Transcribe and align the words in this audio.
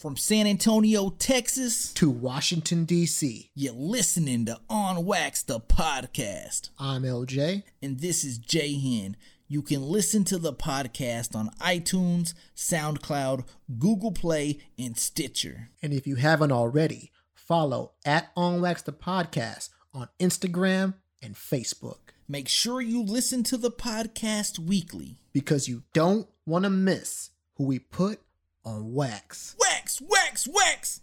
From 0.00 0.16
San 0.16 0.46
Antonio, 0.46 1.10
Texas, 1.10 1.92
to 1.92 2.08
Washington, 2.08 2.86
D.C. 2.86 3.50
You're 3.54 3.74
listening 3.74 4.46
to 4.46 4.58
On 4.70 5.04
Wax, 5.04 5.42
the 5.42 5.60
podcast. 5.60 6.70
I'm 6.78 7.02
LJ. 7.02 7.64
And 7.82 8.00
this 8.00 8.24
is 8.24 8.38
J 8.38 8.80
Hen. 8.80 9.18
You 9.46 9.60
can 9.60 9.82
listen 9.82 10.24
to 10.24 10.38
the 10.38 10.54
podcast 10.54 11.36
on 11.36 11.50
iTunes, 11.60 12.32
SoundCloud, 12.56 13.44
Google 13.78 14.12
Play, 14.12 14.60
and 14.78 14.96
Stitcher. 14.96 15.68
And 15.82 15.92
if 15.92 16.06
you 16.06 16.16
haven't 16.16 16.50
already, 16.50 17.12
follow 17.34 17.92
at 18.06 18.30
On 18.34 18.62
Wax 18.62 18.80
the 18.80 18.94
podcast 18.94 19.68
on 19.92 20.08
Instagram 20.18 20.94
and 21.20 21.34
Facebook. 21.34 22.14
Make 22.26 22.48
sure 22.48 22.80
you 22.80 23.02
listen 23.02 23.42
to 23.42 23.58
the 23.58 23.70
podcast 23.70 24.58
weekly 24.58 25.18
because 25.34 25.68
you 25.68 25.82
don't 25.92 26.26
want 26.46 26.64
to 26.64 26.70
miss 26.70 27.32
who 27.56 27.64
we 27.64 27.78
put 27.78 28.20
on 28.64 28.92
wax. 28.92 29.56
Wax, 29.58 30.00
wax, 30.00 30.48
wax. 30.48 31.00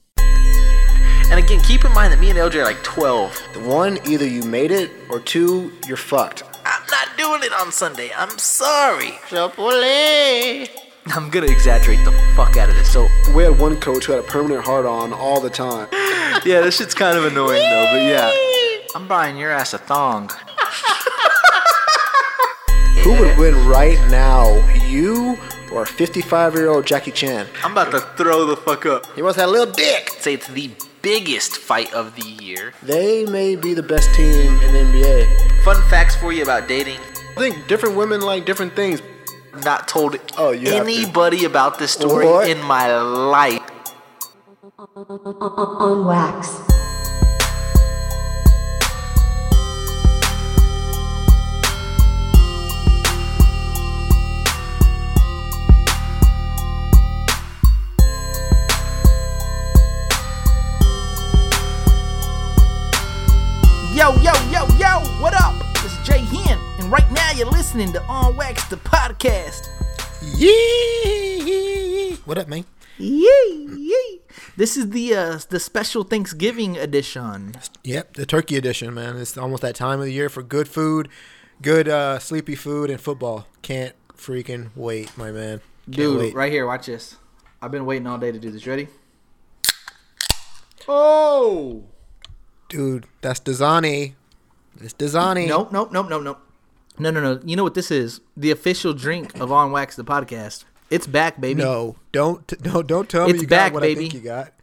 And 1.29 1.39
again, 1.43 1.59
keep 1.61 1.83
in 1.83 1.91
mind 1.93 2.13
that 2.13 2.19
me 2.19 2.29
and 2.29 2.37
LJ 2.39 2.55
are 2.55 2.63
like 2.63 2.81
12. 2.83 3.65
One, 3.65 3.99
either 4.07 4.25
you 4.25 4.43
made 4.43 4.71
it, 4.71 4.91
or 5.09 5.19
two, 5.19 5.71
you're 5.87 5.97
fucked. 5.97 6.43
I'm 6.65 6.83
not 6.89 7.17
doing 7.17 7.43
it 7.43 7.51
on 7.53 7.71
Sunday. 7.71 8.11
I'm 8.15 8.37
sorry. 8.37 9.11
Chapole. 9.29 10.69
I'm 11.07 11.29
gonna 11.29 11.47
exaggerate 11.47 12.03
the 12.05 12.11
fuck 12.35 12.57
out 12.57 12.69
of 12.69 12.75
this. 12.75 12.91
So, 12.91 13.07
We 13.33 13.43
had 13.43 13.57
one 13.59 13.79
coach 13.79 14.05
who 14.05 14.13
had 14.13 14.23
a 14.23 14.27
permanent 14.27 14.65
hard 14.65 14.85
on 14.85 15.13
all 15.13 15.39
the 15.39 15.49
time. 15.49 15.87
yeah, 16.45 16.61
this 16.61 16.77
shit's 16.77 16.93
kind 16.93 17.17
of 17.17 17.25
annoying 17.25 17.61
though, 17.61 17.85
but 17.91 18.03
yeah. 18.03 18.31
I'm 18.93 19.07
buying 19.07 19.37
your 19.37 19.51
ass 19.51 19.73
a 19.73 19.77
thong. 19.77 20.29
Who 23.03 23.13
would 23.19 23.37
win 23.37 23.67
right 23.67 23.99
now, 24.09 24.53
you 24.85 25.37
or 25.77 25.85
55 25.85 26.55
year 26.55 26.67
old 26.69 26.85
Jackie 26.85 27.11
Chan? 27.11 27.47
I'm 27.63 27.71
about 27.71 27.91
to 27.91 27.99
throw 28.17 28.45
the 28.45 28.57
fuck 28.57 28.85
up. 28.85 29.05
He 29.15 29.21
wants 29.21 29.37
that 29.37 29.49
little 29.49 29.71
dick. 29.71 30.09
Say 30.19 30.33
it's 30.33 30.47
the 30.47 30.71
biggest 31.01 31.57
fight 31.57 31.93
of 31.93 32.15
the 32.15 32.25
year. 32.27 32.73
They 32.83 33.25
may 33.25 33.55
be 33.55 33.73
the 33.73 33.83
best 33.83 34.13
team 34.15 34.59
in 34.61 34.73
the 34.73 34.79
NBA. 34.79 35.63
Fun 35.63 35.81
facts 35.89 36.15
for 36.15 36.33
you 36.33 36.43
about 36.43 36.67
dating. 36.67 36.99
I 36.99 37.35
think 37.39 37.67
different 37.67 37.95
women 37.95 38.21
like 38.21 38.45
different 38.45 38.75
things. 38.75 39.01
Not 39.63 39.87
told 39.87 40.17
Oh, 40.37 40.51
you 40.51 40.71
have 40.73 40.85
to. 40.85 40.91
anybody 40.91 41.45
about 41.45 41.79
this 41.79 41.91
story 41.91 42.25
What? 42.27 42.49
in 42.49 42.61
my 42.63 42.95
life. 42.99 43.61
on 44.77 46.05
wax. 46.05 46.76
Yo, 63.97 64.13
yo, 64.17 64.31
yo, 64.51 64.63
yo, 64.77 64.99
what 65.19 65.33
up? 65.33 65.55
It's 65.77 65.97
Jay 66.07 66.19
Hen, 66.19 66.59
and 66.77 66.91
right 66.91 67.11
now 67.13 67.31
you're 67.31 67.49
listening 67.49 67.91
to 67.93 68.03
On 68.03 68.35
Wax, 68.35 68.63
the 68.65 68.75
podcast. 68.75 69.69
Yee! 70.37 72.13
What 72.25 72.37
up, 72.37 72.47
man? 72.47 72.65
Yee, 72.99 73.67
yee. 73.75 74.21
This 74.55 74.77
is 74.77 74.91
the 74.91 75.15
uh, 75.15 75.39
the 75.49 75.59
special 75.59 76.03
Thanksgiving 76.03 76.77
edition. 76.77 77.55
Yep, 77.85 78.13
the 78.13 78.27
turkey 78.27 78.55
edition, 78.55 78.93
man. 78.93 79.17
It's 79.17 79.35
almost 79.35 79.63
that 79.63 79.73
time 79.73 79.97
of 79.97 80.05
the 80.05 80.13
year 80.13 80.29
for 80.29 80.43
good 80.43 80.67
food, 80.67 81.09
good 81.63 81.87
uh, 81.89 82.19
sleepy 82.19 82.53
food, 82.53 82.91
and 82.91 83.01
football. 83.01 83.47
Can't 83.63 83.95
freaking 84.15 84.69
wait, 84.75 85.17
my 85.17 85.31
man. 85.31 85.61
Can't 85.85 85.95
Dude, 85.95 86.19
wait. 86.19 86.35
right 86.35 86.51
here, 86.51 86.67
watch 86.67 86.85
this. 86.85 87.15
I've 87.63 87.71
been 87.71 87.87
waiting 87.87 88.05
all 88.05 88.19
day 88.19 88.31
to 88.31 88.37
do 88.37 88.51
this. 88.51 88.67
Ready? 88.67 88.89
Oh! 90.87 91.83
Dude, 92.69 93.05
that's 93.21 93.39
Dasani. 93.39 94.13
It's 94.81 94.93
Dasani. 94.93 95.47
Nope, 95.47 95.71
nope, 95.71 95.91
nope, 95.91 96.09
nope, 96.09 96.23
nope. 96.23 96.39
No, 96.99 97.11
no, 97.11 97.21
no. 97.21 97.39
You 97.45 97.55
know 97.55 97.63
what 97.63 97.73
this 97.75 97.91
is? 97.91 98.21
The 98.35 98.51
official 98.51 98.93
drink 98.93 99.39
of 99.39 99.51
On 99.51 99.71
Wax, 99.71 99.95
the 99.95 100.03
podcast. 100.03 100.65
It's 100.89 101.07
back, 101.07 101.39
baby. 101.39 101.61
No, 101.61 101.95
don't 102.11 102.51
no, 102.65 102.81
don't 102.81 103.09
tell 103.09 103.27
me 103.27 103.39
you 103.39 103.47
back, 103.47 103.71
got 103.71 103.73
what 103.75 103.81
baby. 103.83 103.99
I 103.99 104.01
think 104.03 104.13
you 104.13 104.19
got. 104.21 104.53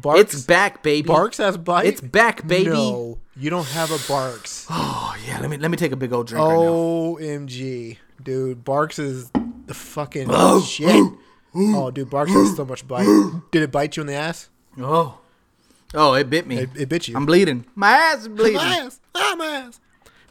Barq's, 0.00 0.20
It's 0.34 0.44
back, 0.46 0.82
baby. 0.82 1.08
Barq's 1.08 1.38
has 1.38 1.58
bite. 1.58 1.86
It's 1.86 2.00
back, 2.00 2.46
baby. 2.46 2.70
No, 2.70 3.18
you 3.36 3.50
don't 3.50 3.66
have 3.68 3.90
a 3.90 3.98
Barq's. 3.98 4.66
Oh 5.12 5.16
yeah, 5.26 5.40
let 5.40 5.50
me 5.50 5.56
let 5.56 5.70
me 5.70 5.76
take 5.76 5.92
a 5.92 5.96
big 5.96 6.12
old 6.12 6.28
drink 6.28 6.42
right 6.46 6.54
now. 6.54 6.62
Omg, 6.62 7.96
dude, 8.22 8.64
Barq's 8.64 8.98
is 8.98 9.30
the 9.66 9.74
fucking 9.74 10.28
shit. 10.62 11.12
Oh, 11.52 11.90
dude, 11.90 12.08
Barq's 12.08 12.30
has 12.30 12.54
so 12.54 12.64
much 12.64 12.86
bite. 12.86 13.06
Did 13.50 13.64
it 13.64 13.72
bite 13.72 13.96
you 13.96 14.02
in 14.02 14.06
the 14.06 14.14
ass? 14.14 14.48
Oh, 14.78 15.18
oh, 15.94 16.14
it 16.14 16.28
bit 16.30 16.46
me. 16.46 16.58
It, 16.58 16.70
it 16.76 16.88
bit 16.88 17.08
you. 17.08 17.16
I'm 17.16 17.26
bleeding. 17.26 17.64
My 17.74 17.90
ass 17.90 18.20
is 18.22 18.28
bleeding. 18.28 18.54
My 18.56 18.76
ass. 18.76 19.00
Ah, 19.14 19.34
my 19.36 19.46
ass. 19.46 19.80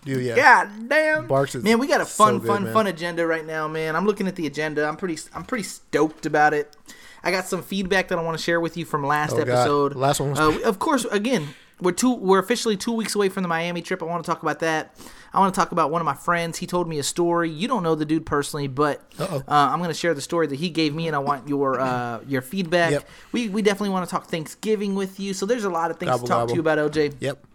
Dude, 0.05 0.23
yeah. 0.23 0.35
God 0.35 0.89
damn. 0.89 1.27
Barq's 1.27 1.55
is 1.55 1.63
man, 1.63 1.77
we 1.79 1.87
got 1.87 1.99
a 2.01 2.05
so 2.05 2.23
fun, 2.23 2.39
good, 2.39 2.47
fun, 2.47 2.63
man. 2.63 2.73
fun 2.73 2.87
agenda 2.87 3.27
right 3.27 3.45
now, 3.45 3.67
man. 3.67 3.95
I'm 3.95 4.05
looking 4.05 4.27
at 4.27 4.35
the 4.37 4.47
agenda. 4.47 4.85
I'm 4.87 4.95
pretty, 4.95 5.17
I'm 5.35 5.43
pretty 5.43 5.65
stoked 5.65 6.25
about 6.25 6.53
it. 6.53 6.75
I 7.21 7.31
got 7.31 7.45
some 7.47 7.61
feedback 7.61 8.07
that 8.07 8.17
I 8.17 8.21
want 8.23 8.37
to 8.37 8.43
share 8.43 8.61
with 8.61 8.77
you 8.77 8.85
from 8.85 9.05
last 9.05 9.33
Oh, 9.33 9.37
God. 9.37 9.49
episode. 9.49 9.95
Last 9.95 10.21
one 10.21 10.29
was- 10.31 10.39
uh, 10.39 10.59
of 10.63 10.79
course, 10.79 11.03
again, 11.05 11.49
we're 11.81 11.91
two, 11.91 12.13
we're 12.13 12.39
officially 12.39 12.77
two 12.77 12.91
weeks 12.91 13.15
away 13.15 13.29
from 13.29 13.43
the 13.43 13.49
Miami 13.49 13.81
trip. 13.81 14.01
I 14.01 14.05
want 14.05 14.23
to 14.23 14.29
talk 14.29 14.41
about 14.41 14.59
that. 14.59 14.95
I 15.31 15.39
want 15.39 15.53
to 15.53 15.59
talk 15.59 15.71
about 15.71 15.91
one 15.91 16.01
of 16.01 16.05
my 16.05 16.15
friends. 16.15 16.57
He 16.57 16.65
told 16.65 16.87
me 16.87 16.99
a 16.99 17.03
story. 17.03 17.49
You 17.49 17.67
don't 17.67 17.83
know 17.83 17.95
the 17.95 18.05
dude 18.05 18.25
personally, 18.25 18.67
but 18.67 19.01
uh, 19.19 19.41
I'm 19.47 19.79
going 19.79 19.89
to 19.89 19.95
share 19.95 20.13
the 20.13 20.21
story 20.21 20.47
that 20.47 20.55
he 20.55 20.69
gave 20.69 20.95
me, 20.95 21.07
and 21.07 21.15
I 21.15 21.19
want 21.19 21.47
your 21.47 21.79
uh, 21.79 22.21
your 22.27 22.41
feedback. 22.41 22.91
Yep. 22.91 23.09
We 23.31 23.49
we 23.49 23.61
definitely 23.61 23.89
want 23.89 24.07
to 24.07 24.11
talk 24.11 24.27
Thanksgiving 24.27 24.95
with 24.95 25.19
you. 25.19 25.33
So 25.33 25.45
there's 25.45 25.65
a 25.65 25.69
lot 25.69 25.91
of 25.91 25.97
things 25.97 26.11
Gobble, 26.11 26.27
to 26.27 26.33
talk 26.33 26.47
to 26.49 26.53
you 26.55 26.61
about, 26.61 26.79
OJ. 26.79 27.15
Yep. 27.19 27.45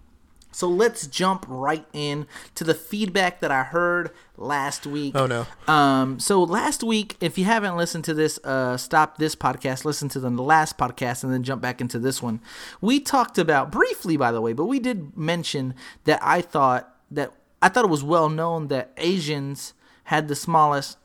So 0.54 0.68
let's 0.68 1.08
jump 1.08 1.44
right 1.48 1.84
in 1.92 2.26
to 2.54 2.62
the 2.62 2.74
feedback 2.74 3.40
that 3.40 3.50
I 3.50 3.64
heard 3.64 4.12
last 4.36 4.86
week. 4.86 5.16
Oh, 5.16 5.26
no. 5.26 5.46
Um, 5.66 6.20
so 6.20 6.44
last 6.44 6.84
week, 6.84 7.16
if 7.20 7.36
you 7.36 7.44
haven't 7.44 7.76
listened 7.76 8.04
to 8.04 8.14
this, 8.14 8.38
uh, 8.44 8.76
stop 8.76 9.18
this 9.18 9.34
podcast, 9.34 9.84
listen 9.84 10.08
to 10.10 10.20
the 10.20 10.30
last 10.30 10.78
podcast, 10.78 11.24
and 11.24 11.32
then 11.32 11.42
jump 11.42 11.60
back 11.60 11.80
into 11.80 11.98
this 11.98 12.22
one. 12.22 12.40
We 12.80 13.00
talked 13.00 13.36
about 13.36 13.72
briefly, 13.72 14.16
by 14.16 14.30
the 14.30 14.40
way, 14.40 14.52
but 14.52 14.66
we 14.66 14.78
did 14.78 15.16
mention 15.16 15.74
that 16.04 16.20
I 16.22 16.40
thought 16.40 16.88
that 17.10 17.32
I 17.60 17.68
thought 17.68 17.84
it 17.84 17.90
was 17.90 18.04
well 18.04 18.28
known 18.28 18.68
that 18.68 18.92
Asians 18.96 19.74
had 20.04 20.28
the 20.28 20.36
smallest 20.36 20.98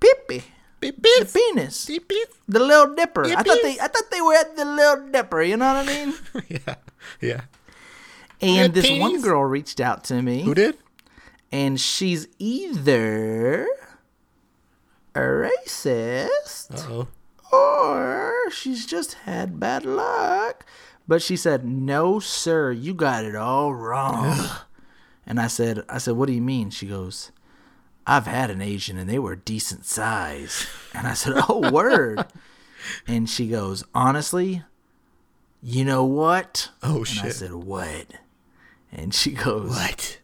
peepee, 0.00 0.42
Beep, 0.80 1.00
the 1.00 1.30
penis, 1.32 1.86
the 1.86 2.58
little 2.58 2.94
dipper. 2.94 3.24
I 3.24 3.42
thought 3.42 3.58
they, 3.62 3.78
I 3.78 3.86
thought 3.86 4.10
they 4.10 4.20
were 4.20 4.34
at 4.34 4.56
the 4.56 4.64
little 4.64 5.08
dipper. 5.08 5.42
You 5.42 5.56
know 5.56 5.72
what 5.72 5.88
I 5.88 6.04
mean? 6.04 6.14
yeah. 6.66 6.74
Yeah. 7.20 7.40
And 8.42 8.74
Good 8.74 8.82
this 8.82 8.98
one 9.00 9.20
girl 9.22 9.44
reached 9.44 9.80
out 9.80 10.04
to 10.04 10.20
me. 10.20 10.42
Who 10.42 10.54
did? 10.54 10.76
and 11.54 11.78
she's 11.78 12.26
either 12.38 13.66
a 15.14 15.20
racist 15.20 16.86
Oh. 16.88 17.08
or 17.52 18.50
she's 18.50 18.86
just 18.86 19.14
had 19.14 19.60
bad 19.60 19.84
luck. 19.84 20.64
But 21.06 21.20
she 21.20 21.36
said, 21.36 21.64
"No, 21.66 22.20
sir, 22.20 22.72
you 22.72 22.94
got 22.94 23.24
it 23.24 23.36
all 23.36 23.74
wrong." 23.74 24.38
and 25.26 25.38
I 25.40 25.46
said, 25.48 25.84
"I 25.88 25.98
said, 25.98 26.14
what 26.16 26.26
do 26.26 26.32
you 26.32 26.40
mean?" 26.40 26.70
She 26.70 26.86
goes, 26.86 27.30
"I've 28.06 28.26
had 28.26 28.50
an 28.50 28.62
Asian, 28.62 28.96
and 28.96 29.10
they 29.10 29.18
were 29.18 29.36
decent 29.36 29.84
size." 29.84 30.66
And 30.94 31.06
I 31.06 31.12
said, 31.14 31.34
"Oh, 31.48 31.70
word." 31.72 32.24
and 33.06 33.28
she 33.28 33.48
goes, 33.48 33.84
"Honestly, 33.94 34.62
you 35.62 35.84
know 35.84 36.04
what?" 36.04 36.70
Oh, 36.82 37.04
and 37.10 37.20
I 37.20 37.28
said, 37.28 37.52
"What?" 37.52 38.06
And 38.92 39.14
she 39.14 39.32
goes, 39.32 39.70
What? 39.70 40.18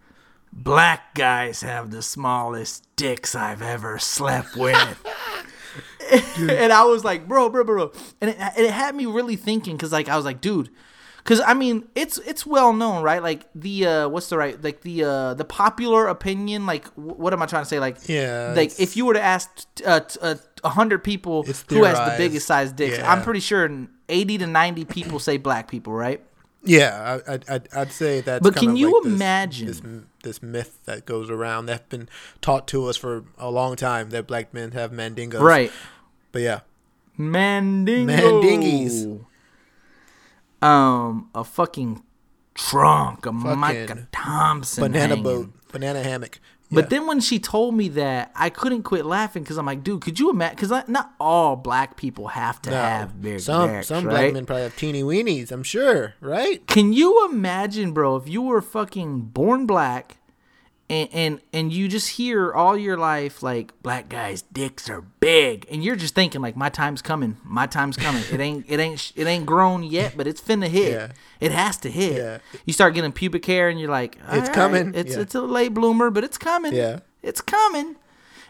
Black 0.53 1.15
guys 1.15 1.63
have 1.63 1.91
the 1.91 2.03
smallest 2.03 2.87
dicks 2.97 3.35
I've 3.35 3.63
ever 3.63 3.99
slept 3.99 4.57
with. 4.57 5.07
and 6.41 6.73
I 6.73 6.85
was 6.85 7.05
like, 7.05 7.29
bro, 7.29 7.49
bro, 7.51 7.65
bro, 7.65 7.93
and 8.21 8.31
it, 8.31 8.37
it 8.57 8.71
had 8.71 8.95
me 8.95 9.07
really 9.07 9.37
thinking 9.37 9.77
because, 9.77 9.93
like, 9.93 10.09
I 10.09 10.17
was 10.17 10.25
like, 10.25 10.41
dude, 10.41 10.71
because 11.19 11.41
I 11.41 11.53
mean, 11.55 11.87
it's 11.95 12.17
it's 12.19 12.47
well 12.47 12.73
known, 12.73 13.03
right? 13.03 13.23
Like 13.23 13.47
the 13.55 13.87
uh, 13.87 14.09
what's 14.09 14.29
the 14.31 14.39
right, 14.39 14.61
like 14.63 14.81
the 14.81 15.05
uh, 15.05 15.35
the 15.35 15.45
popular 15.45 16.07
opinion, 16.07 16.65
like 16.65 16.87
wh- 16.95 17.19
what 17.19 17.33
am 17.35 17.43
I 17.43 17.47
trying 17.47 17.63
to 17.65 17.69
say? 17.69 17.79
Like, 17.79 18.09
Yeah, 18.09 18.55
like 18.57 18.81
if 18.81 18.97
you 18.97 19.05
were 19.05 19.15
to 19.15 19.23
ask 19.23 19.51
uh, 19.85 20.01
t- 20.01 20.19
uh, 20.23 20.37
a 20.65 20.69
hundred 20.71 21.05
people 21.05 21.43
who 21.43 21.85
has 21.85 21.99
the 21.99 22.15
biggest 22.17 22.47
size 22.47 22.73
dicks, 22.73 22.97
Yeah. 22.97 23.13
I'm 23.13 23.23
pretty 23.23 23.41
sure 23.41 23.71
eighty 24.09 24.39
to 24.39 24.47
ninety 24.47 24.87
people 24.87 25.19
say 25.19 25.37
black 25.37 25.69
people, 25.69 25.93
right? 25.93 26.23
Yeah, 26.65 27.21
I, 27.27 27.33
I, 27.35 27.39
I'd, 27.49 27.69
I'd 27.73 27.93
say 27.93 28.21
that's. 28.21 28.43
But 28.43 28.57
can 28.57 28.77
you 28.77 28.93
like 28.95 29.05
this- 29.05 29.13
imagine- 29.15 29.67
this, 29.67 29.83
this 30.25 30.43
myth 30.43 30.79
that 30.87 31.07
goes 31.07 31.31
around 31.31 31.67
that's 31.67 31.87
been 31.89 32.09
taught 32.41 32.67
to 32.69 32.87
us 32.87 32.97
for 32.97 33.25
a 33.39 33.51
long 33.51 33.77
time 33.77 34.11
that 34.11 34.27
black 34.27 34.53
men 34.53 34.73
have 34.73 34.91
mandingos? 34.91 35.41
Right. 35.41 35.71
But 36.33 36.43
yeah, 36.43 36.61
Mandingo. 37.17 38.13
Mandingies. 38.43 39.25
Um, 40.61 41.31
a 41.35 41.45
fucking 41.45 42.03
trunk, 42.55 43.27
a 43.27 43.33
Fucking 43.33 43.59
Micah 43.61 44.09
Thompson, 44.11 44.83
banana 44.83 45.09
hanging. 45.17 45.23
boat, 45.23 45.51
banana 45.71 46.03
hammock. 46.03 46.41
But 46.71 46.85
Yeah. 46.85 46.89
then 46.99 47.07
when 47.07 47.21
she 47.21 47.39
told 47.39 47.75
me 47.75 47.89
that, 47.89 48.31
I 48.35 48.51
couldn't 48.51 48.83
quit 48.83 49.07
laughing 49.07 49.43
because 49.43 49.57
I'm 49.57 49.65
like, 49.65 49.83
dude, 49.83 50.03
could 50.03 50.19
you 50.21 50.29
imagine? 50.31 50.57
Because 50.57 50.87
not 50.89 51.13
all 51.19 51.57
black 51.57 51.97
people 51.97 52.29
have 52.29 52.61
to 52.63 52.71
No. 52.71 52.77
have 52.77 53.23
big 53.23 53.41
some 53.41 53.71
dicks, 53.71 53.87
some 53.89 54.05
right? 54.05 54.11
black 54.13 54.33
men 54.35 54.45
probably 54.47 54.65
have 54.65 54.77
teeny 54.77 55.03
weenies. 55.03 55.51
I'm 55.51 55.63
sure, 55.63 56.15
right? 56.21 56.67
Can 56.67 56.93
you 56.93 57.27
imagine, 57.31 57.93
bro, 57.93 58.17
if 58.17 58.29
you 58.29 58.43
were 58.43 58.61
fucking 58.61 59.21
born 59.33 59.65
black 59.65 60.17
and, 60.91 61.09
and 61.13 61.41
and 61.53 61.73
you 61.73 61.87
just 61.89 62.11
hear 62.11 62.53
all 62.53 62.77
your 62.77 62.97
life 62.97 63.43
like 63.43 63.73
black 63.83 64.09
guys' 64.09 64.43
dicks 64.43 64.89
are 64.89 65.03
big, 65.21 65.67
and 65.71 65.85
you're 65.85 65.97
just 65.97 66.15
thinking 66.15 66.41
like 66.41 66.57
my 66.57 66.69
time's 66.69 67.03
coming, 67.03 67.37
my 67.45 67.67
time's 67.67 67.97
coming. 67.97 68.23
It 68.33 68.41
ain't 68.41 68.65
it 68.69 68.81
ain't 68.81 69.13
it 69.15 69.27
ain't 69.27 69.45
grown 69.47 69.83
yet, 69.83 70.15
but 70.17 70.27
it's 70.27 70.41
finna 70.41 70.69
hit. 70.69 70.93
Yeah. 70.93 71.09
It 71.41 71.53
has 71.53 71.77
to 71.79 71.91
hit. 71.91 72.17
Yeah. 72.17 72.39
You 72.65 72.73
start 72.73 72.95
getting 72.95 73.13
pubic 73.13 73.45
hair, 73.45 73.69
and 73.69 73.79
you're 73.79 73.91
like, 73.91 74.17
It's 74.17 74.29
"All 74.29 74.39
right, 74.41 74.53
coming." 74.53 74.95
It's 74.95 75.15
Yeah. 75.15 75.21
it's 75.23 75.35
a 75.35 75.43
late 75.43 75.75
bloomer, 75.75 76.11
but 76.11 76.25
it's 76.25 76.39
coming. 76.39 76.73
Yeah. 76.75 77.01
it's 77.23 77.41
coming. 77.41 77.97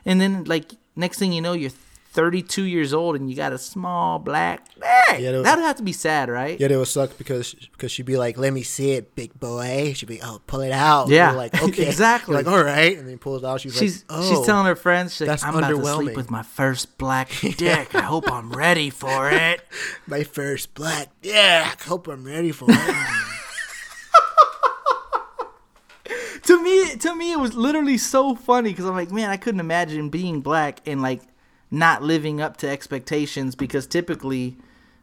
And 0.07 0.21
then 0.21 0.45
like 0.45 0.73
next 0.97 1.19
thing 1.19 1.33
you 1.33 1.41
know, 1.41 1.53
you're 1.55 1.73
32 2.19 2.65
years 2.65 2.93
old 2.93 3.15
and 3.15 3.31
you 3.31 3.37
got 3.37 3.53
a 3.53 3.59
small 3.59 4.19
black. 4.19 4.67
Hey, 5.07 5.23
Yeah, 5.23 5.31
that- 5.31 5.45
that'd 5.45 5.65
have 5.65 5.77
to 5.77 5.85
be 5.85 5.93
sad, 5.93 6.29
right? 6.29 6.59
Yeah, 6.59 6.67
it 6.69 6.77
would 6.77 6.89
suck 6.89 7.17
because 7.17 7.55
because 7.55 7.93
she'd 7.93 8.07
be 8.07 8.17
like, 8.17 8.37
"Let 8.37 8.53
me 8.53 8.65
see 8.65 8.91
it, 8.95 9.15
big 9.15 9.39
boy." 9.39 9.93
She'd 9.95 10.07
be, 10.09 10.21
"Oh, 10.21 10.41
pull 10.49 10.63
it 10.63 10.73
out." 10.73 11.11
Yeah. 11.11 11.29
You're 11.31 11.39
like 11.39 11.63
okay, 11.63 11.87
Exactly. 11.87 12.35
You're 12.35 12.43
like 12.43 12.53
all 12.53 12.65
right, 12.65 12.99
and 12.99 13.09
then 13.09 13.19
pulls 13.19 13.45
out. 13.45 13.61
She's, 13.61 13.77
She's 13.79 14.05
like, 14.09 14.19
"Oh, 14.19 14.29
she's 14.29 14.45
telling 14.45 14.67
her 14.67 14.75
friends, 14.75 15.15
she's 15.15 15.29
like, 15.29 15.45
I'm 15.45 15.55
about 15.55 15.69
to 15.69 15.85
sleep 15.95 16.17
with 16.17 16.29
my 16.39 16.43
first 16.43 16.99
black 16.99 17.31
dick. 17.57 17.95
I 17.95 18.03
hope 18.03 18.29
I'm 18.33 18.51
ready 18.51 18.91
for 18.91 19.31
it. 19.31 19.61
my 20.09 20.25
first 20.25 20.75
black. 20.75 21.11
Yeah, 21.23 21.71
I 21.73 21.85
hope 21.85 22.09
I'm 22.09 22.25
ready 22.25 22.51
for 22.51 22.67
it." 22.69 22.97
to 26.45 26.63
me, 26.63 26.97
to 26.97 27.15
me, 27.15 27.33
it 27.33 27.39
was 27.39 27.55
literally 27.55 27.99
so 27.99 28.35
funny 28.35 28.71
because 28.71 28.87
I'm 28.87 28.95
like, 28.95 29.11
man, 29.13 29.31
I 29.31 29.37
couldn't 29.37 29.61
imagine 29.61 30.09
being 30.09 30.41
black 30.41 30.81
and 30.87 31.01
like 31.03 31.23
not 31.71 32.03
living 32.03 32.41
up 32.41 32.57
to 32.59 32.69
expectations 32.69 33.55
because 33.55 33.87
typically 33.87 34.57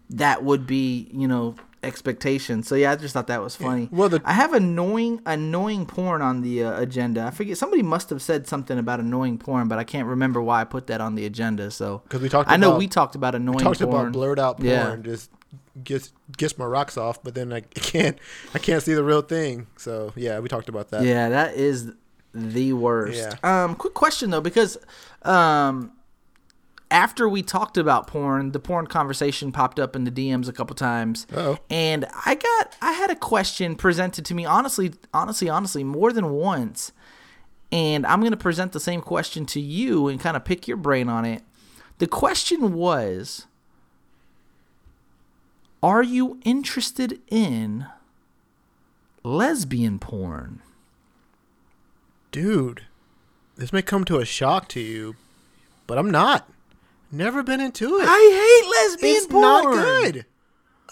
that 0.10 0.44
would 0.44 0.66
be, 0.68 1.10
you 1.14 1.28
know, 1.28 1.56
expectations. 1.84 2.68
So 2.68 2.76
yeah, 2.76 2.92
I 2.92 2.96
just 2.96 3.14
thought 3.14 3.28
that 3.28 3.42
was 3.42 3.56
funny. 3.56 3.88
Well, 3.92 4.10
the- 4.10 4.22
I 4.26 4.34
have 4.34 4.54
annoying, 4.54 5.22
annoying 5.26 5.86
porn 5.86 6.22
on 6.22 6.42
the 6.42 6.64
uh, 6.64 6.80
agenda. 6.82 7.24
I 7.24 7.30
forget 7.32 7.58
somebody 7.58 7.84
must 7.84 8.10
have 8.10 8.22
said 8.22 8.48
something 8.48 8.78
about 8.80 9.00
annoying 9.00 9.38
porn, 9.38 9.68
but 9.68 9.78
I 9.78 9.84
can't 9.84 10.08
remember 10.08 10.42
why 10.42 10.62
I 10.62 10.64
put 10.64 10.88
that 10.88 11.00
on 11.02 11.16
the 11.16 11.26
agenda. 11.26 11.70
So 11.72 12.02
because 12.06 12.22
we 12.22 12.30
talked 12.30 12.50
I 12.50 12.58
know 12.58 12.78
we 12.78 12.88
talked 12.88 13.16
about 13.16 13.36
annoying. 13.36 13.60
Talked 13.60 13.82
porn. 13.82 13.94
about 13.94 14.12
blurred 14.14 14.40
out 14.40 14.58
porn, 14.58 14.68
Yeah. 14.70 14.96
just 15.04 15.30
gets 15.84 16.12
gets 16.38 16.58
my 16.58 16.66
rocks 16.66 16.98
off, 16.98 17.22
but 17.24 17.36
then 17.36 17.54
I 17.60 17.62
can't 17.62 18.18
I 18.56 18.60
can't 18.60 18.82
see 18.82 18.94
the 18.96 19.04
real 19.04 19.22
thing. 19.22 19.68
So 19.78 20.12
yeah, 20.16 20.40
we 20.40 20.50
talked 20.50 20.70
about 20.70 20.90
that. 20.90 21.04
Yeah, 21.04 21.30
that 21.30 21.56
is 21.56 21.92
the 22.34 22.74
worst. 22.74 23.38
Yeah. 23.44 23.64
Um, 23.64 23.76
quick 23.76 23.94
question 23.94 24.32
though, 24.32 24.42
because 24.42 24.78
um, 25.22 25.92
after 26.92 27.28
we 27.28 27.42
talked 27.42 27.78
about 27.78 28.08
porn, 28.08 28.52
the 28.52 28.60
porn 28.60 28.88
conversation 28.88 29.52
popped 29.52 29.80
up 29.80 29.96
in 29.96 30.04
the 30.04 30.12
DMs 30.12 30.48
a 30.48 30.54
couple 30.54 30.76
times, 30.76 31.26
Uh-oh. 31.34 31.58
and 31.70 32.06
I 32.26 32.36
got 32.36 32.76
I 32.82 32.92
had 32.94 33.10
a 33.10 33.16
question 33.16 33.76
presented 33.76 34.26
to 34.26 34.34
me 34.36 34.46
honestly, 34.46 34.94
honestly, 35.14 35.50
honestly, 35.50 35.84
more 35.84 36.14
than 36.14 36.30
once, 36.30 36.92
and 37.72 38.06
I'm 38.06 38.22
gonna 38.22 38.38
present 38.38 38.72
the 38.72 38.80
same 38.80 39.02
question 39.02 39.46
to 39.48 39.60
you 39.60 40.08
and 40.08 40.20
kind 40.20 40.38
of 40.38 40.46
pick 40.46 40.68
your 40.68 40.78
brain 40.78 41.10
on 41.10 41.26
it. 41.26 41.44
The 41.98 42.08
question 42.08 42.74
was. 42.74 43.48
Are 45.84 46.02
you 46.02 46.40
interested 46.44 47.22
in 47.28 47.86
lesbian 49.22 50.00
porn? 50.00 50.62
Dude, 52.32 52.84
this 53.56 53.72
may 53.72 53.84
come 53.84 54.04
to 54.06 54.18
a 54.18 54.26
shock 54.26 54.68
to 54.70 54.80
you, 54.80 55.16
but 55.86 56.00
I'm 56.00 56.10
not. 56.10 56.50
Never 57.12 57.44
been 57.44 57.62
into 57.62 57.98
it. 58.00 58.06
I 58.08 58.62
hate 58.62 58.70
lesbian 58.70 59.16
it's 59.18 59.28
porn. 59.28 59.46
It's 59.46 59.64
not 59.64 59.74
good. 59.74 60.26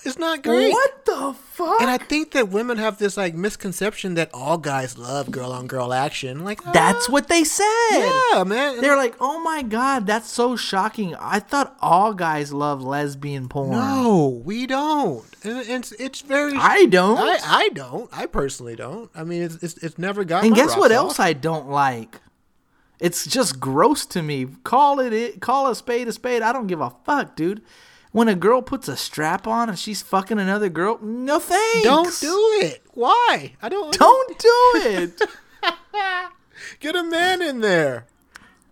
It's 0.05 0.19
not 0.19 0.43
great. 0.43 0.71
What 0.71 1.05
the 1.05 1.33
fuck? 1.33 1.81
And 1.81 1.89
I 1.89 1.97
think 1.97 2.31
that 2.31 2.49
women 2.49 2.77
have 2.77 2.97
this 2.97 3.15
like 3.15 3.35
misconception 3.35 4.15
that 4.15 4.29
all 4.33 4.57
guys 4.57 4.97
love 4.97 5.31
girl 5.31 5.51
on 5.53 5.67
girl 5.67 5.93
action. 5.93 6.43
Like 6.43 6.61
That's 6.73 7.07
uh, 7.07 7.11
what 7.11 7.29
they 7.29 7.43
said. 7.43 7.65
Yeah, 7.91 8.43
man. 8.43 8.81
They're 8.81 8.97
like, 8.97 9.15
"Oh 9.21 9.41
my 9.41 9.61
god, 9.61 10.05
that's 10.05 10.29
so 10.29 10.57
shocking." 10.57 11.15
I 11.15 11.39
thought 11.39 11.77
all 11.81 12.13
guys 12.13 12.51
love 12.51 12.81
lesbian 12.81 13.47
porn. 13.47 13.71
no, 13.71 14.41
we 14.43 14.67
don't. 14.67 15.25
And 15.43 15.59
it's 15.69 15.93
it's 15.93 16.21
very. 16.21 16.53
I 16.55 16.85
don't. 16.85 17.17
I, 17.17 17.39
I 17.45 17.69
don't. 17.69 18.09
I 18.11 18.25
personally 18.25 18.75
don't. 18.75 19.09
I 19.15 19.23
mean, 19.23 19.41
it's 19.43 19.55
it's, 19.63 19.77
it's 19.77 19.97
never 19.97 20.25
got. 20.25 20.43
and 20.43 20.53
guess 20.53 20.75
what 20.75 20.91
off. 20.91 20.97
else 20.97 21.19
I 21.19 21.31
don't 21.31 21.69
like? 21.69 22.19
It's 23.03 23.25
just 23.25 23.59
gross 23.59 24.05
to 24.05 24.23
me. 24.23 24.47
Call 24.63 25.01
it, 25.01 25.11
it 25.11 25.41
call 25.41 25.67
a 25.67 25.75
spade 25.75 26.07
a 26.07 26.13
spade. 26.13 26.41
I 26.41 26.53
don't 26.53 26.67
give 26.67 26.79
a 26.79 26.93
fuck, 27.03 27.35
dude. 27.35 27.61
When 28.13 28.29
a 28.29 28.35
girl 28.35 28.61
puts 28.61 28.87
a 28.87 28.95
strap 28.95 29.45
on 29.45 29.67
and 29.67 29.77
she's 29.77 30.01
fucking 30.01 30.39
another 30.39 30.69
girl, 30.69 30.99
no 31.01 31.37
thanks. 31.37 31.83
Don't 31.83 32.17
do 32.21 32.59
it. 32.61 32.81
Why? 32.93 33.55
I 33.61 33.67
don't. 33.67 33.93
Don't 33.99 34.39
do 34.39 34.71
it. 34.75 35.21
Get 36.79 36.95
a 36.95 37.03
man 37.03 37.41
in 37.41 37.59
there. 37.59 38.05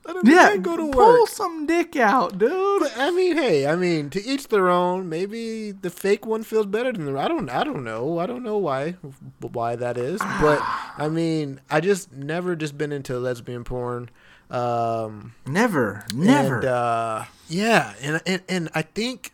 Let 0.06 0.16
a 0.16 0.22
yeah, 0.24 0.48
man 0.48 0.62
go 0.62 0.78
to 0.78 0.86
work. 0.86 0.94
pull 0.94 1.28
some 1.28 1.68
dick 1.68 1.96
out, 1.98 2.38
dude. 2.38 2.80
But 2.80 2.98
I 2.98 3.12
mean, 3.12 3.36
hey, 3.36 3.68
I 3.68 3.76
mean, 3.76 4.10
to 4.12 4.24
each 4.24 4.48
their 4.48 4.70
own. 4.70 5.10
Maybe 5.10 5.72
the 5.72 5.90
fake 5.90 6.26
one 6.26 6.44
feels 6.44 6.66
better 6.68 6.94
than 6.94 7.06
the. 7.06 7.20
I 7.20 7.28
don't. 7.28 7.50
I 7.50 7.64
don't 7.64 7.84
know. 7.84 8.18
I 8.18 8.26
don't 8.26 8.44
know 8.44 8.58
why. 8.58 8.96
Why 9.42 9.76
that 9.76 9.98
is. 9.98 10.20
But 10.20 10.60
I 10.98 11.10
mean, 11.10 11.62
I 11.70 11.82
just 11.82 12.14
never 12.14 12.56
just 12.56 12.78
been 12.78 12.92
into 12.92 13.20
lesbian 13.20 13.64
porn. 13.64 14.10
Um, 14.52 15.34
Never, 15.48 16.06
never. 16.14 16.56
And, 16.58 16.66
uh, 16.66 17.24
yeah, 17.48 17.94
and, 18.02 18.22
and 18.26 18.42
and 18.48 18.70
I 18.74 18.82
think 18.82 19.34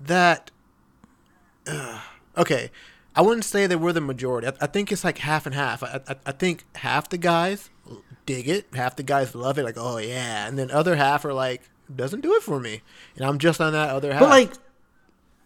that. 0.00 0.50
Uh, 1.66 2.00
okay, 2.36 2.70
I 3.14 3.22
wouldn't 3.22 3.44
say 3.44 3.66
that 3.66 3.78
we're 3.78 3.92
the 3.92 4.00
majority. 4.00 4.46
I, 4.46 4.52
I 4.60 4.66
think 4.66 4.92
it's 4.92 5.04
like 5.04 5.18
half 5.18 5.46
and 5.46 5.54
half. 5.54 5.82
I, 5.82 6.00
I 6.08 6.16
I 6.26 6.32
think 6.32 6.64
half 6.76 7.08
the 7.08 7.18
guys 7.18 7.70
dig 8.24 8.48
it, 8.48 8.66
half 8.72 8.94
the 8.96 9.02
guys 9.02 9.34
love 9.34 9.58
it, 9.58 9.64
like 9.64 9.76
oh 9.76 9.98
yeah, 9.98 10.46
and 10.46 10.56
then 10.58 10.70
other 10.70 10.96
half 10.96 11.24
are 11.24 11.34
like 11.34 11.62
doesn't 11.94 12.20
do 12.20 12.34
it 12.34 12.42
for 12.42 12.60
me, 12.60 12.82
and 13.16 13.26
I'm 13.26 13.38
just 13.38 13.60
on 13.60 13.72
that 13.72 13.90
other 13.90 14.12
half. 14.12 14.20
But 14.20 14.30
like, 14.30 14.52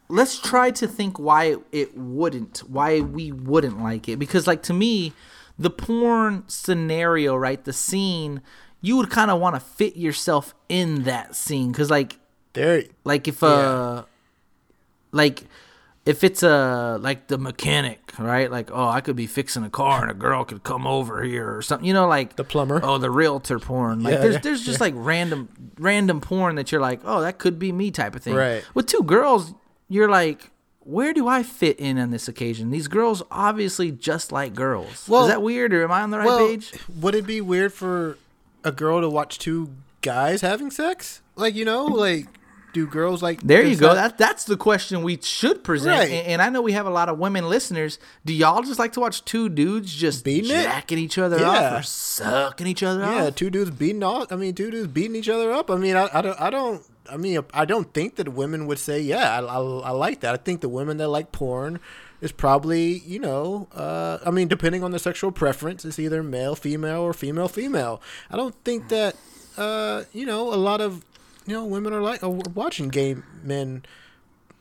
let's 0.08 0.38
try 0.40 0.70
to 0.72 0.86
think 0.86 1.18
why 1.18 1.44
it, 1.44 1.60
it 1.72 1.96
wouldn't, 1.96 2.58
why 2.68 3.00
we 3.00 3.32
wouldn't 3.32 3.82
like 3.82 4.08
it. 4.08 4.18
Because 4.18 4.46
like 4.46 4.62
to 4.64 4.74
me, 4.74 5.12
the 5.58 5.70
porn 5.70 6.44
scenario, 6.46 7.34
right, 7.36 7.62
the 7.64 7.72
scene, 7.72 8.42
you 8.86 8.96
would 8.96 9.10
kind 9.10 9.32
of 9.32 9.40
want 9.40 9.56
to 9.56 9.60
fit 9.60 9.96
yourself 9.96 10.54
in 10.68 11.02
that 11.02 11.34
scene. 11.34 11.72
Because 11.72 11.90
like, 11.90 12.20
there, 12.52 12.84
like 13.02 13.26
if 13.26 13.42
uh, 13.42 14.04
like 15.10 15.42
if 16.04 16.22
it's 16.22 16.44
a 16.44 16.96
like 17.00 17.26
the 17.26 17.36
mechanic, 17.36 18.12
right? 18.16 18.48
Like, 18.48 18.70
oh, 18.72 18.88
I 18.88 19.00
could 19.00 19.16
be 19.16 19.26
fixing 19.26 19.64
a 19.64 19.70
car 19.70 20.02
and 20.02 20.10
a 20.10 20.14
girl 20.14 20.44
could 20.44 20.62
come 20.62 20.86
over 20.86 21.24
here 21.24 21.56
or 21.56 21.62
something. 21.62 21.84
You 21.84 21.94
know, 21.94 22.06
like 22.06 22.36
The 22.36 22.44
plumber. 22.44 22.80
Oh, 22.80 22.98
the 22.98 23.10
realtor 23.10 23.58
porn. 23.58 24.04
Like, 24.04 24.14
Yeah, 24.14 24.20
there's 24.20 24.34
yeah, 24.34 24.40
there's 24.40 24.64
just 24.64 24.80
like 24.86 24.94
random 24.96 25.48
random 25.78 26.20
porn 26.20 26.54
that 26.54 26.70
you're 26.70 26.80
like, 26.80 27.00
oh, 27.04 27.22
that 27.22 27.38
could 27.38 27.58
be 27.58 27.72
me 27.72 27.90
type 27.90 28.14
of 28.14 28.22
thing. 28.22 28.34
Right. 28.34 28.64
With 28.74 28.86
two 28.86 29.02
girls, 29.02 29.52
you're 29.88 30.08
like. 30.08 30.52
Where 30.88 31.12
do 31.12 31.26
I 31.26 31.42
fit 31.42 31.80
in 31.80 31.98
on 31.98 32.12
this 32.12 32.28
occasion? 32.28 32.70
These 32.70 32.86
girls 32.86 33.20
obviously 33.28 33.90
just 33.90 34.30
like 34.30 34.54
girls. 34.54 35.08
Well- 35.08 35.22
Is 35.24 35.30
that 35.30 35.42
weird, 35.42 35.74
or 35.74 35.82
am 35.82 35.90
I 35.90 36.02
on 36.02 36.12
the 36.12 36.18
right 36.18 36.26
well, 36.26 36.46
page? 36.46 36.72
would 37.00 37.16
it 37.16 37.26
be 37.26 37.40
weird 37.40 37.72
for 37.72 38.16
a 38.66 38.72
girl 38.72 39.00
to 39.00 39.08
watch 39.08 39.38
two 39.38 39.70
guys 40.02 40.40
having 40.42 40.70
sex? 40.70 41.22
Like 41.36 41.54
you 41.54 41.64
know, 41.64 41.84
like 41.86 42.26
do 42.72 42.86
girls 42.86 43.22
like? 43.22 43.40
There 43.42 43.62
you 43.62 43.76
go. 43.76 43.94
That 43.94 44.18
that's 44.18 44.44
the 44.44 44.56
question 44.56 45.02
we 45.02 45.18
should 45.22 45.64
present. 45.64 45.98
Right. 45.98 46.10
And, 46.10 46.26
and 46.26 46.42
I 46.42 46.50
know 46.50 46.60
we 46.60 46.72
have 46.72 46.84
a 46.86 46.90
lot 46.90 47.08
of 47.08 47.18
women 47.18 47.48
listeners. 47.48 47.98
Do 48.26 48.34
y'all 48.34 48.62
just 48.62 48.78
like 48.78 48.92
to 48.92 49.00
watch 49.00 49.24
two 49.24 49.48
dudes 49.48 49.94
just 49.94 50.24
Beating 50.24 50.50
it? 50.50 50.92
each 50.92 51.16
other 51.16 51.38
Yeah. 51.38 51.48
off 51.76 51.80
or 51.80 51.82
sucking 51.84 52.66
each 52.66 52.82
other 52.82 53.00
Yeah, 53.00 53.26
off? 53.28 53.34
two 53.34 53.48
dudes 53.48 53.70
beating 53.70 54.02
off. 54.02 54.30
I 54.30 54.36
mean, 54.36 54.54
two 54.54 54.70
dudes 54.70 54.88
beating 54.88 55.16
each 55.16 55.28
other 55.30 55.52
up. 55.52 55.70
I 55.70 55.76
mean, 55.76 55.96
I, 55.96 56.08
I 56.12 56.20
don't, 56.20 56.40
I 56.40 56.50
don't, 56.50 56.82
I 57.10 57.16
mean, 57.16 57.40
I 57.54 57.64
don't 57.64 57.92
think 57.94 58.16
that 58.16 58.28
women 58.30 58.66
would 58.66 58.78
say, 58.78 59.00
yeah, 59.00 59.38
I, 59.40 59.40
I, 59.40 59.58
I 59.60 59.90
like 59.92 60.20
that. 60.20 60.34
I 60.34 60.36
think 60.36 60.60
the 60.60 60.68
women 60.68 60.96
that 60.98 61.08
like 61.08 61.32
porn 61.32 61.80
is 62.20 62.32
probably, 62.32 62.98
you 63.00 63.18
know, 63.18 63.68
uh, 63.74 64.18
I 64.24 64.30
mean, 64.30 64.48
depending 64.48 64.82
on 64.82 64.90
the 64.90 64.98
sexual 64.98 65.32
preference, 65.32 65.84
it's 65.84 65.98
either 65.98 66.22
male, 66.22 66.54
female, 66.54 67.02
or 67.02 67.12
female, 67.12 67.48
female. 67.48 68.00
I 68.30 68.36
don't 68.36 68.54
think 68.64 68.88
that, 68.88 69.16
uh, 69.56 70.04
you 70.12 70.26
know, 70.26 70.52
a 70.52 70.56
lot 70.56 70.80
of, 70.80 71.04
you 71.46 71.54
know, 71.54 71.64
women 71.64 71.92
are 71.92 72.02
like 72.02 72.22
are 72.22 72.30
watching 72.30 72.88
gay 72.88 73.16
men, 73.42 73.84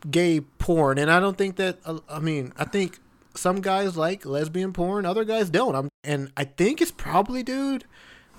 gay 0.09 0.41
porn, 0.41 0.97
and 0.97 1.11
I 1.11 1.19
don't 1.19 1.37
think 1.37 1.55
that. 1.55 1.79
Uh, 1.85 1.99
I 2.09 2.19
mean, 2.19 2.53
I 2.57 2.65
think 2.65 2.99
some 3.35 3.61
guys 3.61 3.97
like 3.97 4.25
lesbian 4.25 4.73
porn, 4.73 5.05
other 5.05 5.25
guys 5.25 5.49
don't. 5.49 5.75
I'm, 5.75 5.89
and 6.03 6.31
I 6.37 6.43
think 6.45 6.81
it's 6.81 6.91
probably, 6.91 7.43
dude, 7.43 7.85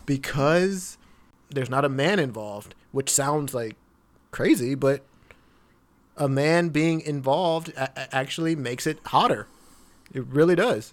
because 0.04 0.98
there's 1.50 1.70
not 1.70 1.84
a 1.84 1.88
man 1.88 2.18
involved, 2.18 2.74
which 2.92 3.10
sounds 3.10 3.54
like 3.54 3.76
crazy, 4.30 4.74
but 4.74 5.04
a 6.16 6.28
man 6.28 6.70
being 6.70 7.00
involved 7.00 7.68
a- 7.76 8.14
actually 8.14 8.56
makes 8.56 8.86
it 8.86 8.98
hotter. 9.06 9.46
It 10.12 10.24
really 10.26 10.54
does. 10.54 10.92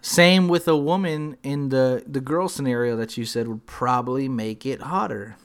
Same 0.00 0.48
with 0.48 0.66
a 0.66 0.76
woman 0.76 1.36
in 1.42 1.68
the 1.68 2.02
the 2.06 2.20
girl 2.20 2.48
scenario 2.48 2.96
that 2.96 3.16
you 3.16 3.24
said 3.24 3.46
would 3.46 3.66
probably 3.66 4.28
make 4.28 4.66
it 4.66 4.80
hotter. 4.82 5.36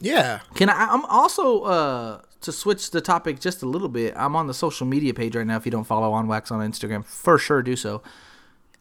Yeah. 0.00 0.40
Can 0.54 0.70
I? 0.70 0.86
I'm 0.90 1.04
also 1.06 1.62
uh 1.62 2.20
to 2.42 2.52
switch 2.52 2.92
the 2.92 3.00
topic 3.00 3.40
just 3.40 3.62
a 3.62 3.66
little 3.66 3.88
bit. 3.88 4.14
I'm 4.16 4.36
on 4.36 4.46
the 4.46 4.54
social 4.54 4.86
media 4.86 5.12
page 5.12 5.34
right 5.34 5.46
now. 5.46 5.56
If 5.56 5.64
you 5.66 5.72
don't 5.72 5.84
follow 5.84 6.12
on 6.12 6.28
Wax 6.28 6.52
on 6.52 6.60
Instagram, 6.60 7.04
for 7.04 7.38
sure 7.38 7.62
do 7.62 7.74
so. 7.74 8.02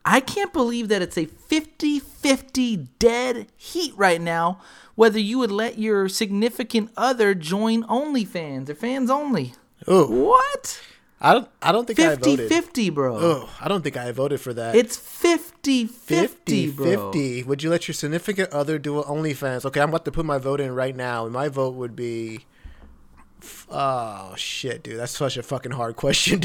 I 0.07 0.19
can't 0.21 0.53
believe 0.53 0.87
that 0.87 1.01
it's 1.01 1.17
a 1.17 1.25
50-50 1.25 2.87
dead 2.99 3.47
heat 3.57 3.93
right 3.95 4.21
now. 4.21 4.59
Whether 4.95 5.19
you 5.19 5.37
would 5.39 5.51
let 5.51 5.77
your 5.77 6.09
significant 6.09 6.89
other 6.97 7.35
join 7.35 7.83
OnlyFans 7.83 8.69
or 8.69 8.75
fans 8.75 9.09
only. 9.11 9.53
Oh, 9.87 10.07
What? 10.07 10.81
I 11.19 11.33
don't. 11.33 11.49
I 11.63 11.71
don't 11.71 11.87
think 11.87 11.99
I 11.99 12.09
50 12.09 12.29
voted. 12.35 12.49
50, 12.49 12.89
bro. 12.91 13.17
Oh, 13.19 13.49
I 13.59 13.67
don't 13.67 13.81
think 13.81 13.97
I 13.97 14.11
voted 14.11 14.39
for 14.39 14.53
that. 14.53 14.75
It's 14.75 14.95
50 14.97 15.87
50, 15.87 16.67
50 16.67 16.71
bro. 16.71 17.11
50. 17.11 17.43
Would 17.43 17.63
you 17.63 17.71
let 17.71 17.87
your 17.87 17.93
significant 17.95 18.51
other 18.51 18.77
do 18.77 18.99
an 18.99 19.05
OnlyFans? 19.05 19.65
Okay, 19.65 19.81
I'm 19.81 19.89
about 19.89 20.05
to 20.05 20.11
put 20.11 20.25
my 20.27 20.37
vote 20.37 20.61
in 20.61 20.75
right 20.75 20.95
now, 20.95 21.23
and 21.25 21.33
my 21.33 21.49
vote 21.49 21.73
would 21.73 21.95
be. 21.95 22.45
Oh 23.69 24.33
shit, 24.35 24.83
dude, 24.83 24.99
that's 24.99 25.17
such 25.17 25.37
a 25.37 25.43
fucking 25.43 25.71
hard 25.71 25.95
question, 26.05 26.41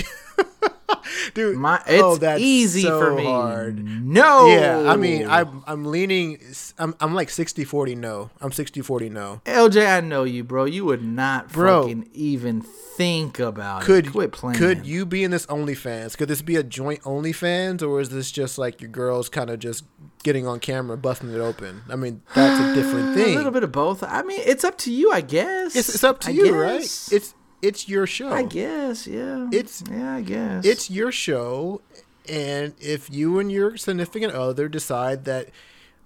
dude. 1.35 1.57
My, 1.57 1.79
oh, 1.79 1.83
it's 1.93 2.02
oh, 2.02 2.17
that's 2.17 2.41
easy 2.41 2.83
so 2.83 2.99
for 3.00 3.14
me. 3.14 3.25
Hard. 3.25 3.85
No. 4.05 4.47
Yeah, 4.47 4.91
I 4.91 4.97
mean, 4.97 5.26
I'm 5.29 5.62
I'm 5.67 5.85
leaning. 5.85 6.38
I'm 6.79 6.95
I'm 7.00 7.14
like 7.14 7.29
60-40 7.29 7.97
no. 7.97 8.31
I'm 8.41 8.50
60-40 8.50 9.11
no. 9.11 9.41
LJ, 9.45 9.97
I 9.97 10.00
know 10.00 10.25
you, 10.25 10.45
bro. 10.45 10.64
You 10.64 10.85
would 10.87 11.05
not 11.05 11.52
Bro. 11.52 11.83
fucking 11.83 12.09
even 12.12 12.62
think 12.62 13.38
about 13.38 13.83
Could 13.83 14.07
it. 14.09 14.11
Quit 14.12 14.33
playing. 14.33 14.59
could 14.59 14.87
you 14.87 15.07
be 15.07 15.25
in 15.25 15.31
this 15.31 15.47
OnlyFans? 15.47 16.17
Could 16.17 16.29
this 16.29 16.43
be 16.43 16.57
a 16.57 16.62
joint 16.62 17.02
OnlyFans, 17.02 17.83
or 17.83 18.00
is 18.00 18.11
this 18.11 18.31
just 18.31 18.59
like 18.59 18.81
your 18.81 18.91
girls 18.91 19.29
kind 19.29 19.50
of 19.50 19.59
just 19.59 19.85
getting 20.23 20.47
on 20.47 20.61
camera, 20.61 20.97
busting 20.97 21.33
it 21.33 21.38
open? 21.41 21.83
I 21.88 21.97
mean, 21.97 22.23
that's 22.35 22.61
a 22.61 22.75
different 22.75 23.14
thing. 23.17 23.35
A 23.35 23.37
little 23.37 23.52
bit 23.52 23.64
of 23.64 23.73
both. 23.73 24.02
I 24.02 24.23
mean, 24.23 24.41
it's 24.45 24.64
up 24.64 24.79
to 24.79 24.93
you, 24.93 25.11
I 25.12 25.21
guess. 25.21 25.75
It's, 25.76 25.88
it's 25.95 26.05
up 26.05 26.21
to 26.21 26.29
I 26.29 26.33
you, 26.33 26.55
right? 26.61 26.81
It's 26.83 27.35
it's 27.62 27.88
your 27.88 28.07
show. 28.07 28.28
I 28.31 28.42
guess, 28.42 29.07
yeah. 29.07 29.49
It's- 29.52 29.83
yeah, 29.90 30.16
I 30.16 30.21
guess. 30.23 30.64
It's 30.66 30.90
your 30.90 31.11
show, 31.12 31.81
and 32.28 32.75
if 32.81 33.09
you 33.11 33.38
and 33.38 33.50
your 33.50 33.76
significant 33.76 34.35
other 34.35 34.69
decide 34.69 35.25
that, 35.25 35.49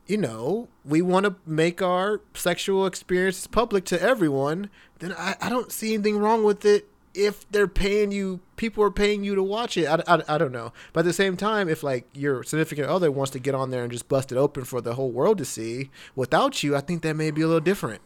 you 0.07 0.17
know, 0.17 0.69
we 0.85 1.03
want 1.03 1.27
to 1.27 1.35
make 1.45 1.83
our 1.83 2.21
sexual 2.35 2.87
experiences 2.87 3.47
public 3.49 3.85
to 3.87 4.01
everyone, 4.01 4.71
then 5.01 5.13
I, 5.19 5.35
I 5.41 5.49
don't 5.49 5.73
see 5.73 5.95
anything 5.95 6.19
wrong 6.19 6.45
with 6.45 6.65
it. 6.65 6.89
If 7.13 7.51
they're 7.51 7.67
paying 7.67 8.13
you, 8.13 8.41
people 8.57 8.85
are 8.85 8.91
paying 8.91 9.25
you 9.25 9.35
to 9.35 9.43
watch 9.43 9.77
it. 9.79 9.87
I, 9.87 10.03
I, 10.07 10.23
I 10.29 10.39
don't 10.39 10.53
know. 10.53 10.73
But 10.93 11.01
at 11.01 11.07
the 11.07 11.13
same 11.15 11.37
time, 11.37 11.67
if 11.69 11.83
like 11.83 12.07
your 12.13 12.45
significant 12.45 12.89
other 12.89 13.11
wants 13.11 13.31
to 13.33 13.39
get 13.39 13.55
on 13.55 13.71
there 13.71 13.83
and 13.83 13.91
just 13.91 14.07
bust 14.07 14.31
it 14.31 14.37
open 14.37 14.65
for 14.65 14.81
the 14.83 14.95
whole 14.95 15.11
world 15.11 15.39
to 15.39 15.45
see 15.47 15.91
without 16.15 16.63
you, 16.63 16.77
I 16.77 16.81
think 16.81 17.01
that 17.03 17.17
may 17.17 17.31
be 17.31 17.41
a 17.41 17.47
little 17.47 17.61
different. 17.61 18.03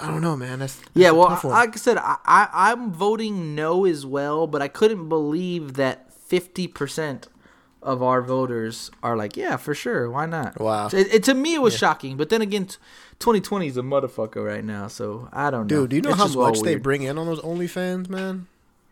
I 0.00 0.06
don't 0.08 0.20
know, 0.22 0.36
man. 0.36 0.60
That's, 0.60 0.76
that's 0.76 0.90
yeah, 0.94 1.10
well, 1.10 1.38
like 1.44 1.74
I 1.74 1.76
said, 1.76 1.96
I, 1.98 2.16
I 2.24 2.48
I'm 2.72 2.92
voting 2.92 3.54
no 3.54 3.84
as 3.84 4.04
well, 4.06 4.46
but 4.46 4.62
I 4.62 4.68
couldn't 4.68 5.08
believe 5.08 5.74
that 5.74 6.12
fifty 6.12 6.66
percent 6.68 7.28
of 7.82 8.02
our 8.02 8.20
voters 8.22 8.90
are 9.02 9.16
like, 9.16 9.36
yeah, 9.36 9.56
for 9.56 9.72
sure, 9.74 10.10
why 10.10 10.26
not? 10.26 10.60
Wow. 10.60 10.88
It, 10.92 11.14
it- 11.14 11.22
to 11.24 11.34
me, 11.34 11.54
it 11.54 11.62
was 11.62 11.76
shocking, 11.76 12.16
but 12.16 12.28
then 12.28 12.42
again, 12.42 12.68
twenty 13.18 13.40
twenty 13.40 13.66
is 13.68 13.76
a 13.76 13.82
motherfucker 13.82 14.44
right 14.44 14.64
now, 14.64 14.88
so 14.88 15.28
I 15.32 15.50
don't 15.50 15.62
know. 15.70 15.80
Dude, 15.82 15.90
do 15.90 15.96
you 15.96 16.02
know 16.02 16.10
It's 16.10 16.18
how 16.18 16.28
much 16.28 16.60
they 16.60 16.76
bring 16.76 17.02
in 17.02 17.18
on 17.18 17.26
those 17.26 17.40
OnlyFans, 17.40 18.08
man? 18.08 18.46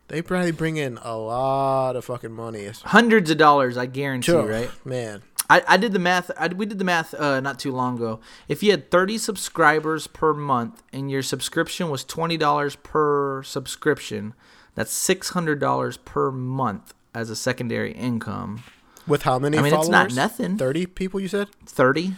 They 0.08 0.22
probably 0.22 0.52
bring 0.52 0.76
in 0.76 0.98
a 1.02 1.16
lot 1.16 1.96
of 1.96 2.04
fucking 2.04 2.30
money. 2.32 2.68
Hundreds 2.84 3.28
of 3.28 3.38
dollars, 3.38 3.76
I 3.76 3.86
guarantee, 3.86 4.26
Sure, 4.32 4.46
right? 4.46 4.70
man. 4.84 5.22
I, 5.48 5.62
I 5.68 5.76
did 5.76 5.92
the 5.92 5.98
math. 5.98 6.30
I, 6.38 6.48
we 6.48 6.66
did 6.66 6.78
the 6.78 6.84
math 6.84 7.14
uh, 7.14 7.40
not 7.40 7.58
too 7.58 7.72
long 7.72 7.96
ago. 7.96 8.20
If 8.48 8.62
you 8.62 8.70
had 8.70 8.90
30 8.90 9.18
subscribers 9.18 10.06
per 10.06 10.34
month 10.34 10.82
and 10.92 11.10
your 11.10 11.22
subscription 11.22 11.88
was 11.88 12.04
$20 12.04 12.82
per 12.82 13.42
subscription, 13.42 14.34
that's 14.74 14.92
$600 14.92 15.98
per 16.04 16.30
month 16.30 16.94
as 17.14 17.30
a 17.30 17.36
secondary 17.36 17.92
income. 17.92 18.62
With 19.06 19.22
how 19.22 19.38
many? 19.38 19.56
I 19.56 19.62
mean, 19.62 19.72
it's 19.72 19.88
not 19.88 20.12
nothing. 20.14 20.58
Thirty 20.58 20.84
people, 20.84 21.20
you 21.20 21.28
said. 21.28 21.48
30? 21.66 22.14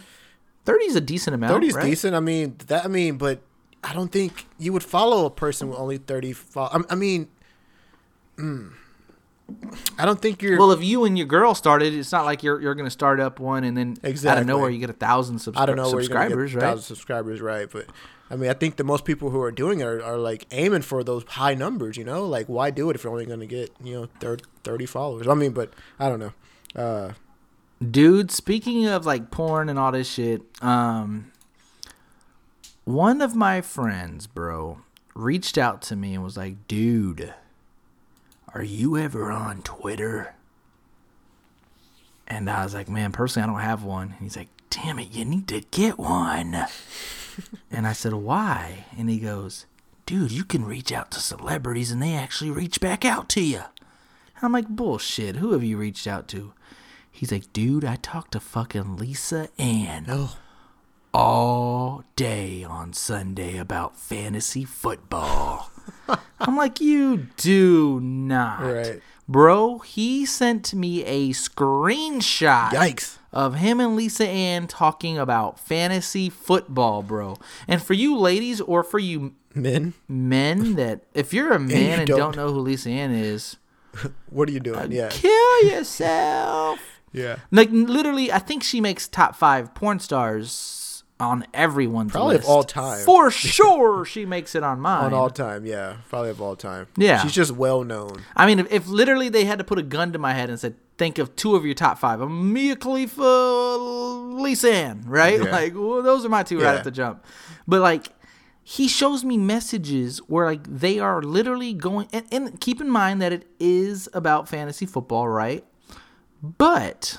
30 0.65 0.85
is 0.85 0.95
a 0.95 1.01
decent 1.01 1.35
amount. 1.35 1.53
Thirty 1.53 1.67
is 1.67 1.75
right? 1.75 1.85
decent. 1.85 2.15
I 2.15 2.19
mean, 2.19 2.55
that. 2.65 2.83
I 2.83 2.87
mean, 2.87 3.17
but 3.17 3.41
I 3.83 3.93
don't 3.93 4.11
think 4.11 4.47
you 4.57 4.73
would 4.73 4.83
follow 4.83 5.25
a 5.25 5.29
person 5.29 5.69
with 5.69 5.77
only 5.77 5.97
thirty. 5.97 6.33
Fo- 6.33 6.63
I, 6.63 6.81
I 6.89 6.95
mean, 6.95 7.27
mm, 8.37 8.73
I 9.97 10.05
don't 10.05 10.21
think 10.21 10.41
you're. 10.41 10.57
Well, 10.57 10.71
if 10.71 10.83
you 10.83 11.05
and 11.05 11.17
your 11.17 11.27
girl 11.27 11.53
started, 11.53 11.93
it's 11.93 12.11
not 12.11 12.25
like 12.25 12.43
you're 12.43 12.61
you're 12.61 12.75
gonna 12.75 12.89
start 12.89 13.19
up 13.19 13.39
one 13.39 13.63
and 13.63 13.77
then 13.77 13.97
out 14.03 14.37
of 14.37 14.47
nowhere 14.47 14.69
you 14.69 14.79
get 14.79 14.89
a 14.89 14.93
thousand 14.93 15.37
subscri- 15.37 15.57
I 15.57 15.65
don't 15.65 15.75
know 15.75 15.91
where 15.91 16.03
subscribers, 16.03 16.55
right? 16.55 16.61
thousand 16.61 16.83
subscribers, 16.83 17.41
right? 17.41 17.69
But 17.71 17.87
I 18.31 18.35
mean, 18.35 18.49
I 18.49 18.53
think 18.53 18.75
the 18.75 18.83
most 18.83 19.05
people 19.05 19.29
who 19.31 19.41
are 19.41 19.51
doing 19.51 19.79
it 19.79 19.83
are, 19.83 20.01
are 20.03 20.17
like 20.17 20.45
aiming 20.51 20.83
for 20.83 21.03
those 21.03 21.23
high 21.25 21.55
numbers. 21.55 21.97
You 21.97 22.03
know, 22.05 22.25
like 22.25 22.47
why 22.47 22.71
do 22.71 22.89
it 22.89 22.95
if 22.95 23.03
you're 23.03 23.11
only 23.13 23.25
going 23.25 23.39
to 23.39 23.47
get 23.47 23.71
you 23.83 23.93
know 23.93 24.09
30, 24.19 24.43
30 24.63 24.85
followers? 24.85 25.27
I 25.27 25.33
mean, 25.33 25.51
but 25.51 25.73
I 25.99 26.09
don't 26.09 26.19
know. 26.19 26.33
Uh, 26.75 27.13
Dude, 27.89 28.29
speaking 28.29 28.87
of 28.87 29.05
like 29.05 29.31
porn 29.31 29.69
and 29.69 29.79
all 29.79 29.91
this 29.91 30.09
shit, 30.09 30.41
um 30.61 31.31
one 32.85 33.21
of 33.21 33.35
my 33.35 33.61
friends, 33.61 34.27
bro, 34.27 34.79
reached 35.13 35.57
out 35.57 35.81
to 35.83 35.95
me 35.95 36.15
and 36.15 36.23
was 36.23 36.37
like, 36.37 36.67
"Dude, 36.67 37.33
are 38.53 38.63
you 38.63 38.97
ever 38.97 39.31
on 39.31 39.61
Twitter?" 39.61 40.35
And 42.27 42.49
I 42.49 42.63
was 42.63 42.73
like, 42.73 42.89
"Man, 42.89 43.11
personally, 43.11 43.49
I 43.49 43.51
don't 43.51 43.61
have 43.61 43.83
one." 43.83 44.09
And 44.09 44.21
he's 44.21 44.37
like, 44.37 44.49
"Damn 44.69 44.99
it, 44.99 45.11
you 45.11 45.25
need 45.25 45.47
to 45.49 45.61
get 45.71 45.97
one." 45.97 46.65
and 47.71 47.87
I 47.87 47.93
said, 47.93 48.13
"Why?" 48.13 48.85
And 48.97 49.09
he 49.09 49.19
goes, 49.19 49.65
"Dude, 50.05 50.31
you 50.31 50.43
can 50.43 50.65
reach 50.65 50.91
out 50.91 51.11
to 51.11 51.19
celebrities 51.19 51.91
and 51.91 52.01
they 52.01 52.15
actually 52.15 52.51
reach 52.51 52.79
back 52.79 53.05
out 53.05 53.29
to 53.29 53.41
you." 53.41 53.63
And 54.35 54.43
I'm 54.43 54.53
like, 54.53 54.67
"Bullshit. 54.67 55.37
Who 55.37 55.53
have 55.53 55.63
you 55.63 55.77
reached 55.77 56.07
out 56.07 56.27
to?" 56.29 56.53
He's 57.19 57.33
like, 57.33 57.51
dude, 57.51 57.83
I 57.83 57.97
talked 57.97 58.31
to 58.31 58.39
fucking 58.39 58.95
Lisa 58.95 59.49
Ann 59.57 60.05
oh, 60.07 60.37
all 61.13 62.05
day 62.15 62.63
on 62.63 62.93
Sunday 62.93 63.57
about 63.57 63.97
fantasy 63.97 64.63
football. 64.63 65.69
I'm 66.39 66.55
like, 66.57 66.79
you 66.81 67.27
do 67.37 67.99
not. 68.01 68.61
Right. 68.61 69.01
Bro, 69.27 69.79
he 69.79 70.25
sent 70.25 70.73
me 70.73 71.03
a 71.05 71.29
screenshot 71.29 72.69
yikes! 72.71 73.17
of 73.31 73.55
him 73.55 73.79
and 73.79 73.95
Lisa 73.95 74.27
Ann 74.27 74.65
talking 74.67 75.17
about 75.19 75.59
fantasy 75.59 76.29
football, 76.29 77.03
bro. 77.03 77.37
And 77.67 77.81
for 77.81 77.93
you 77.93 78.17
ladies 78.17 78.59
or 78.61 78.83
for 78.83 78.97
you 78.99 79.33
Men, 79.55 79.93
men 80.07 80.75
that 80.75 81.01
if 81.13 81.33
you're 81.33 81.51
a 81.53 81.59
man 81.59 81.75
you 81.77 81.85
and 81.99 82.07
don't- 82.07 82.17
don't 82.19 82.35
know 82.35 82.51
who 82.53 82.59
Lisa 82.59 82.89
Ann 82.89 83.11
is, 83.11 83.57
what 84.29 84.47
are 84.49 84.51
you 84.51 84.59
doing? 84.59 84.79
Uh, 84.79 84.87
yeah, 84.89 85.09
kill 85.09 85.63
yourself. 85.65 86.79
yeah. 87.13 87.37
Like 87.51 87.69
literally, 87.71 88.31
I 88.31 88.39
think 88.39 88.63
she 88.63 88.79
makes 88.79 89.07
top 89.07 89.35
five 89.35 89.73
porn 89.73 89.99
stars 89.99 90.51
on 91.19 91.45
everyone's 91.53 92.11
Probably 92.11 92.37
of 92.37 92.45
all 92.45 92.63
time. 92.63 93.03
For 93.05 93.29
sure, 93.31 94.05
she 94.05 94.25
makes 94.25 94.55
it 94.55 94.63
on 94.63 94.79
mine. 94.79 95.05
On 95.05 95.13
all 95.13 95.29
time, 95.29 95.65
yeah, 95.65 95.97
probably 96.09 96.29
of 96.29 96.41
all 96.41 96.55
time. 96.55 96.87
Yeah. 96.97 97.21
she's 97.21 97.33
just 97.33 97.51
well 97.51 97.83
known. 97.83 98.23
I 98.35 98.45
mean, 98.45 98.59
if, 98.59 98.71
if 98.71 98.87
literally 98.87 99.27
they 99.29 99.45
had 99.45 99.57
to 99.59 99.65
put 99.65 99.77
a 99.79 99.83
gun 99.83 100.13
to 100.13 100.19
my 100.19 100.33
head 100.33 100.49
and 100.49 100.59
said, 100.59 100.75
"Think 100.97 101.17
of 101.17 101.35
two 101.35 101.55
of 101.55 101.65
your 101.65 101.73
top 101.75 101.97
five: 101.99 102.19
Mia 102.29 102.75
Khalifa, 102.75 103.21
Lisa 104.41 104.71
Ann," 104.71 105.03
right? 105.05 105.39
Yeah. 105.41 105.49
Like, 105.51 105.73
well, 105.75 106.01
those 106.01 106.23
are 106.25 106.29
my 106.29 106.43
two 106.43 106.57
right 106.57 106.63
Yeah. 106.73 106.75
at 106.75 106.83
the 106.83 106.91
jump. 106.91 107.25
But 107.67 107.81
like, 107.81 108.09
he 108.63 108.87
shows 108.87 109.25
me 109.25 109.37
messages 109.37 110.19
where 110.19 110.45
like 110.45 110.63
they 110.63 110.99
are 110.99 111.21
literally 111.21 111.73
going, 111.73 112.07
and, 112.13 112.25
and 112.31 112.61
keep 112.61 112.79
in 112.79 112.89
mind 112.89 113.21
that 113.21 113.33
it 113.33 113.45
is 113.59 114.07
about 114.13 114.47
fantasy 114.47 114.85
football, 114.85 115.27
right? 115.27 115.65
But 116.41 117.17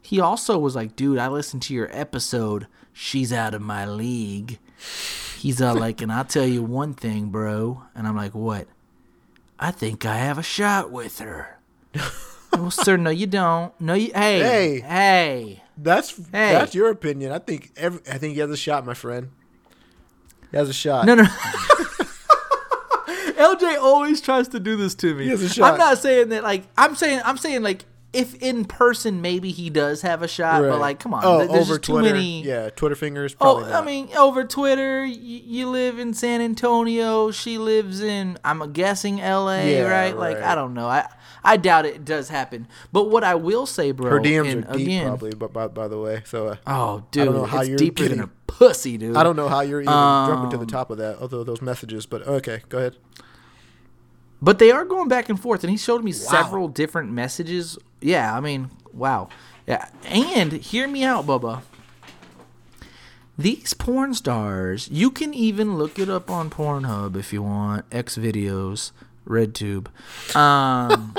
he 0.00 0.20
also 0.20 0.58
was 0.58 0.74
like, 0.74 0.96
dude, 0.96 1.18
I 1.18 1.28
listened 1.28 1.62
to 1.64 1.74
your 1.74 1.88
episode. 1.92 2.66
She's 2.98 3.30
out 3.30 3.52
of 3.52 3.60
my 3.60 3.84
league. 3.84 4.58
He's 5.38 5.60
all 5.60 5.74
like, 5.74 6.00
and 6.00 6.10
I'll 6.10 6.24
tell 6.24 6.46
you 6.46 6.62
one 6.62 6.94
thing, 6.94 7.28
bro. 7.28 7.82
And 7.94 8.06
I'm 8.08 8.16
like, 8.16 8.34
what? 8.34 8.68
I 9.58 9.70
think 9.70 10.06
I 10.06 10.16
have 10.16 10.38
a 10.38 10.42
shot 10.42 10.90
with 10.90 11.18
her. 11.18 11.58
well, 12.54 12.70
sir, 12.70 12.96
no, 12.96 13.10
you 13.10 13.26
don't. 13.26 13.78
No, 13.78 13.92
you. 13.92 14.10
Hey, 14.14 14.40
Hey. 14.40 14.80
hey. 14.80 15.62
That's 15.76 16.16
Hey. 16.16 16.52
that's 16.52 16.74
your 16.74 16.88
opinion. 16.90 17.32
I 17.32 17.38
think 17.38 17.70
every, 17.76 18.00
I 18.10 18.16
think 18.16 18.32
he 18.32 18.40
has 18.40 18.50
a 18.50 18.56
shot, 18.56 18.86
my 18.86 18.94
friend. 18.94 19.28
He 20.50 20.56
has 20.56 20.70
a 20.70 20.72
shot. 20.72 21.04
No, 21.04 21.16
no. 21.16 21.24
LJ 23.36 23.78
always 23.78 24.22
tries 24.22 24.48
to 24.48 24.58
do 24.58 24.76
this 24.76 24.94
to 24.96 25.14
me. 25.14 25.24
He 25.24 25.30
has 25.30 25.42
a 25.42 25.50
shot. 25.50 25.72
I'm 25.74 25.78
not 25.78 25.98
saying 25.98 26.30
that 26.30 26.42
like 26.42 26.62
I'm 26.78 26.94
saying 26.94 27.20
I'm 27.26 27.36
saying 27.36 27.62
like 27.62 27.84
if 28.16 28.34
in 28.42 28.64
person 28.64 29.20
maybe 29.20 29.50
he 29.52 29.68
does 29.70 30.02
have 30.02 30.22
a 30.22 30.28
shot, 30.28 30.62
but 30.62 30.80
like, 30.80 30.98
come 30.98 31.12
on, 31.14 31.22
Oh, 31.24 31.46
there's 31.46 31.68
over 31.70 31.78
too 31.78 31.92
Twitter. 31.92 32.14
many. 32.14 32.42
Yeah, 32.42 32.70
Twitter 32.70 32.94
fingers. 32.94 33.34
Oh, 33.40 33.56
Probably 33.58 33.72
I 33.72 33.84
mean, 33.84 34.08
over 34.16 34.44
Twitter, 34.44 35.02
y- 35.02 35.10
you 35.12 35.68
live 35.68 35.98
in 35.98 36.14
San 36.14 36.40
Antonio. 36.40 37.30
She 37.30 37.58
lives 37.58 38.00
in, 38.00 38.38
I'm 38.44 38.72
guessing 38.72 39.20
L.A. 39.20 39.72
Yeah, 39.72 39.82
right? 39.88 40.16
Like, 40.16 40.36
right. 40.38 40.44
I 40.46 40.54
don't 40.54 40.72
know. 40.74 40.88
I 40.88 41.06
I 41.44 41.56
doubt 41.56 41.86
it 41.86 42.04
does 42.04 42.28
happen. 42.28 42.66
But 42.92 43.04
what 43.10 43.22
I 43.22 43.36
will 43.36 43.66
say, 43.66 43.92
bro, 43.92 44.10
her 44.10 44.18
DMs 44.20 44.50
and 44.52 44.64
are 44.66 44.72
deep, 44.72 44.86
again, 44.88 45.06
probably. 45.08 45.30
But 45.34 45.52
by, 45.52 45.68
by 45.68 45.86
the 45.86 45.98
way, 45.98 46.22
so 46.24 46.48
uh, 46.48 46.56
Oh, 46.66 47.04
dude, 47.12 47.22
I 47.22 47.24
don't 47.26 47.34
know 47.34 47.44
how 47.44 47.60
it's 47.60 47.68
you're 47.68 47.78
deeper 47.78 48.02
getting- 48.02 48.18
than 48.18 48.24
a 48.26 48.30
pussy, 48.48 48.96
dude. 48.98 49.16
I 49.16 49.22
don't 49.22 49.36
know 49.36 49.48
how 49.48 49.60
you're 49.60 49.80
even 49.82 49.92
jumping 49.92 50.50
to 50.50 50.56
the 50.56 50.62
Um, 50.62 50.66
top 50.68 50.90
of 50.90 50.98
that, 50.98 51.18
although 51.20 51.44
those 51.44 51.62
messages. 51.62 52.04
But 52.06 52.26
okay, 52.26 52.62
go 52.68 52.78
ahead. 52.78 52.96
But 54.42 54.58
they 54.58 54.70
are 54.70 54.84
going 54.84 55.08
back 55.08 55.28
and 55.28 55.40
forth, 55.40 55.64
and 55.64 55.70
he 55.70 55.76
showed 55.78 56.04
me 56.04 56.12
several 56.12 56.68
different 56.68 57.10
messages. 57.10 57.78
Yeah, 58.00 58.34
I 58.36 58.40
mean, 58.40 58.70
wow. 58.92 59.28
Yeah, 59.66 59.88
and 60.04 60.52
hear 60.52 60.86
me 60.86 61.02
out, 61.04 61.26
Bubba. 61.26 61.62
These 63.38 63.74
porn 63.74 64.14
stars, 64.14 64.88
you 64.90 65.10
can 65.10 65.34
even 65.34 65.76
look 65.76 65.98
it 65.98 66.08
up 66.08 66.30
on 66.30 66.48
Pornhub 66.50 67.16
if 67.16 67.32
you 67.32 67.42
want. 67.42 67.84
X 67.92 68.16
videos, 68.16 68.92
RedTube. 69.28 69.88
Um, 70.34 71.14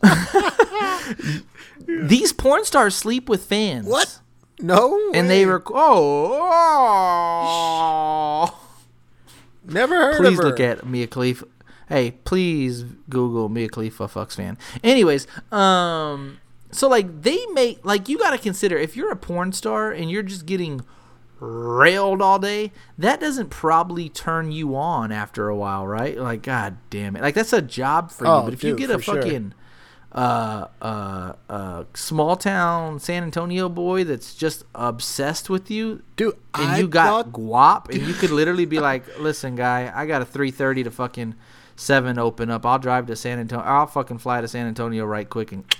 these 2.08 2.32
porn 2.32 2.64
stars 2.64 2.94
sleep 2.94 3.28
with 3.28 3.44
fans. 3.44 3.86
What? 3.86 4.18
No, 4.60 5.10
And 5.14 5.30
they 5.30 5.46
way. 5.46 5.52
were 5.52 5.62
oh, 5.72 6.50
never 9.64 9.94
heard 9.96 10.16
please 10.18 10.38
of 10.38 10.44
her. 10.44 10.50
look 10.50 10.60
at 10.60 10.84
Mia 10.86 11.06
Khalifa. 11.06 11.46
Hey, 11.90 12.12
please 12.12 12.84
Google 13.10 13.48
Mia 13.50 13.68
Khalifa 13.68 14.04
fucks 14.06 14.36
fan. 14.36 14.56
Anyways, 14.82 15.26
um, 15.52 16.38
so 16.70 16.88
like 16.88 17.22
they 17.22 17.44
make 17.52 17.84
like 17.84 18.08
you 18.08 18.16
got 18.16 18.30
to 18.30 18.38
consider 18.38 18.78
if 18.78 18.96
you're 18.96 19.10
a 19.10 19.16
porn 19.16 19.52
star 19.52 19.90
and 19.90 20.08
you're 20.10 20.22
just 20.22 20.46
getting 20.46 20.82
railed 21.40 22.22
all 22.22 22.38
day, 22.38 22.70
that 22.96 23.18
doesn't 23.20 23.50
probably 23.50 24.08
turn 24.08 24.52
you 24.52 24.76
on 24.76 25.10
after 25.10 25.48
a 25.48 25.56
while, 25.56 25.84
right? 25.86 26.16
Like, 26.16 26.42
god 26.42 26.76
damn 26.90 27.16
it, 27.16 27.22
like 27.22 27.34
that's 27.34 27.52
a 27.52 27.60
job 27.62 28.12
for 28.12 28.24
you. 28.24 28.30
Oh, 28.30 28.42
but 28.44 28.52
if 28.54 28.62
you 28.62 28.76
get 28.76 28.90
a 28.90 28.98
for 28.98 29.02
sure. 29.02 29.22
fucking 29.22 29.54
uh, 30.12 30.66
uh, 30.82 31.32
uh, 31.48 31.84
small 31.94 32.36
town 32.36 32.98
San 33.00 33.22
Antonio 33.24 33.68
boy 33.68 34.04
that's 34.04 34.34
just 34.34 34.64
obsessed 34.76 35.48
with 35.50 35.70
you, 35.70 36.02
Dude, 36.16 36.36
and 36.54 36.68
I 36.70 36.78
you 36.78 36.88
got 36.88 37.26
thought- 37.26 37.32
guap, 37.32 37.88
and 37.94 38.06
you 38.06 38.14
could 38.14 38.30
literally 38.40 38.64
be 38.66 38.78
like, 38.80 39.18
"Listen, 39.18 39.56
guy, 39.56 39.90
I 39.94 40.06
got 40.06 40.20
a 40.22 40.24
3:30 40.24 40.84
to 40.84 40.90
fucking 40.90 41.34
seven 41.80 42.18
open 42.18 42.50
up. 42.50 42.64
I'll 42.66 42.78
drive 42.78 43.06
to 43.06 43.16
San 43.16 43.38
Antonio. 43.38 43.64
I'll 43.64 43.86
fucking 43.86 44.18
fly 44.18 44.40
to 44.40 44.48
San 44.48 44.66
Antonio 44.66 45.04
right 45.04 45.28
quick 45.28 45.52
and." 45.52 45.64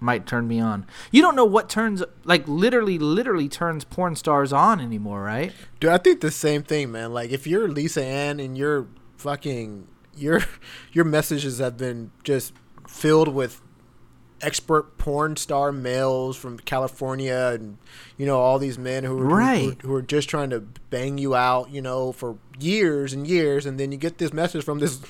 Might 0.00 0.26
turn 0.26 0.46
me 0.48 0.60
on. 0.60 0.86
You 1.12 1.22
don't 1.22 1.36
know 1.36 1.46
what 1.46 1.70
turns, 1.70 2.02
like 2.24 2.46
literally, 2.46 2.98
literally 2.98 3.48
turns 3.48 3.84
porn 3.84 4.16
stars 4.16 4.52
on 4.52 4.78
anymore, 4.78 5.22
right? 5.22 5.52
Dude, 5.80 5.88
I 5.88 5.96
think 5.96 6.20
the 6.20 6.32
same 6.32 6.62
thing, 6.62 6.92
man. 6.92 7.14
Like 7.14 7.30
if 7.30 7.46
you're 7.46 7.68
Lisa 7.68 8.04
Ann 8.04 8.38
and 8.38 8.58
you're 8.58 8.86
fucking 9.16 9.88
your 10.14 10.42
your 10.92 11.04
messages 11.04 11.58
have 11.58 11.78
been 11.78 12.10
just 12.22 12.52
filled 12.86 13.28
with 13.28 13.62
expert 14.44 14.98
porn 14.98 15.36
star 15.36 15.72
males 15.72 16.36
from 16.36 16.58
California 16.58 17.52
and 17.54 17.78
you 18.18 18.26
know 18.26 18.38
all 18.38 18.58
these 18.58 18.78
men 18.78 19.04
who 19.04 19.18
are 19.18 19.24
Right. 19.24 19.80
who, 19.82 19.88
who 19.88 19.94
are 19.94 20.02
just 20.02 20.28
trying 20.28 20.50
to 20.50 20.60
bang 20.90 21.18
you 21.18 21.34
out, 21.34 21.70
you 21.70 21.80
know, 21.82 22.12
for 22.12 22.36
years 22.60 23.12
and 23.12 23.26
years 23.26 23.66
and 23.66 23.80
then 23.80 23.90
you 23.92 23.98
get 23.98 24.18
this 24.18 24.32
message 24.32 24.64
from 24.64 24.78
this 24.78 25.00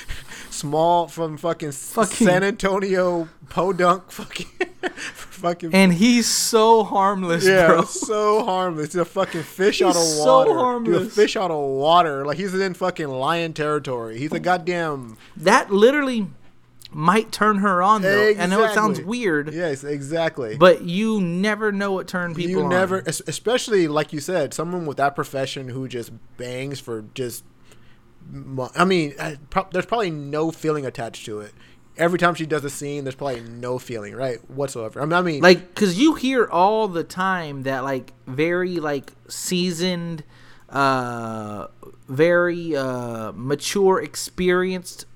small 0.50 1.06
from 1.08 1.36
fucking, 1.36 1.72
Fucking- 1.72 2.26
San 2.26 2.42
Antonio 2.42 3.28
podunk 3.48 4.10
fucking 4.10 4.46
fucking 4.94 5.70
And 5.74 5.92
he's 5.92 6.26
so 6.26 6.84
harmless, 6.84 7.46
yeah, 7.46 7.66
bro. 7.68 7.84
so 7.84 8.44
harmless. 8.44 8.86
He's 8.88 8.96
a 8.96 9.04
fucking 9.04 9.42
fish 9.42 9.80
out 9.80 9.90
of 9.90 9.96
He's 9.96 10.16
so 10.16 10.52
water. 10.54 10.84
Dude, 10.84 11.02
a 11.02 11.04
fish 11.06 11.36
out 11.36 11.50
of 11.50 11.58
water. 11.58 12.24
Like 12.26 12.36
he's 12.38 12.52
in 12.54 12.74
fucking 12.74 13.08
lion 13.08 13.52
territory. 13.52 14.18
He's 14.18 14.32
a 14.32 14.40
goddamn. 14.40 15.16
That 15.36 15.70
literally 15.72 16.26
might 16.98 17.30
turn 17.30 17.58
her 17.58 17.80
on, 17.80 18.02
though. 18.02 18.34
I 18.36 18.46
know 18.46 18.64
it 18.64 18.74
sounds 18.74 19.00
weird, 19.00 19.54
Yes, 19.54 19.84
exactly. 19.84 20.56
but 20.56 20.82
you 20.82 21.20
never 21.20 21.70
know 21.70 21.92
what 21.92 22.08
turned 22.08 22.34
people 22.34 22.50
you 22.50 22.62
on. 22.64 22.70
never, 22.70 23.04
especially 23.06 23.86
like 23.86 24.12
you 24.12 24.18
said, 24.18 24.52
someone 24.52 24.84
with 24.84 24.96
that 24.96 25.14
profession 25.14 25.68
who 25.68 25.86
just 25.86 26.10
bangs 26.36 26.80
for 26.80 27.02
just. 27.14 27.44
I 28.74 28.84
mean, 28.84 29.14
there's 29.70 29.86
probably 29.86 30.10
no 30.10 30.50
feeling 30.50 30.84
attached 30.84 31.24
to 31.26 31.38
it. 31.38 31.52
Every 31.96 32.18
time 32.18 32.34
she 32.34 32.46
does 32.46 32.64
a 32.64 32.70
scene, 32.70 33.04
there's 33.04 33.14
probably 33.14 33.42
no 33.42 33.78
feeling, 33.78 34.14
right, 34.16 34.38
whatsoever. 34.50 35.00
I 35.00 35.04
mean, 35.04 35.12
I 35.14 35.22
mean 35.22 35.40
like 35.40 35.68
because 35.74 36.00
you 36.00 36.14
hear 36.14 36.48
all 36.48 36.88
the 36.88 37.04
time 37.04 37.62
that 37.62 37.84
like 37.84 38.12
very 38.26 38.80
like 38.80 39.12
seasoned 39.28 40.24
uh 40.68 41.68
very 42.08 42.76
uh 42.76 43.32
mature 43.34 44.02
experienced 44.02 45.06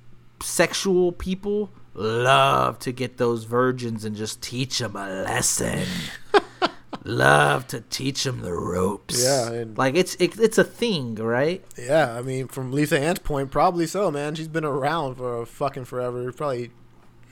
sexual 0.43 1.13
people 1.13 1.71
love 1.95 2.79
to 2.81 2.93
get 2.93 3.19
those 3.19 3.45
virgins 3.45 4.05
and 4.05 4.17
just 4.17 4.41
teach 4.43 4.79
them 4.79 4.97
a 4.97 5.07
lesson 5.25 5.87
love 7.05 7.67
to 7.67 7.81
teach 7.91 8.25
them 8.25 8.41
the 8.41 8.53
ropes 8.53 9.23
Yeah, 9.23 9.65
like 9.77 9.95
it's 9.97 10.15
it, 10.17 10.39
it's 10.39 10.57
a 10.59 10.65
thing 10.65 11.17
right 11.17 11.65
Yeah, 11.77 12.15
I 12.17 12.23
mean, 12.23 12.49
from 12.49 12.73
Lisa 12.73 12.99
Ann's 12.99 13.19
point, 13.19 13.51
probably 13.51 13.87
so, 13.87 14.11
man. 14.11 14.35
She's 14.35 14.49
been 14.49 14.65
around 14.65 15.17
for 15.17 15.45
fucking 15.45 15.85
forever. 15.87 16.31
Probably, 16.33 16.71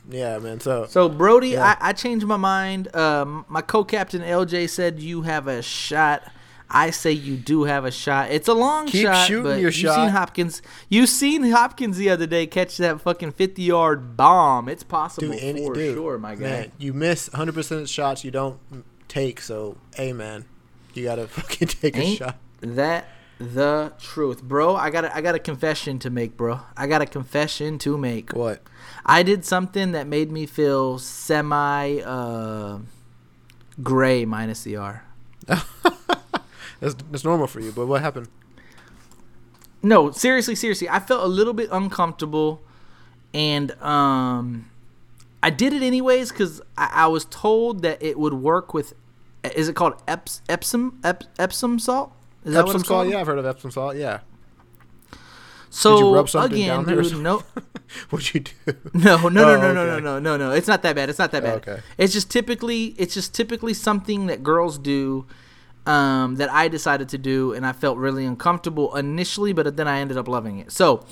yeah, 0.08 0.38
man. 0.38 0.60
So, 0.60 0.86
So 0.86 1.08
Brody, 1.08 1.50
Yeah. 1.50 1.76
I, 1.80 1.90
I 1.90 1.92
changed 1.92 2.26
my 2.26 2.36
mind. 2.36 2.94
Um, 2.96 3.44
my 3.48 3.62
co-captain 3.62 4.22
LJ 4.22 4.68
said 4.70 4.98
you 5.00 5.22
have 5.22 5.46
a 5.46 5.62
shot. 5.62 6.30
I 6.70 6.90
say 6.90 7.10
you 7.12 7.36
do 7.36 7.64
have 7.64 7.84
a 7.84 7.90
shot. 7.90 8.30
It's 8.30 8.46
a 8.48 8.54
long 8.54 8.86
Keep 8.86 9.02
shot, 9.02 9.26
shooting 9.26 9.42
but 9.44 9.60
your 9.60 9.70
you 9.70 9.72
shot. 9.72 9.96
seen 9.96 10.08
Hopkins. 10.10 10.62
You 10.88 11.06
seen 11.06 11.50
Hopkins 11.50 11.96
the 11.96 12.10
other 12.10 12.26
day 12.26 12.46
catch 12.46 12.76
that 12.76 13.00
fucking 13.00 13.32
fifty-yard 13.32 14.16
bomb. 14.16 14.68
It's 14.68 14.84
possible 14.84 15.32
dude, 15.32 15.40
any, 15.42 15.66
for 15.66 15.74
dude, 15.74 15.96
sure, 15.96 16.18
my 16.18 16.34
guy. 16.34 16.40
Man, 16.42 16.72
you 16.78 16.92
miss 16.92 17.28
100 17.30 17.54
percent 17.54 17.80
of 17.82 17.88
shots 17.88 18.24
you 18.24 18.30
don't 18.30 18.58
take. 19.08 19.40
So, 19.40 19.76
hey, 19.96 20.12
man, 20.12 20.44
you 20.94 21.04
gotta 21.04 21.26
fucking 21.28 21.68
take 21.68 21.96
a 21.96 22.14
shot. 22.16 22.36
that 22.60 23.08
the 23.40 23.92
truth, 23.98 24.42
bro? 24.42 24.76
I 24.76 24.90
got 24.90 25.06
a, 25.06 25.16
I 25.16 25.22
got 25.22 25.34
a 25.34 25.38
confession 25.38 25.98
to 26.00 26.10
make, 26.10 26.36
bro. 26.36 26.60
I 26.76 26.86
got 26.86 27.02
a 27.02 27.06
confession 27.06 27.78
to 27.78 27.96
make. 27.98 28.32
What? 28.32 28.62
I 29.04 29.22
did 29.22 29.44
something 29.44 29.92
that 29.92 30.06
made 30.06 30.30
me 30.30 30.46
feel 30.46 30.98
semi 30.98 32.00
uh, 32.00 32.78
gray 33.82 34.24
minus 34.24 34.62
the 34.62 34.76
R. 34.76 35.04
That's, 36.80 36.94
that's 37.10 37.24
normal 37.24 37.46
for 37.46 37.60
you, 37.60 37.72
but 37.72 37.86
what 37.86 38.00
happened? 38.00 38.28
No, 39.82 40.10
seriously, 40.10 40.54
seriously. 40.54 40.88
I 40.88 41.00
felt 41.00 41.22
a 41.22 41.26
little 41.26 41.52
bit 41.54 41.68
uncomfortable, 41.72 42.60
and 43.32 43.70
um, 43.82 44.70
I 45.42 45.50
did 45.50 45.72
it 45.72 45.82
anyways 45.82 46.30
because 46.30 46.60
I, 46.76 46.90
I 46.92 47.06
was 47.06 47.24
told 47.26 47.82
that 47.82 48.02
it 48.02 48.18
would 48.18 48.34
work 48.34 48.74
with. 48.74 48.94
Is 49.54 49.68
it 49.68 49.76
called 49.76 49.94
Eps, 50.06 50.42
Epsom 50.50 50.98
Ep, 51.02 51.24
Epsom 51.38 51.78
salt? 51.78 52.12
Is 52.44 52.54
Epsom 52.54 52.80
salt? 52.80 52.86
called? 52.86 53.10
Yeah, 53.10 53.20
I've 53.20 53.26
heard 53.26 53.38
of 53.38 53.46
Epsom 53.46 53.70
salt. 53.70 53.96
Yeah. 53.96 54.20
So 55.70 55.96
Did 55.96 56.00
you 56.00 56.14
rub 56.14 56.28
something 56.28 56.52
again, 56.52 56.68
down 56.68 56.84
there 56.84 56.98
or 56.98 57.02
dude, 57.02 57.22
no, 57.22 57.44
What'd 58.10 58.34
you 58.34 58.40
do? 58.40 58.52
no, 58.92 59.16
no, 59.16 59.28
no, 59.28 59.42
Oh, 59.54 59.56
no, 59.56 59.72
no, 59.72 59.72
no, 59.72 59.92
okay. 59.92 60.04
no, 60.04 60.18
no, 60.18 60.36
no. 60.36 60.50
It's 60.50 60.66
not 60.68 60.82
that 60.82 60.96
bad. 60.96 61.08
It's 61.08 61.18
not 61.18 61.30
that 61.30 61.42
bad. 61.42 61.56
Okay. 61.58 61.80
It's 61.96 62.12
just 62.12 62.28
typically, 62.30 62.94
it's 62.98 63.14
just 63.14 63.34
typically 63.34 63.72
something 63.72 64.26
that 64.26 64.42
girls 64.42 64.78
do. 64.78 65.26
Um, 65.86 66.36
that 66.36 66.50
I 66.52 66.68
decided 66.68 67.08
to 67.08 67.18
do, 67.18 67.52
and 67.54 67.66
I 67.66 67.72
felt 67.72 67.96
really 67.96 68.26
uncomfortable 68.26 68.94
initially, 68.94 69.52
but 69.54 69.76
then 69.76 69.88
I 69.88 70.00
ended 70.00 70.18
up 70.18 70.28
loving 70.28 70.58
it. 70.58 70.70
So, 70.72 71.04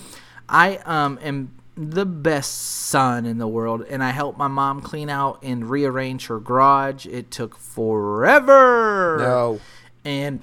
I 0.48 0.76
um 0.84 1.18
am 1.22 1.52
the 1.74 2.04
best 2.04 2.52
son 2.52 3.24
in 3.24 3.38
the 3.38 3.48
world, 3.48 3.82
and 3.88 4.02
I 4.04 4.10
helped 4.10 4.36
my 4.38 4.48
mom 4.48 4.80
clean 4.82 5.08
out 5.08 5.38
and 5.42 5.70
rearrange 5.70 6.26
her 6.26 6.38
garage. 6.38 7.06
It 7.06 7.30
took 7.30 7.56
forever. 7.56 9.16
No. 9.20 9.60
and 10.04 10.42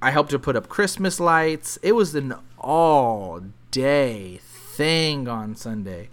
I 0.00 0.10
helped 0.10 0.32
her 0.32 0.38
put 0.38 0.54
up 0.54 0.68
Christmas 0.68 1.18
lights. 1.18 1.78
It 1.82 1.92
was 1.92 2.14
an 2.14 2.34
all 2.58 3.42
day 3.70 4.40
thing 4.42 5.26
on 5.28 5.56
Sunday. 5.56 6.10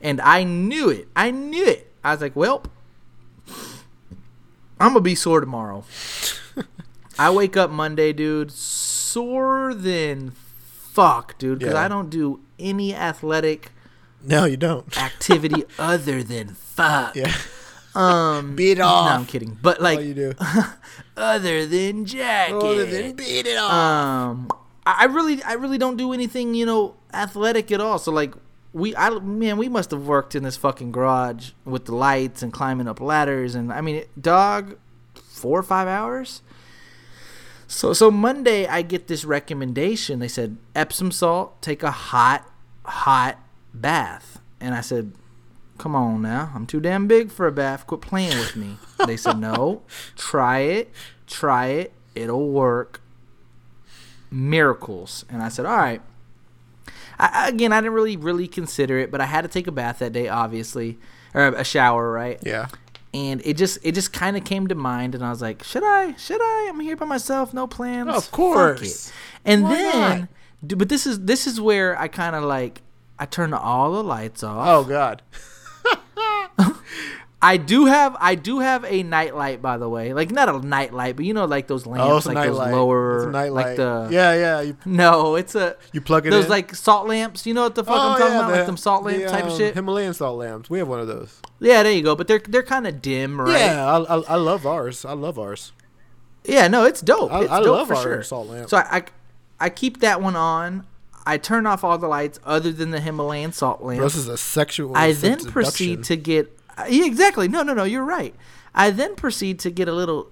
And 0.00 0.20
I 0.20 0.42
knew 0.44 0.88
it. 0.90 1.08
I 1.14 1.30
knew 1.30 1.64
it. 1.64 1.92
I 2.02 2.12
was 2.12 2.20
like, 2.20 2.34
well, 2.36 2.64
I'm 4.80 4.92
going 4.92 4.94
to 4.94 5.00
be 5.00 5.14
sore 5.14 5.40
tomorrow. 5.40 5.84
I 7.18 7.30
wake 7.30 7.56
up 7.56 7.70
Monday, 7.70 8.12
dude, 8.12 8.52
sore 8.52 9.74
than 9.74 10.30
fuck, 10.30 11.36
dude, 11.38 11.58
because 11.58 11.74
Yeah. 11.74 11.84
I 11.84 11.88
don't 11.88 12.10
do 12.10 12.40
any 12.58 12.94
athletic 12.94 13.72
No, 14.24 14.44
you 14.44 14.56
don't. 14.56 14.96
activity 15.02 15.64
other 15.78 16.22
than 16.22 16.48
fuck. 16.54 17.14
Yeah. 17.16 17.32
Um, 17.94 18.54
Beat 18.56 18.78
No, 18.78 18.86
off. 18.86 19.06
No, 19.10 19.12
I'm 19.16 19.26
kidding. 19.26 19.58
But 19.60 19.80
like, 19.80 19.98
All 19.98 20.04
you 20.04 20.14
do. 20.14 20.32
other 21.16 21.66
than 21.66 22.04
jacket. 22.04 22.54
Other 22.54 22.86
than 22.86 23.12
beat 23.16 23.46
it 23.46 23.56
off. 23.56 23.72
um 23.72 24.48
I 24.86 25.02
I 25.02 25.04
really 25.06 25.42
I 25.42 25.54
really 25.54 25.78
don't 25.78 25.96
do 25.96 26.12
anything, 26.12 26.54
you 26.54 26.66
know, 26.66 26.94
athletic 27.12 27.70
at 27.72 27.80
all. 27.80 27.98
So 27.98 28.10
like 28.12 28.34
we 28.72 28.94
I 28.96 29.10
man 29.18 29.56
we 29.56 29.68
must 29.68 29.90
have 29.90 30.06
worked 30.06 30.34
in 30.34 30.42
this 30.44 30.56
fucking 30.56 30.92
garage 30.92 31.50
with 31.64 31.86
the 31.86 31.94
lights 31.94 32.42
and 32.42 32.52
climbing 32.52 32.86
up 32.88 33.00
ladders 33.00 33.54
and 33.54 33.72
I 33.72 33.80
mean 33.80 34.04
dog 34.20 34.76
four 35.14 35.58
or 35.58 35.62
five 35.62 35.88
hours. 35.88 36.42
So 37.68 37.92
so 37.92 38.10
Monday 38.10 38.66
I 38.66 38.80
get 38.80 39.06
this 39.06 39.24
recommendation. 39.26 40.18
They 40.18 40.28
said 40.28 40.56
Epsom 40.74 41.12
salt, 41.12 41.60
take 41.60 41.82
a 41.82 41.90
hot 41.90 42.50
hot 42.84 43.38
bath, 43.74 44.40
and 44.58 44.74
I 44.74 44.80
said, 44.80 45.12
"Come 45.76 45.94
on 45.94 46.22
now, 46.22 46.50
I'm 46.54 46.66
too 46.66 46.80
damn 46.80 47.06
big 47.06 47.30
for 47.30 47.46
a 47.46 47.52
bath. 47.52 47.86
Quit 47.86 48.00
playing 48.00 48.38
with 48.38 48.56
me." 48.56 48.78
They 49.06 49.18
said, 49.18 49.38
"No, 49.38 49.82
try 50.16 50.60
it, 50.60 50.90
try 51.26 51.66
it, 51.66 51.92
it'll 52.14 52.48
work." 52.48 53.02
Miracles, 54.30 55.26
and 55.28 55.42
I 55.42 55.50
said, 55.50 55.66
"All 55.66 55.76
right." 55.76 56.00
I, 57.18 57.48
again, 57.48 57.72
I 57.72 57.80
didn't 57.80 57.92
really 57.92 58.16
really 58.16 58.48
consider 58.48 58.98
it, 58.98 59.10
but 59.10 59.20
I 59.20 59.26
had 59.26 59.42
to 59.42 59.48
take 59.48 59.66
a 59.66 59.72
bath 59.72 59.98
that 59.98 60.12
day, 60.12 60.28
obviously, 60.28 60.98
or 61.34 61.48
a 61.48 61.64
shower, 61.64 62.10
right? 62.10 62.38
Yeah. 62.42 62.68
And 63.14 63.40
it 63.44 63.56
just 63.56 63.78
it 63.82 63.92
just 63.92 64.12
kind 64.12 64.36
of 64.36 64.44
came 64.44 64.66
to 64.66 64.74
mind 64.74 65.14
and 65.14 65.24
i 65.24 65.30
was 65.30 65.40
like 65.40 65.62
should 65.64 65.82
i 65.84 66.14
should 66.16 66.40
i 66.40 66.66
i'm 66.68 66.80
here 66.80 66.96
by 66.96 67.06
myself 67.06 67.54
no 67.54 67.66
plans 67.66 68.08
Of 68.14 68.30
course. 68.30 69.10
and 69.44 69.62
Why 69.64 69.70
then 69.74 70.28
not? 70.62 70.78
but 70.78 70.88
this 70.88 71.06
is 71.06 71.20
this 71.20 71.46
is 71.46 71.60
where 71.60 71.98
i 71.98 72.06
kind 72.08 72.36
of 72.36 72.44
like 72.44 72.82
i 73.18 73.24
turned 73.26 73.54
all 73.54 73.92
the 73.92 74.02
lights 74.04 74.42
off 74.42 74.66
Oh 74.68 74.84
God. 74.84 75.22
I 77.40 77.56
do 77.56 77.86
have 77.86 78.16
i 78.18 78.34
do 78.34 78.58
have 78.58 78.84
a 78.84 79.02
nightlight 79.04 79.62
by 79.62 79.78
the 79.78 79.88
way 79.88 80.12
like 80.12 80.30
not 80.32 80.48
a 80.48 80.58
nightlight, 80.66 81.14
but 81.14 81.24
you 81.24 81.32
know 81.32 81.44
like 81.44 81.68
those 81.68 81.86
lamps 81.86 82.04
Oh, 82.10 82.16
it's 82.16 82.26
a 82.26 82.32
like 82.32 82.48
those 82.48 82.58
light. 82.58 82.72
lower 82.72 83.18
It's 83.18 83.26
a 83.26 83.30
night 83.30 83.52
like 83.52 83.76
the 83.76 84.08
yeah, 84.10 84.34
yeah. 84.34 84.60
You, 84.62 84.76
no 84.84 85.36
it's 85.36 85.54
a 85.54 85.76
you 85.92 86.00
plug 86.00 86.24
it 86.24 86.28
in 86.28 86.30
those 86.32 86.46
in. 86.46 86.50
like 86.50 86.74
salt 86.74 87.06
lamps 87.06 87.46
you 87.46 87.54
know 87.54 87.62
what 87.62 87.76
the 87.76 87.84
fuck 87.84 87.94
i'm 87.96 88.14
Oh, 88.16 88.18
talking 88.18 88.32
yeah, 88.32 88.38
about 88.40 88.50
the- 88.50 88.56
like 88.56 88.66
them 88.66 88.76
salt 88.76 89.04
lamp 89.04 89.18
the, 89.22 89.28
type 89.28 89.44
of 89.44 89.52
um, 89.52 89.56
shit 89.58 89.74
Himalayan 89.74 90.14
salt 90.14 90.38
lamps. 90.38 90.68
We 90.68 90.78
have 90.80 90.88
one 90.88 90.98
of 90.98 91.06
those. 91.06 91.40
yeah 91.60 91.82
there 91.84 91.92
you 91.92 92.02
go 92.02 92.16
but 92.16 92.26
they're 92.26 92.40
they're 92.40 92.62
kind 92.64 92.86
of 92.88 93.00
dim 93.00 93.40
right 93.40 93.58
Yeah, 93.60 93.86
I, 93.86 94.16
I, 94.16 94.20
I 94.30 94.34
love 94.36 94.66
ours. 94.66 95.04
I 95.04 95.12
love 95.12 95.38
ours. 95.38 95.72
Yeah, 96.44 96.66
no, 96.68 96.84
it's 96.84 97.00
dope. 97.02 97.30
I- 97.32 97.42
it's 97.42 97.50
I 97.52 97.58
dope 97.60 97.66
love 97.76 97.88
for 97.88 97.94
our 97.96 98.02
sure. 98.02 98.22
salt 98.22 98.48
lamp. 98.48 98.68
So 98.70 98.78
I, 98.78 98.96
I, 98.96 99.02
I 99.60 99.68
keep 99.70 100.00
that 100.00 100.22
one 100.22 100.34
on. 100.34 100.86
I 101.26 101.36
turn 101.36 101.66
off 101.66 101.84
all 101.84 101.98
the 101.98 102.08
lights 102.08 102.40
other 102.44 102.72
than 102.72 102.90
the 102.90 103.00
Himalayan 103.00 103.52
salt 103.52 103.82
lamp. 103.82 103.98
Bro, 103.98 104.06
this 104.06 104.16
is 104.16 104.28
a 104.28 104.38
sexual. 104.38 104.96
I 104.96 105.12
then 105.12 105.38
proceed 105.44 106.04
to 106.04 106.16
get. 106.16 106.57
Yeah, 106.88 107.04
exactly. 107.04 107.48
No, 107.48 107.62
no, 107.62 107.74
no. 107.74 107.84
You're 107.84 108.04
right. 108.04 108.34
I 108.74 108.90
then 108.90 109.14
proceed 109.16 109.58
to 109.60 109.70
get 109.70 109.88
a 109.88 109.92
little 109.92 110.30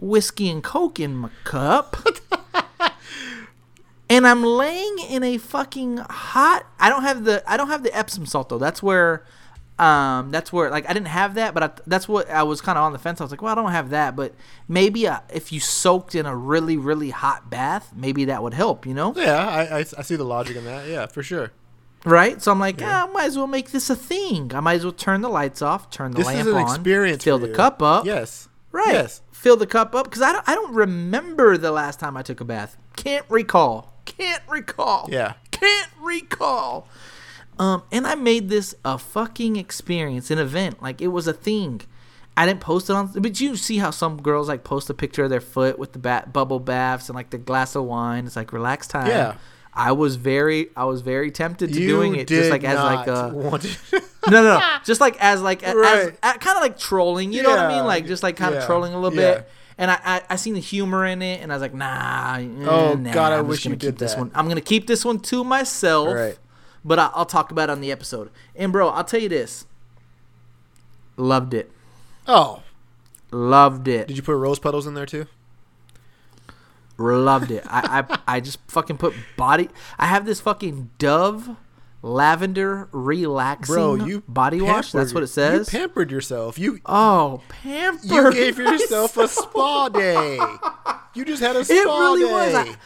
whiskey 0.00 0.48
and 0.50 0.62
coke 0.62 1.00
in 1.00 1.16
my 1.16 1.30
cup. 1.44 1.96
and 4.10 4.26
I'm 4.26 4.42
laying 4.42 4.98
in 5.08 5.22
a 5.22 5.38
fucking 5.38 5.98
hot. 5.98 6.66
I 6.78 6.88
don't 6.88 7.02
have 7.02 7.24
the. 7.24 7.42
I 7.50 7.56
don't 7.56 7.68
have 7.68 7.82
the 7.82 7.96
Epsom 7.96 8.26
salt 8.26 8.48
though. 8.48 8.58
That's 8.58 8.82
where. 8.82 9.24
Um, 9.78 10.30
that's 10.30 10.52
where 10.52 10.70
like 10.70 10.88
I 10.88 10.92
didn't 10.92 11.08
have 11.08 11.34
that, 11.34 11.54
but 11.54 11.62
I, 11.62 11.70
that's 11.86 12.06
what 12.06 12.30
I 12.30 12.42
was 12.42 12.60
kind 12.60 12.78
of 12.78 12.84
on 12.84 12.92
the 12.92 12.98
fence. 12.98 13.20
I 13.20 13.24
was 13.24 13.30
like, 13.30 13.42
well, 13.42 13.50
I 13.50 13.54
don't 13.54 13.72
have 13.72 13.90
that, 13.90 14.14
but 14.14 14.34
maybe 14.68 15.08
uh, 15.08 15.20
if 15.32 15.50
you 15.50 15.58
soaked 15.60 16.14
in 16.14 16.26
a 16.26 16.36
really, 16.36 16.76
really 16.76 17.10
hot 17.10 17.50
bath, 17.50 17.92
maybe 17.96 18.26
that 18.26 18.42
would 18.42 18.54
help. 18.54 18.86
You 18.86 18.94
know? 18.94 19.14
Yeah, 19.16 19.48
I, 19.48 19.78
I 19.78 19.78
I 19.78 20.02
see 20.02 20.14
the 20.14 20.24
logic 20.24 20.56
in 20.56 20.64
that. 20.66 20.86
Yeah, 20.86 21.06
for 21.06 21.22
sure. 21.22 21.52
Right? 22.04 22.42
So 22.42 22.50
I'm 22.50 22.58
like, 22.58 22.80
yeah. 22.80 23.04
I 23.04 23.06
might 23.08 23.26
as 23.26 23.36
well 23.36 23.46
make 23.46 23.70
this 23.70 23.88
a 23.88 23.94
thing. 23.96 24.52
I 24.54 24.60
might 24.60 24.74
as 24.74 24.84
well 24.84 24.92
turn 24.92 25.20
the 25.20 25.28
lights 25.28 25.62
off, 25.62 25.90
turn 25.90 26.10
the 26.12 26.18
This 26.18 26.26
lamp 26.26 26.40
is 26.40 26.46
an 26.48 26.54
on, 26.54 26.62
experience. 26.62 27.22
fill 27.22 27.38
the 27.38 27.48
you. 27.48 27.54
cup 27.54 27.80
up. 27.82 28.04
Yes. 28.04 28.48
Right. 28.72 28.92
Yes. 28.92 29.22
Fill 29.30 29.56
the 29.56 29.66
cup 29.66 29.94
up 29.94 30.04
because 30.06 30.22
I 30.22 30.32
don't, 30.32 30.48
I 30.48 30.54
don't 30.54 30.74
remember 30.74 31.56
the 31.56 31.70
last 31.70 32.00
time 32.00 32.16
I 32.16 32.22
took 32.22 32.40
a 32.40 32.44
bath. 32.44 32.76
Can't 32.96 33.24
recall. 33.28 33.92
Can't 34.04 34.42
recall. 34.48 35.08
Yeah. 35.10 35.34
Can't 35.50 35.90
recall. 36.00 36.88
Um, 37.58 37.82
and 37.92 38.06
I 38.06 38.14
made 38.14 38.48
this 38.48 38.74
a 38.84 38.98
fucking 38.98 39.56
experience, 39.56 40.30
an 40.30 40.38
event. 40.38 40.82
Like 40.82 41.00
it 41.00 41.08
was 41.08 41.28
a 41.28 41.32
thing. 41.32 41.82
I 42.36 42.46
didn't 42.46 42.60
post 42.60 42.88
it 42.88 42.94
on, 42.94 43.12
but 43.12 43.40
you 43.40 43.56
see 43.56 43.76
how 43.76 43.90
some 43.90 44.20
girls 44.22 44.48
like 44.48 44.64
post 44.64 44.88
a 44.90 44.94
picture 44.94 45.24
of 45.24 45.30
their 45.30 45.40
foot 45.40 45.78
with 45.78 45.92
the 45.92 45.98
bat, 45.98 46.32
bubble 46.32 46.60
baths 46.60 47.08
and 47.08 47.14
like 47.14 47.30
the 47.30 47.38
glass 47.38 47.76
of 47.76 47.84
wine. 47.84 48.26
It's 48.26 48.36
like 48.36 48.52
relax 48.52 48.88
time. 48.88 49.06
Yeah. 49.08 49.34
I 49.74 49.92
was 49.92 50.16
very, 50.16 50.68
I 50.76 50.84
was 50.84 51.00
very 51.00 51.30
tempted 51.30 51.72
to 51.72 51.80
You 51.80 51.86
doing 51.88 52.16
it, 52.16 52.28
just 52.28 52.50
like 52.50 52.62
as 52.64 52.76
like 52.78 53.06
a 53.06 53.28
want 53.34 53.64
no, 53.92 54.42
no, 54.42 54.58
no. 54.58 54.76
Just 54.84 55.00
like 55.00 55.16
as 55.22 55.40
like 55.40 55.66
a- 55.66 55.74
Right. 55.74 56.14
as, 56.22 56.36
kind 56.38 56.56
of 56.56 56.62
like 56.62 56.78
trolling. 56.78 57.32
You 57.32 57.42
know 57.42 57.50
what 57.50 57.58
I 57.58 57.68
mean? 57.74 57.84
Like 57.86 58.06
just 58.06 58.22
like 58.22 58.36
kind 58.36 58.54
of 58.54 58.60
yeah, 58.60 58.66
trolling 58.66 58.92
a 58.92 59.00
little 59.00 59.18
yeah. 59.18 59.34
bit. 59.36 59.48
And 59.78 59.90
I, 59.90 59.98
I 60.04 60.22
I 60.30 60.36
seen 60.36 60.52
the 60.54 60.60
humor 60.60 61.06
in 61.06 61.22
it, 61.22 61.40
and 61.40 61.50
I 61.50 61.56
was 61.56 61.62
like, 61.62 61.72
nah. 61.72 62.36
eh, 62.36 62.46
Oh, 62.68 62.94
nah, 62.94 63.12
God, 63.14 63.32
I 63.32 63.38
I'm 63.38 63.48
wish 63.48 63.64
you 63.64 63.70
gonna 63.70 63.76
keep 63.78 63.80
did 63.92 63.98
this 63.98 64.12
that. 64.12 64.20
one. 64.20 64.30
I'm 64.34 64.46
gonna 64.46 64.60
keep 64.60 64.86
this 64.86 65.04
one 65.04 65.18
to 65.20 65.42
myself. 65.42 66.08
Right. 66.14 66.38
But 66.84 66.98
I, 66.98 67.10
I'll 67.14 67.24
talk 67.24 67.50
about 67.50 67.70
it 67.70 67.72
on 67.72 67.80
the 67.80 67.90
episode. 67.90 68.30
And 68.54 68.70
bro, 68.72 68.90
I'll 68.90 69.04
tell 69.04 69.20
you 69.20 69.30
this. 69.30 69.64
Loved 71.16 71.54
it. 71.54 71.70
oh, 72.28 72.62
Loved 73.30 73.88
it. 73.88 74.08
did 74.08 74.16
you 74.18 74.22
put 74.22 74.34
rose 74.34 74.58
petals 74.58 74.86
in 74.86 74.92
there 74.92 75.06
too? 75.06 75.26
Loved 77.02 77.50
it. 77.50 77.64
I, 77.66 78.04
I 78.08 78.18
I 78.36 78.40
just 78.40 78.58
fucking 78.68 78.98
put 78.98 79.14
body. 79.36 79.68
I 79.98 80.06
have 80.06 80.24
this 80.24 80.40
fucking 80.40 80.90
Dove 80.98 81.56
lavender 82.02 82.88
relaxing 82.92 83.74
Bro, 83.74 83.94
you 83.94 84.22
body 84.28 84.60
wash. 84.60 84.92
That's 84.92 85.14
what 85.14 85.22
it 85.22 85.28
says. 85.28 85.72
You 85.72 85.78
pampered 85.78 86.10
yourself. 86.10 86.58
You 86.58 86.80
oh, 86.86 87.42
pamper. 87.48 88.06
you 88.06 88.32
gave 88.32 88.58
yourself 88.58 89.16
a 89.16 89.28
spa 89.28 89.88
day. 89.88 90.38
You 91.14 91.24
just 91.24 91.42
had 91.42 91.56
a 91.56 91.64
spa 91.64 91.74
day. 91.74 91.80
It 91.80 91.84
really 91.84 92.24
day. 92.24 92.32
was. 92.32 92.54
I, 92.54 92.76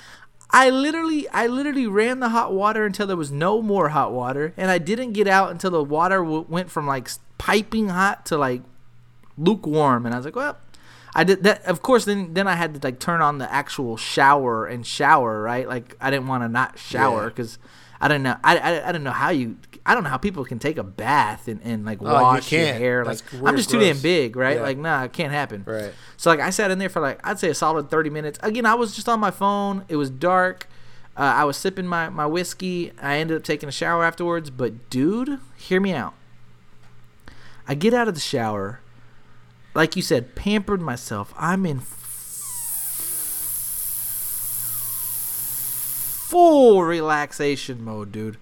I 0.51 0.71
literally, 0.71 1.29
I 1.31 1.49
literally 1.49 1.87
ran 1.87 2.21
the 2.21 2.29
hot 2.29 2.53
water 2.53 2.87
until 2.87 3.07
there 3.07 3.17
was 3.17 3.33
no 3.33 3.61
more 3.61 3.89
hot 3.89 4.13
water, 4.13 4.55
and 4.57 4.71
I 4.71 4.79
didn't 4.79 5.13
get 5.13 5.27
out 5.27 5.51
until 5.51 5.71
the 5.71 5.83
water 5.83 6.19
w- 6.19 6.47
went 6.49 6.71
from 6.71 6.87
like 6.87 7.11
piping 7.37 7.89
hot 7.89 8.27
to 8.27 8.37
like 8.39 8.63
lukewarm. 9.37 10.07
And 10.07 10.15
I 10.15 10.19
was 10.19 10.25
like, 10.25 10.37
well, 10.37 10.57
I 11.19 11.25
did 11.25 11.43
that. 11.45 11.65
Of 11.65 11.81
course, 11.81 12.05
then 12.05 12.35
then 12.35 12.47
I 12.47 12.55
had 12.57 12.75
to 12.75 12.81
like 12.87 12.99
turn 13.01 13.23
on 13.23 13.39
the 13.39 13.51
actual 13.53 13.97
shower 13.97 14.67
and 14.67 14.87
shower. 14.87 15.41
Right, 15.43 15.67
like 15.67 15.97
I 16.01 16.11
didn't 16.11 16.27
want 16.29 16.45
to 16.45 16.49
not 16.49 16.79
shower 16.79 17.23
Yeah. 17.23 17.29
because 17.31 17.59
I 18.01 18.09
didn't 18.09 18.25
know. 18.25 18.37
I, 18.45 18.59
I 18.59 18.83
I 18.83 18.93
didn't 18.93 19.05
know 19.05 19.11
how 19.13 19.31
you. 19.31 19.57
I 19.87 19.95
don't 19.95 20.03
know 20.03 20.11
how 20.11 20.17
people 20.19 20.45
can 20.45 20.59
take 20.59 20.79
a 20.79 20.83
bath 20.83 21.47
and, 21.49 21.61
and 21.63 21.85
like 21.87 22.03
Oh, 22.03 22.07
you 22.07 22.13
wash 22.13 22.51
your 22.53 22.65
can't. 22.65 22.79
hair. 22.79 23.05
That's 23.05 23.23
like 23.23 23.33
weird, 23.41 23.47
I'm 23.47 23.57
just 23.57 23.71
too 23.71 23.79
damn 23.79 23.99
big, 24.01 24.37
right? 24.37 24.57
Yeah. 24.57 24.63
Like 24.63 24.79
nah, 24.79 25.05
it 25.05 25.13
can't 25.13 25.33
happen. 25.33 25.63
Right. 25.67 25.93
So 26.19 26.29
like 26.29 26.41
I 26.41 26.51
sat 26.51 26.71
in 26.71 26.79
there 26.79 26.89
for 26.91 27.01
like 27.01 27.19
I'd 27.27 27.39
say 27.39 27.49
a 27.51 27.55
solid 27.55 27.89
thirty 27.89 28.11
minutes. 28.11 28.39
Again, 28.43 28.67
I 28.67 28.75
was 28.75 28.95
just 28.95 29.09
on 29.09 29.19
my 29.19 29.31
phone. 29.31 29.85
It 29.89 29.97
was 29.97 30.11
dark. 30.11 30.69
Uh, 31.17 31.21
I 31.21 31.45
was 31.45 31.57
sipping 31.57 31.87
my 31.87 32.11
my 32.11 32.27
whiskey. 32.27 32.93
I 33.01 33.17
ended 33.19 33.39
up 33.39 33.43
taking 33.45 33.69
a 33.71 33.73
shower 33.73 34.05
afterwards. 34.05 34.51
But 34.51 34.91
dude, 34.91 35.39
hear 35.57 35.81
me 35.81 35.95
out. 35.95 36.13
I 37.69 37.75
get 37.75 37.95
out 37.95 38.07
of 38.09 38.15
the 38.15 38.21
shower, 38.21 38.81
like 39.77 39.95
you 39.95 40.03
said, 40.03 40.35
pampered 40.35 40.81
myself. 40.81 41.33
I'm 41.37 41.67
in 41.67 41.81
full 46.27 46.83
relaxation 46.83 47.85
mode, 47.85 48.11
dude. 48.11 48.39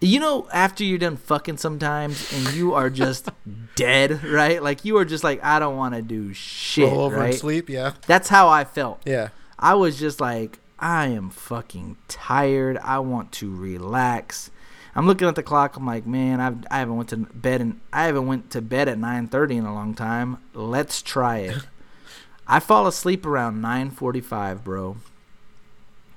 You 0.00 0.20
know, 0.20 0.46
after 0.52 0.84
you're 0.84 0.98
done 0.98 1.16
fucking 1.16 1.56
sometimes 1.56 2.30
and 2.32 2.54
you 2.54 2.74
are 2.74 2.90
just 2.90 3.30
dead, 3.76 4.22
right? 4.24 4.62
Like 4.62 4.84
you 4.84 4.98
are 4.98 5.06
just 5.06 5.24
like, 5.24 5.42
I 5.42 5.58
don't 5.58 5.76
want 5.76 5.94
to 5.94 6.02
do 6.02 6.34
shit, 6.34 6.90
Roll 6.92 7.00
over 7.00 7.16
right? 7.16 7.30
and 7.30 7.34
sleep. 7.34 7.70
Yeah. 7.70 7.94
That's 8.06 8.28
how 8.28 8.48
I 8.48 8.64
felt. 8.64 9.00
Yeah. 9.06 9.30
I 9.58 9.74
was 9.74 9.98
just 9.98 10.20
like, 10.20 10.58
I 10.78 11.06
am 11.06 11.30
fucking 11.30 11.96
tired. 12.08 12.76
I 12.78 12.98
want 12.98 13.32
to 13.32 13.54
relax. 13.54 14.50
I'm 14.96 15.06
looking 15.06 15.28
at 15.28 15.34
the 15.36 15.42
clock. 15.42 15.76
I'm 15.76 15.86
like, 15.86 16.06
man, 16.06 16.40
I've 16.40 16.64
I 16.70 16.78
haven't 16.78 16.96
went 16.96 17.10
to 17.10 17.18
bed 17.18 17.60
and 17.60 17.80
I 17.92 18.06
haven't 18.06 18.26
went 18.26 18.50
to 18.52 18.62
bed 18.62 18.88
at 18.88 18.98
9:30 18.98 19.56
in 19.58 19.64
a 19.66 19.74
long 19.74 19.94
time. 19.94 20.38
Let's 20.54 21.02
try 21.02 21.38
it. 21.38 21.58
I 22.48 22.60
fall 22.60 22.86
asleep 22.86 23.26
around 23.26 23.60
9:45, 23.62 24.64
bro. 24.64 24.96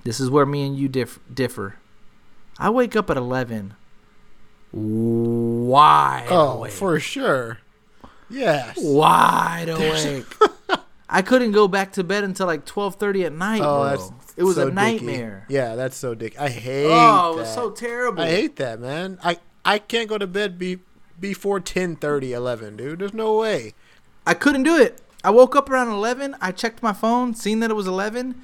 This 0.05 0.19
is 0.19 0.29
where 0.29 0.45
me 0.45 0.65
and 0.65 0.77
you 0.77 0.87
diff- 0.87 1.19
differ. 1.31 1.75
I 2.57 2.69
wake 2.69 2.95
up 2.95 3.09
at 3.09 3.17
11. 3.17 3.73
Wide 4.71 6.27
Oh, 6.29 6.57
awake. 6.59 6.71
for 6.71 6.99
sure. 6.99 7.59
Yes. 8.29 8.77
wide 8.79 9.69
awake. 9.69 10.25
I 11.09 11.21
couldn't 11.23 11.53
go 11.53 11.67
back 11.67 11.93
to 11.93 12.03
bed 12.03 12.23
until 12.23 12.45
like 12.47 12.65
12:30 12.65 13.25
at 13.25 13.33
night, 13.33 13.61
Oh, 13.63 13.79
bro. 13.81 13.89
that's 13.89 14.11
it 14.37 14.43
was 14.43 14.55
so 14.55 14.63
a 14.63 14.65
dicky. 14.65 14.75
nightmare. 14.75 15.45
Yeah, 15.49 15.75
that's 15.75 15.97
so 15.97 16.13
dick. 16.13 16.39
I 16.39 16.49
hate. 16.49 16.85
Oh, 16.85 17.31
it 17.31 17.35
that. 17.35 17.41
was 17.41 17.53
so 17.53 17.71
terrible. 17.71 18.21
I 18.23 18.29
hate 18.29 18.55
that, 18.57 18.79
man. 18.79 19.17
I 19.23 19.37
I 19.65 19.79
can't 19.79 20.07
go 20.07 20.17
to 20.17 20.27
bed 20.27 20.57
be 20.59 20.79
before 21.19 21.59
10, 21.59 21.97
11, 22.01 22.77
dude. 22.77 22.99
There's 22.99 23.13
no 23.13 23.35
way. 23.37 23.73
I 24.25 24.33
couldn't 24.33 24.63
do 24.63 24.77
it. 24.77 25.01
I 25.23 25.31
woke 25.31 25.55
up 25.55 25.69
around 25.69 25.89
11. 25.89 26.35
I 26.39 26.51
checked 26.53 26.81
my 26.81 26.93
phone, 26.93 27.33
seen 27.35 27.59
that 27.59 27.69
it 27.69 27.73
was 27.73 27.87
11, 27.87 28.35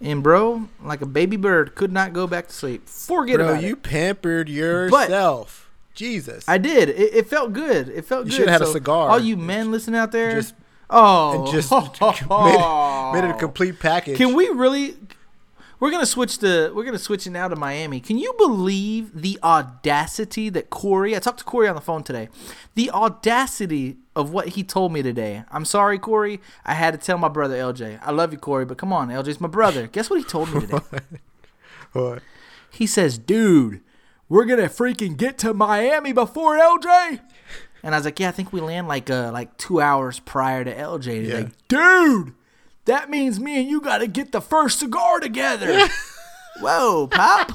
and 0.00 0.22
bro, 0.22 0.68
like 0.82 1.02
a 1.02 1.06
baby 1.06 1.36
bird, 1.36 1.74
could 1.74 1.92
not 1.92 2.12
go 2.14 2.26
back 2.26 2.46
to 2.48 2.54
sleep. 2.54 2.88
Forget 2.88 3.36
Bro, 3.36 3.48
about 3.50 3.62
you 3.62 3.72
it. 3.74 3.82
pampered 3.82 4.48
yourself. 4.48 5.68
Jesus. 5.94 6.44
I 6.48 6.56
did. 6.58 6.88
It, 6.90 7.14
it 7.14 7.26
felt 7.26 7.52
good. 7.52 7.88
It 7.88 8.04
felt 8.06 8.24
You 8.26 8.30
good. 8.30 8.36
should've 8.36 8.52
had 8.52 8.62
a 8.62 8.66
cigar. 8.66 9.10
All 9.10 9.18
you 9.18 9.36
men 9.36 9.70
listening 9.72 9.98
out 10.00 10.12
there, 10.12 10.36
Just- 10.36 10.54
oh, 10.90 11.44
and 11.44 11.52
just 11.52 11.70
made, 11.70 11.80
it, 11.80 13.12
made 13.12 13.24
it 13.24 13.30
a 13.30 13.38
complete 13.38 13.78
package. 13.78 14.16
Can 14.16 14.34
we 14.34 14.48
really? 14.48 14.96
we're 15.80 15.90
gonna 15.90 16.06
switch 16.06 16.38
the 16.38 16.72
we're 16.74 16.84
gonna 16.84 16.98
switch 16.98 17.26
it 17.26 17.30
now 17.30 17.48
to 17.48 17.56
Miami. 17.56 18.00
Can 18.00 18.18
you 18.18 18.34
believe 18.38 19.20
the 19.20 19.38
audacity 19.42 20.48
that 20.50 20.70
Corey? 20.70 21.14
I 21.14 21.20
talked 21.20 21.38
to 21.38 21.44
Corey 21.44 21.68
on 21.68 21.74
the 21.74 21.80
phone 21.80 22.02
today. 22.02 22.28
The 22.74 22.90
audacity 22.90 23.96
of 24.16 24.32
what 24.32 24.48
he 24.50 24.64
told 24.64 24.92
me 24.92 25.02
today. 25.02 25.44
I'm 25.50 25.64
sorry, 25.64 25.98
Corey. 25.98 26.40
I 26.64 26.74
had 26.74 26.92
to 26.92 26.98
tell 26.98 27.18
my 27.18 27.28
brother 27.28 27.56
LJ. 27.56 28.00
I 28.02 28.10
love 28.10 28.32
you, 28.32 28.38
Corey, 28.38 28.64
but 28.64 28.78
come 28.78 28.92
on, 28.92 29.08
LJ's 29.08 29.40
my 29.40 29.48
brother. 29.48 29.86
Guess 29.92 30.10
what 30.10 30.18
he 30.18 30.24
told 30.24 30.52
me 30.52 30.60
today? 30.62 30.80
What? 31.92 32.22
He 32.70 32.86
says, 32.86 33.16
"Dude, 33.16 33.80
we're 34.28 34.44
gonna 34.44 34.68
freaking 34.68 35.16
get 35.16 35.38
to 35.38 35.54
Miami 35.54 36.12
before 36.12 36.58
LJ." 36.58 37.20
And 37.82 37.94
I 37.94 37.98
was 37.98 38.04
like, 38.04 38.18
"Yeah, 38.20 38.28
I 38.28 38.32
think 38.32 38.52
we 38.52 38.60
land 38.60 38.88
like 38.88 39.08
uh 39.10 39.30
like 39.32 39.56
two 39.56 39.80
hours 39.80 40.18
prior 40.20 40.64
to 40.64 40.74
LJ." 40.74 41.20
He's 41.20 41.28
Yeah. 41.28 41.34
like, 41.36 41.68
"Dude, 41.68 42.34
that 42.86 43.08
means 43.10 43.38
me 43.38 43.60
and 43.60 43.68
you 43.68 43.80
got 43.80 43.98
to 43.98 44.06
get 44.06 44.32
the 44.32 44.40
first 44.40 44.80
cigar 44.80 45.20
together." 45.20 45.88
Whoa, 46.60 47.06
pop! 47.06 47.52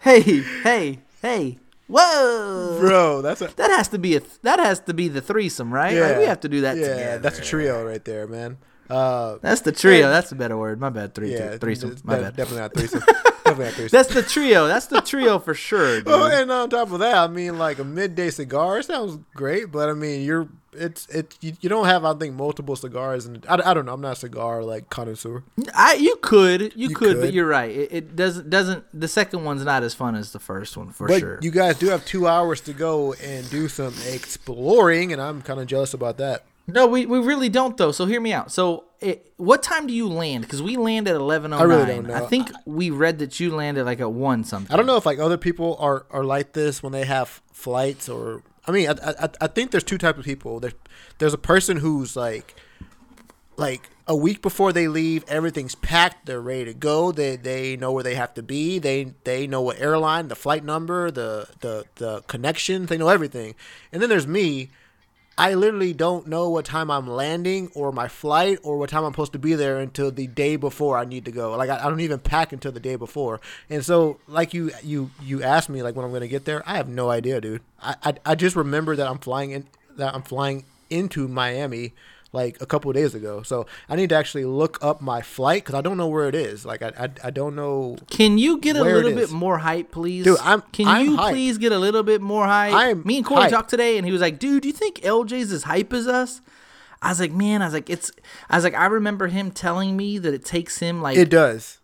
hey, 0.00 0.20
hey, 0.62 1.00
hey! 1.20 1.58
Whoa! 1.88 2.78
Bro, 2.80 3.22
that's 3.22 3.42
a 3.42 3.48
That 3.56 3.70
has 3.70 3.88
to 3.88 3.98
be 3.98 4.16
a 4.16 4.22
that 4.42 4.58
has 4.58 4.80
to 4.80 4.94
be 4.94 5.08
the 5.08 5.20
threesome, 5.20 5.72
right? 5.72 5.96
Like, 5.98 6.16
we 6.18 6.24
have 6.24 6.40
to 6.40 6.48
do 6.48 6.62
that 6.62 6.76
yeah, 6.78 6.88
together. 6.88 7.18
that's 7.18 7.38
a 7.38 7.42
trio 7.42 7.84
right 7.86 8.02
there, 8.04 8.26
man. 8.26 8.56
Uh, 8.92 9.38
That's 9.40 9.62
the 9.62 9.72
trio. 9.72 10.08
That's 10.10 10.32
a 10.32 10.34
better 10.34 10.56
word. 10.56 10.78
My 10.80 10.90
bad. 10.90 11.14
Three, 11.14 11.32
yeah, 11.32 11.56
threesome. 11.56 11.96
My 12.04 12.18
bad. 12.18 12.36
Definitely 12.36 12.60
not 12.60 12.74
threesome. 12.76 13.00
definitely 13.00 13.64
not 13.64 13.74
threesome. 13.74 13.96
That's 13.98 14.12
the 14.14 14.22
trio. 14.22 14.66
That's 14.66 14.86
the 14.86 15.00
trio 15.00 15.38
for 15.38 15.54
sure, 15.54 15.96
dude. 16.02 16.08
Oh, 16.08 16.26
and 16.26 16.50
on 16.50 16.68
top 16.70 16.92
of 16.92 16.98
that, 17.00 17.16
I 17.16 17.26
mean, 17.28 17.58
like 17.58 17.78
a 17.78 17.84
midday 17.84 18.30
cigar 18.30 18.82
sounds 18.82 19.18
great, 19.34 19.70
but 19.72 19.88
I 19.88 19.94
mean, 19.94 20.22
you're 20.22 20.48
it's 20.74 21.06
it 21.08 21.36
you, 21.42 21.52
you 21.60 21.68
don't 21.68 21.84
have 21.84 22.02
I 22.04 22.14
think 22.14 22.34
multiple 22.34 22.76
cigars, 22.76 23.26
and 23.26 23.44
I, 23.46 23.70
I 23.70 23.74
don't 23.74 23.84
know, 23.84 23.92
I'm 23.92 24.00
not 24.00 24.12
a 24.12 24.20
cigar 24.20 24.62
like 24.64 24.88
connoisseur. 24.88 25.42
I 25.74 25.94
you 25.94 26.16
could 26.22 26.74
you, 26.74 26.88
You 26.88 26.94
could, 26.94 27.20
but 27.20 27.32
you're 27.34 27.46
right. 27.46 27.70
It, 27.70 27.92
it 27.92 28.16
doesn't 28.16 28.48
doesn't 28.48 28.84
the 28.98 29.08
second 29.08 29.44
one's 29.44 29.64
not 29.64 29.82
as 29.82 29.92
fun 29.94 30.14
as 30.14 30.32
the 30.32 30.38
first 30.38 30.76
one 30.76 30.90
for 30.90 31.08
But 31.08 31.20
sure. 31.20 31.38
you 31.42 31.50
guys 31.50 31.78
do 31.78 31.88
have 31.88 32.04
two 32.06 32.26
hours 32.26 32.60
to 32.62 32.72
go 32.72 33.12
and 33.22 33.48
do 33.50 33.68
some 33.68 33.92
exploring, 34.10 35.12
and 35.12 35.20
I'm 35.20 35.42
kind 35.42 35.60
of 35.60 35.66
jealous 35.66 35.92
about 35.94 36.16
that. 36.18 36.44
No, 36.66 36.86
we, 36.86 37.06
we 37.06 37.18
really 37.18 37.48
don't 37.48 37.76
though. 37.76 37.92
So 37.92 38.06
hear 38.06 38.20
me 38.20 38.32
out. 38.32 38.52
So 38.52 38.84
it, 39.00 39.32
what 39.36 39.62
time 39.62 39.86
do 39.86 39.92
you 39.92 40.08
land? 40.08 40.42
Because 40.42 40.62
we 40.62 40.76
land 40.76 41.08
at 41.08 41.14
eleven 41.16 41.52
oh 41.52 41.58
nine. 41.58 41.70
I 41.70 41.74
really 41.74 41.86
don't 41.86 42.06
know. 42.06 42.14
I 42.14 42.26
think 42.26 42.50
we 42.64 42.90
read 42.90 43.18
that 43.18 43.40
you 43.40 43.54
landed 43.54 43.84
like 43.84 44.00
at 44.00 44.12
one 44.12 44.44
something. 44.44 44.72
I 44.72 44.76
don't 44.76 44.86
know 44.86 44.96
if 44.96 45.06
like 45.06 45.18
other 45.18 45.38
people 45.38 45.76
are 45.80 46.06
are 46.10 46.24
like 46.24 46.52
this 46.52 46.82
when 46.82 46.92
they 46.92 47.04
have 47.04 47.42
flights, 47.52 48.08
or 48.08 48.42
I 48.66 48.70
mean, 48.70 48.88
I 48.88 48.92
I, 48.92 49.28
I 49.40 49.46
think 49.48 49.70
there's 49.70 49.84
two 49.84 49.98
types 49.98 50.18
of 50.18 50.24
people. 50.24 50.60
There's 50.60 50.74
there's 51.18 51.34
a 51.34 51.38
person 51.38 51.78
who's 51.78 52.16
like 52.16 52.54
like 53.56 53.90
a 54.06 54.16
week 54.16 54.42
before 54.42 54.72
they 54.72 54.88
leave, 54.88 55.24
everything's 55.28 55.74
packed. 55.74 56.26
They're 56.26 56.40
ready 56.40 56.66
to 56.66 56.74
go. 56.74 57.12
They 57.12 57.36
they 57.36 57.76
know 57.76 57.92
where 57.92 58.02
they 58.02 58.14
have 58.14 58.34
to 58.34 58.42
be. 58.42 58.78
They 58.78 59.14
they 59.24 59.46
know 59.46 59.62
what 59.62 59.80
airline, 59.80 60.28
the 60.28 60.36
flight 60.36 60.64
number, 60.64 61.10
the 61.10 61.48
the 61.60 61.84
the 61.96 62.22
connections. 62.22 62.88
They 62.88 62.98
know 62.98 63.08
everything. 63.08 63.54
And 63.92 64.02
then 64.02 64.08
there's 64.08 64.26
me. 64.26 64.70
I 65.38 65.54
literally 65.54 65.94
don't 65.94 66.26
know 66.26 66.50
what 66.50 66.64
time 66.64 66.90
I'm 66.90 67.06
landing 67.06 67.70
or 67.74 67.90
my 67.90 68.08
flight 68.08 68.58
or 68.62 68.76
what 68.76 68.90
time 68.90 69.04
I'm 69.04 69.12
supposed 69.12 69.32
to 69.32 69.38
be 69.38 69.54
there 69.54 69.78
until 69.78 70.10
the 70.10 70.26
day 70.26 70.56
before 70.56 70.98
I 70.98 71.04
need 71.04 71.24
to 71.24 71.32
go. 71.32 71.56
Like 71.56 71.70
I, 71.70 71.78
I 71.78 71.88
don't 71.88 72.00
even 72.00 72.18
pack 72.18 72.52
until 72.52 72.70
the 72.72 72.80
day 72.80 72.96
before. 72.96 73.40
And 73.70 73.84
so 73.84 74.18
like 74.28 74.52
you 74.52 74.72
you 74.82 75.10
you 75.22 75.42
asked 75.42 75.68
me 75.68 75.82
like 75.82 75.96
when 75.96 76.04
I'm 76.04 76.12
gonna 76.12 76.28
get 76.28 76.44
there, 76.44 76.62
I 76.68 76.76
have 76.76 76.88
no 76.88 77.10
idea, 77.10 77.40
dude. 77.40 77.62
I 77.80 77.96
I, 78.02 78.14
I 78.26 78.34
just 78.34 78.56
remember 78.56 78.94
that 78.94 79.08
I'm 79.08 79.18
flying 79.18 79.52
in 79.52 79.66
that 79.96 80.14
I'm 80.14 80.22
flying 80.22 80.64
into 80.90 81.26
Miami 81.28 81.94
like 82.34 82.60
a 82.62 82.66
couple 82.66 82.90
of 82.90 82.94
days 82.94 83.14
ago. 83.14 83.42
So 83.42 83.66
I 83.88 83.96
need 83.96 84.08
to 84.08 84.14
actually 84.16 84.44
look 84.46 84.78
up 84.82 85.00
my 85.02 85.20
flight 85.20 85.62
because 85.64 85.74
I 85.74 85.80
don't 85.82 85.96
know 85.98 86.08
where 86.08 86.28
it 86.28 86.34
is. 86.34 86.64
Like 86.64 86.80
I 86.82 86.92
I, 86.98 87.08
I 87.24 87.30
don't 87.30 87.54
know. 87.54 87.96
Can 88.10 88.38
you 88.38 88.58
get 88.58 88.76
a 88.76 88.82
little 88.82 89.12
bit 89.12 89.30
more 89.30 89.58
hype, 89.58 89.90
please? 89.90 90.24
Dude, 90.24 90.38
I'm- 90.40 90.62
Can 90.72 90.86
I'm 90.88 91.04
you 91.06 91.16
hyped. 91.16 91.30
please 91.30 91.58
get 91.58 91.72
a 91.72 91.78
little 91.78 92.02
bit 92.02 92.20
more 92.22 92.44
hype? 92.46 92.72
I'm 92.74 93.02
Me 93.04 93.18
and 93.18 93.26
Corey 93.26 93.42
hyped. 93.44 93.50
talked 93.50 93.70
today, 93.70 93.96
and 93.98 94.06
he 94.06 94.12
was 94.12 94.20
like, 94.22 94.38
"Dude, 94.38 94.62
do 94.62 94.68
you 94.68 94.74
think 94.74 95.00
LJ's 95.02 95.52
as 95.52 95.64
hype 95.64 95.92
as 95.92 96.06
us?" 96.08 96.40
I 97.02 97.08
was 97.10 97.18
like, 97.20 97.32
"Man, 97.32 97.62
I 97.62 97.66
was 97.66 97.74
like, 97.74 97.90
it's." 97.90 98.12
I 98.48 98.56
was 98.56 98.64
like, 98.64 98.74
I 98.76 98.86
remember 98.86 99.26
him 99.26 99.50
telling 99.50 99.96
me 99.96 100.18
that 100.18 100.32
it 100.32 100.44
takes 100.44 100.78
him 100.78 101.02
like 101.02 101.16
It 101.18 101.28
does. 101.30 101.80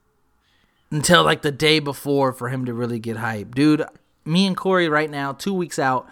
until 0.90 1.24
like 1.24 1.42
the 1.42 1.52
day 1.52 1.78
before 1.80 2.32
for 2.32 2.48
him 2.48 2.64
to 2.64 2.72
really 2.72 2.98
get 2.98 3.16
hype. 3.18 3.54
Dude, 3.54 3.84
me 4.24 4.46
and 4.46 4.56
Corey 4.56 4.88
right 4.88 5.10
now, 5.10 5.32
two 5.32 5.52
weeks 5.52 5.78
out, 5.78 6.08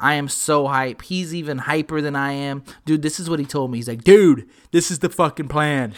I 0.00 0.14
am 0.14 0.28
so 0.28 0.66
hype. 0.66 1.02
He's 1.02 1.34
even 1.34 1.58
hyper 1.58 2.00
than 2.00 2.16
I 2.16 2.32
am. 2.32 2.64
Dude, 2.84 3.02
this 3.02 3.20
is 3.20 3.28
what 3.28 3.38
he 3.38 3.44
told 3.44 3.70
me. 3.70 3.78
He's 3.78 3.88
like, 3.88 4.02
dude, 4.02 4.48
this 4.72 4.90
is 4.90 5.00
the 5.00 5.10
fucking 5.10 5.48
plan. 5.48 5.94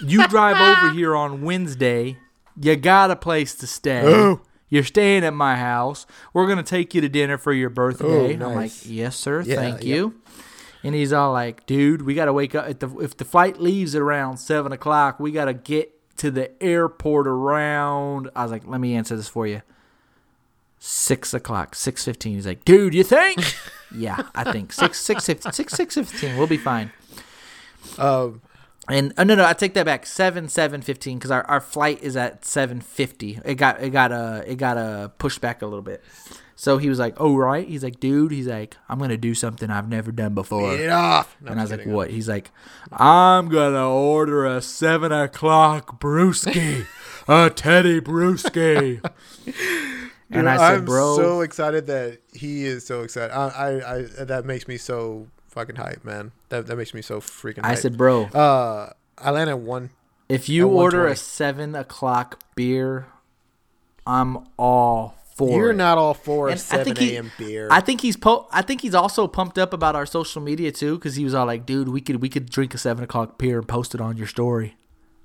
You 0.00 0.26
drive 0.28 0.56
over 0.56 0.92
here 0.94 1.14
on 1.14 1.42
Wednesday. 1.42 2.16
You 2.60 2.76
got 2.76 3.10
a 3.10 3.16
place 3.16 3.54
to 3.56 3.66
stay. 3.66 4.02
Oh. 4.04 4.40
You're 4.68 4.84
staying 4.84 5.22
at 5.24 5.34
my 5.34 5.56
house. 5.56 6.06
We're 6.32 6.48
gonna 6.48 6.62
take 6.62 6.94
you 6.94 7.02
to 7.02 7.08
dinner 7.08 7.36
for 7.36 7.52
your 7.52 7.70
oh, 7.70 7.74
birthday. 7.74 8.38
Oh, 8.38 8.48
I'm 8.48 8.54
like, 8.54 8.72
yes, 8.86 9.16
sir. 9.16 9.42
Yeah, 9.42 9.56
thank 9.56 9.84
yeah. 9.84 9.94
you. 9.94 10.20
And 10.82 10.94
he's 10.94 11.12
all 11.12 11.32
like, 11.32 11.66
dude, 11.66 12.02
we 12.02 12.14
gotta 12.14 12.32
wake 12.32 12.54
up. 12.54 12.68
If 12.68 12.78
the, 12.78 12.98
if 12.98 13.16
the 13.16 13.26
flight 13.26 13.60
leaves 13.60 13.94
around 13.94 14.38
seven 14.38 14.72
o'clock, 14.72 15.20
we 15.20 15.30
gotta 15.30 15.52
get 15.52 16.16
to 16.16 16.30
the 16.30 16.50
airport 16.62 17.26
around. 17.26 18.30
I 18.34 18.44
was 18.44 18.50
like, 18.50 18.66
let 18.66 18.80
me 18.80 18.94
answer 18.94 19.14
this 19.14 19.28
for 19.28 19.46
you. 19.46 19.60
Six 20.84 21.32
o'clock, 21.32 21.76
six 21.76 22.04
fifteen. 22.04 22.34
He's 22.34 22.44
like, 22.44 22.64
dude, 22.64 22.92
you 22.92 23.04
think? 23.04 23.54
yeah, 23.94 24.24
I 24.34 24.50
think 24.50 24.72
six 24.72 24.98
six. 25.00 25.22
Six 25.22 25.46
six 25.74 25.94
fifteen. 25.94 26.36
We'll 26.36 26.48
be 26.48 26.56
fine. 26.56 26.90
Um, 27.98 28.42
And 28.88 29.12
oh, 29.16 29.22
no, 29.22 29.36
no, 29.36 29.44
I 29.44 29.52
take 29.52 29.74
that 29.74 29.86
back. 29.86 30.06
Seven 30.06 30.48
seven 30.48 30.82
fifteen 30.82 31.18
because 31.18 31.30
our, 31.30 31.44
our 31.44 31.60
flight 31.60 32.02
is 32.02 32.16
at 32.16 32.44
seven 32.44 32.80
fifty. 32.80 33.38
It 33.44 33.54
got 33.54 33.80
it 33.80 33.90
got 33.90 34.10
uh 34.10 34.42
it 34.44 34.56
got 34.56 34.76
uh 34.76 35.06
pushed 35.18 35.40
back 35.40 35.62
a 35.62 35.66
little 35.66 35.82
bit. 35.82 36.02
So 36.56 36.78
he 36.78 36.88
was 36.88 36.98
like, 36.98 37.14
"Oh 37.16 37.36
right." 37.36 37.66
He's 37.68 37.84
like, 37.84 38.00
"Dude," 38.00 38.32
he's 38.32 38.48
like, 38.48 38.76
"I'm 38.88 38.98
gonna 38.98 39.16
do 39.16 39.36
something 39.36 39.70
I've 39.70 39.88
never 39.88 40.10
done 40.10 40.34
before." 40.34 40.72
get 40.72 40.80
it 40.80 40.90
off. 40.90 41.36
No, 41.40 41.52
and 41.52 41.60
I 41.60 41.62
was 41.62 41.70
like. 41.70 41.86
"What?" 41.86 42.10
He's 42.10 42.28
like, 42.28 42.50
"I'm 42.90 43.48
gonna 43.48 43.88
order 43.88 44.46
a 44.46 44.60
seven 44.60 45.12
o'clock 45.12 46.00
brewski, 46.00 46.86
a 47.28 47.50
Teddy 47.50 48.00
brewski." 48.00 49.00
and 50.32 50.48
I 50.48 50.56
said, 50.56 50.78
I'm 50.78 50.84
"Bro, 50.84 51.16
so 51.16 51.40
excited 51.42 51.86
that 51.86 52.18
he 52.34 52.64
is 52.64 52.86
so 52.86 53.02
excited. 53.02 53.32
I, 53.34 53.48
I, 53.48 53.96
I 54.20 54.24
that 54.24 54.44
makes 54.44 54.66
me 54.68 54.76
so 54.76 55.26
fucking 55.48 55.76
hype, 55.76 56.04
man. 56.04 56.32
That 56.48 56.66
that 56.66 56.76
makes 56.76 56.94
me 56.94 57.02
so 57.02 57.20
freaking. 57.20 57.56
Hype. 57.58 57.64
I 57.64 57.68
hype. 57.70 57.78
said, 57.78 57.96
bro, 57.98 58.24
uh, 58.26 58.92
I 59.18 59.30
land 59.30 59.50
at 59.50 59.58
one. 59.58 59.90
if 60.28 60.48
you 60.48 60.68
order 60.68 61.06
a 61.06 61.16
seven 61.16 61.74
o'clock 61.74 62.42
beer, 62.54 63.06
I'm 64.06 64.38
all 64.58 65.14
for 65.36 65.56
You're 65.58 65.70
it." 65.70 65.76
not 65.76 65.98
all 65.98 66.14
for 66.14 66.48
a 66.48 66.52
And 66.52 66.58
I 66.58 66.62
seven 66.62 66.94
think 66.94 67.00
a.m. 67.12 67.32
beer. 67.38 67.68
I 67.70 67.80
think 67.80 68.00
he's 68.00 68.16
po- 68.16 68.48
I 68.52 68.62
think 68.62 68.80
he's 68.80 68.94
also 68.94 69.26
pumped 69.26 69.58
up 69.58 69.72
about 69.72 69.94
our 69.96 70.06
social 70.06 70.42
media 70.42 70.72
too, 70.72 70.96
because 70.98 71.16
he 71.16 71.24
was 71.24 71.34
all 71.34 71.46
like, 71.46 71.66
"Dude, 71.66 71.88
we 71.88 72.00
could 72.00 72.20
we 72.22 72.28
could 72.28 72.50
drink 72.50 72.74
a 72.74 72.78
seven 72.78 73.04
o'clock 73.04 73.38
beer 73.38 73.58
and 73.58 73.68
post 73.68 73.94
it 73.94 74.00
on 74.00 74.16
your 74.16 74.26
story," 74.26 74.76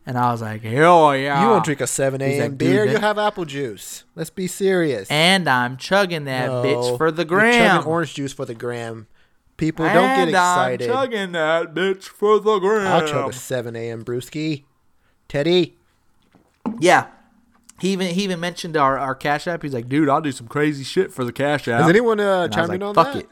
and 0.08 0.18
I 0.18 0.32
was 0.32 0.42
like, 0.42 0.64
"Hell 0.64 1.16
yeah!" 1.16 1.44
you 1.44 1.50
won't 1.50 1.64
drink 1.66 1.82
a 1.82 1.86
seven 1.88 2.22
a.m. 2.24 2.42
like, 2.42 2.58
beer. 2.58 2.86
You'll 2.86 3.02
have 3.02 3.20
apple 3.20 3.46
juice. 3.46 4.06
Let's 4.16 4.32
be 4.32 4.48
serious. 4.48 5.08
and 5.12 5.48
I'm 5.48 5.78
chugging 5.78 6.24
that 6.26 6.48
No, 6.48 6.64
bitch 6.64 6.98
for 6.98 7.12
the 7.12 7.22
you're 7.22 7.28
gram. 7.28 7.76
chugging 7.78 7.88
orange 7.92 8.16
juice 8.16 8.34
for 8.34 8.46
the 8.46 8.56
gram. 8.56 9.06
People 9.58 9.86
don't 9.86 9.94
get 9.96 10.20
And 10.20 10.30
excited. 10.30 10.90
I'm 10.90 10.96
chugging 10.96 11.32
that 11.34 11.74
bitch 11.76 12.04
for 12.06 12.40
the 12.40 12.58
gram. 12.60 12.88
I'll 12.88 13.08
chug 13.08 13.30
a 13.30 13.34
seven 13.34 13.76
a.m. 13.76 14.04
brewski. 14.04 14.64
Teddy. 15.28 15.78
Yeah. 16.80 17.08
He 17.80 17.90
even 17.90 18.08
he 18.08 18.24
even 18.24 18.40
mentioned 18.40 18.76
our, 18.76 18.98
our 18.98 19.14
cash 19.14 19.48
app. 19.48 19.62
He's 19.62 19.74
like, 19.74 19.88
dude, 19.88 20.10
I'll 20.10 20.22
do 20.22 20.32
some 20.32 20.48
crazy 20.48 20.84
shit 20.84 21.12
for 21.14 21.24
the 21.24 21.32
cash 21.32 21.68
app. 21.68 21.82
Has 21.82 21.90
anyone 21.90 22.20
uh, 22.20 22.44
And 22.44 22.54
chimed 22.54 22.70
like, 22.70 22.76
in 22.78 22.84
on 22.84 22.96
Fuck 22.96 23.14
that? 23.14 23.20
it. 23.24 23.30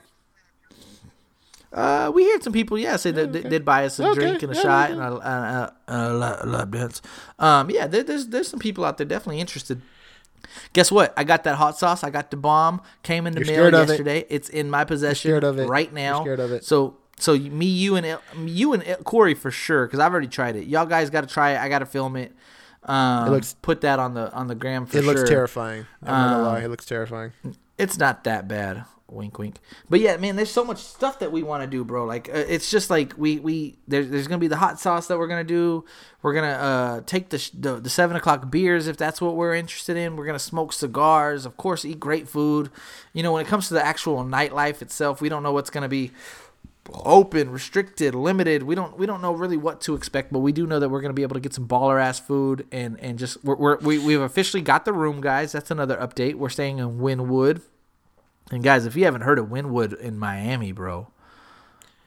Uh, 1.76 2.10
we 2.16 2.24
heard 2.32 2.42
some 2.42 2.54
people, 2.54 2.78
yeah, 2.80 2.96
say 2.96 3.12
that 3.12 3.36
okay. 3.36 3.50
did 3.50 3.66
buy 3.66 3.84
us 3.86 4.00
a 4.00 4.08
Okay, 4.12 4.22
drink 4.22 4.44
and 4.44 4.54
a 4.54 4.56
yeah, 4.56 4.62
shot 4.62 4.90
yeah. 4.92 4.96
and 4.96 5.02
a, 5.04 5.74
a, 5.92 5.94
a, 5.94 6.38
a 6.44 6.46
lap- 6.48 6.72
dance. 6.72 7.02
Um, 7.38 7.70
yeah, 7.70 7.86
there, 7.86 8.02
there's 8.02 8.28
there's 8.28 8.48
some 8.48 8.60
people 8.62 8.86
out 8.86 8.98
there 8.98 9.06
definitely 9.06 9.42
interested. 9.42 9.82
Guess 10.72 10.90
what? 10.92 11.14
I 11.18 11.26
got 11.26 11.44
that 11.44 11.56
hot 11.58 11.78
sauce. 11.78 12.02
I 12.04 12.10
got 12.12 12.32
the 12.32 12.38
bomb. 12.38 12.82
Came 13.04 13.28
in 13.28 13.34
the 13.34 13.44
You're 13.44 13.72
mail 13.72 13.82
of 13.82 13.90
it. 13.90 13.94
yesterday. 13.94 14.26
It's 14.30 14.48
in 14.48 14.70
my 14.70 14.86
possession 14.86 15.32
it. 15.32 15.68
right 15.68 15.88
You're 15.88 15.94
now. 15.94 16.22
scared 16.22 16.40
of 16.40 16.52
it. 16.54 16.64
So 16.64 16.96
so 17.20 17.38
me, 17.38 17.66
you 17.66 17.98
and 17.98 18.18
you 18.50 18.72
and 18.74 18.84
Corey 19.04 19.34
for 19.34 19.52
sure 19.52 19.86
because 19.86 20.00
I've 20.00 20.14
already 20.14 20.28
tried 20.28 20.56
it. 20.56 20.68
Y'all 20.68 20.86
guys 20.86 21.10
got 21.10 21.22
to 21.22 21.28
try 21.28 21.52
it. 21.52 21.60
I 21.60 21.68
got 21.68 21.80
to 21.80 21.86
film 21.86 22.16
it. 22.16 22.34
Um, 22.84 23.32
looks- 23.32 23.56
put 23.62 23.82
that 23.82 24.00
on 24.00 24.14
the 24.14 24.32
on 24.32 24.48
the 24.48 24.56
gram 24.56 24.86
for 24.86 24.98
It 24.98 25.04
sure. 25.04 25.14
looks 25.14 25.30
terrifying. 25.30 25.88
I'm 26.04 26.08
not 26.08 26.30
gonna 26.30 26.38
Um, 26.38 26.46
lie. 26.54 26.60
It 26.62 26.70
looks 26.70 26.86
terrifying. 26.86 27.34
It's 27.78 27.98
not 27.98 28.24
that 28.24 28.48
bad. 28.48 28.86
Wink, 29.08 29.38
wink. 29.38 29.60
But 29.88 30.00
yeah, 30.00 30.18
man, 30.18 30.36
there's 30.36 30.50
so 30.50 30.66
much 30.66 30.80
stuff 30.80 31.20
that 31.20 31.32
we 31.32 31.44
want 31.44 31.62
to 31.62 31.68
do, 31.68 31.84
bro. 31.84 32.06
Like, 32.06 32.28
uh, 32.28 32.44
it's 32.48 32.72
just 32.72 32.90
like 32.90 33.14
we 33.18 33.38
we 33.38 33.78
there's 33.88 34.10
there's 34.10 34.28
gonna 34.28 34.40
be 34.40 34.48
the 34.48 34.56
hot 34.58 34.80
sauce 34.80 35.06
that 35.08 35.20
we're 35.20 35.28
gonna 35.28 35.44
do. 35.44 35.86
We're 36.24 36.34
gonna 36.34 36.48
uh 36.48 37.02
take 37.06 37.30
the 37.30 37.52
the, 37.54 37.80
the 37.80 37.90
seven 37.90 38.18
o'clock 38.18 38.50
beers 38.50 38.88
if 38.88 38.98
that's 38.98 39.22
what 39.22 39.36
we're 39.36 39.54
interested 39.54 39.96
in. 39.96 40.16
We're 40.16 40.26
gonna 40.26 40.40
smoke 40.40 40.74
cigars, 40.74 41.46
of 41.46 41.56
course, 41.56 41.86
eat 41.86 42.00
great 42.00 42.28
food. 42.28 42.72
You 43.14 43.22
know, 43.22 43.32
when 43.34 43.46
it 43.46 43.48
comes 43.48 43.68
to 43.68 43.76
the 43.76 43.86
actual 43.86 44.24
nightlife 44.24 44.82
itself, 44.82 45.22
we 45.22 45.30
don't 45.30 45.44
know 45.44 45.54
what's 45.54 45.70
gonna 45.70 45.88
be 45.88 46.12
open, 46.94 47.52
restricted, 47.52 48.16
limited. 48.16 48.64
We 48.64 48.74
don't 48.74 48.98
we 48.98 49.06
don't 49.06 49.22
know 49.22 49.34
really 49.34 49.58
what 49.58 49.82
to 49.82 49.94
expect, 49.94 50.34
but 50.34 50.40
we 50.40 50.52
do 50.52 50.66
know 50.66 50.80
that 50.80 50.90
we're 50.90 51.02
gonna 51.02 51.14
be 51.14 51.24
able 51.24 51.36
to 51.36 51.40
get 51.40 51.54
some 51.54 51.68
baller 51.68 52.02
ass 52.02 52.20
food 52.20 52.66
and 52.72 53.00
and 53.00 53.20
just 53.20 53.44
we're, 53.44 53.56
we're 53.56 53.78
we 53.78 54.00
we've 54.00 54.22
officially 54.22 54.62
got 54.62 54.86
the 54.86 54.94
room, 54.94 55.22
guys. 55.22 55.52
That's 55.52 55.70
another 55.70 55.98
update. 55.98 56.36
We're 56.36 56.50
staying 56.50 56.80
in 56.80 57.00
Wynwood, 57.00 57.62
and 58.52 58.64
guys, 58.64 58.86
if 58.86 58.96
you 58.96 59.06
haven't 59.06 59.22
heard 59.22 59.40
of 59.40 59.48
Wynwood 59.48 59.98
in 60.00 60.18
Miami, 60.20 60.72
bro, 60.72 61.08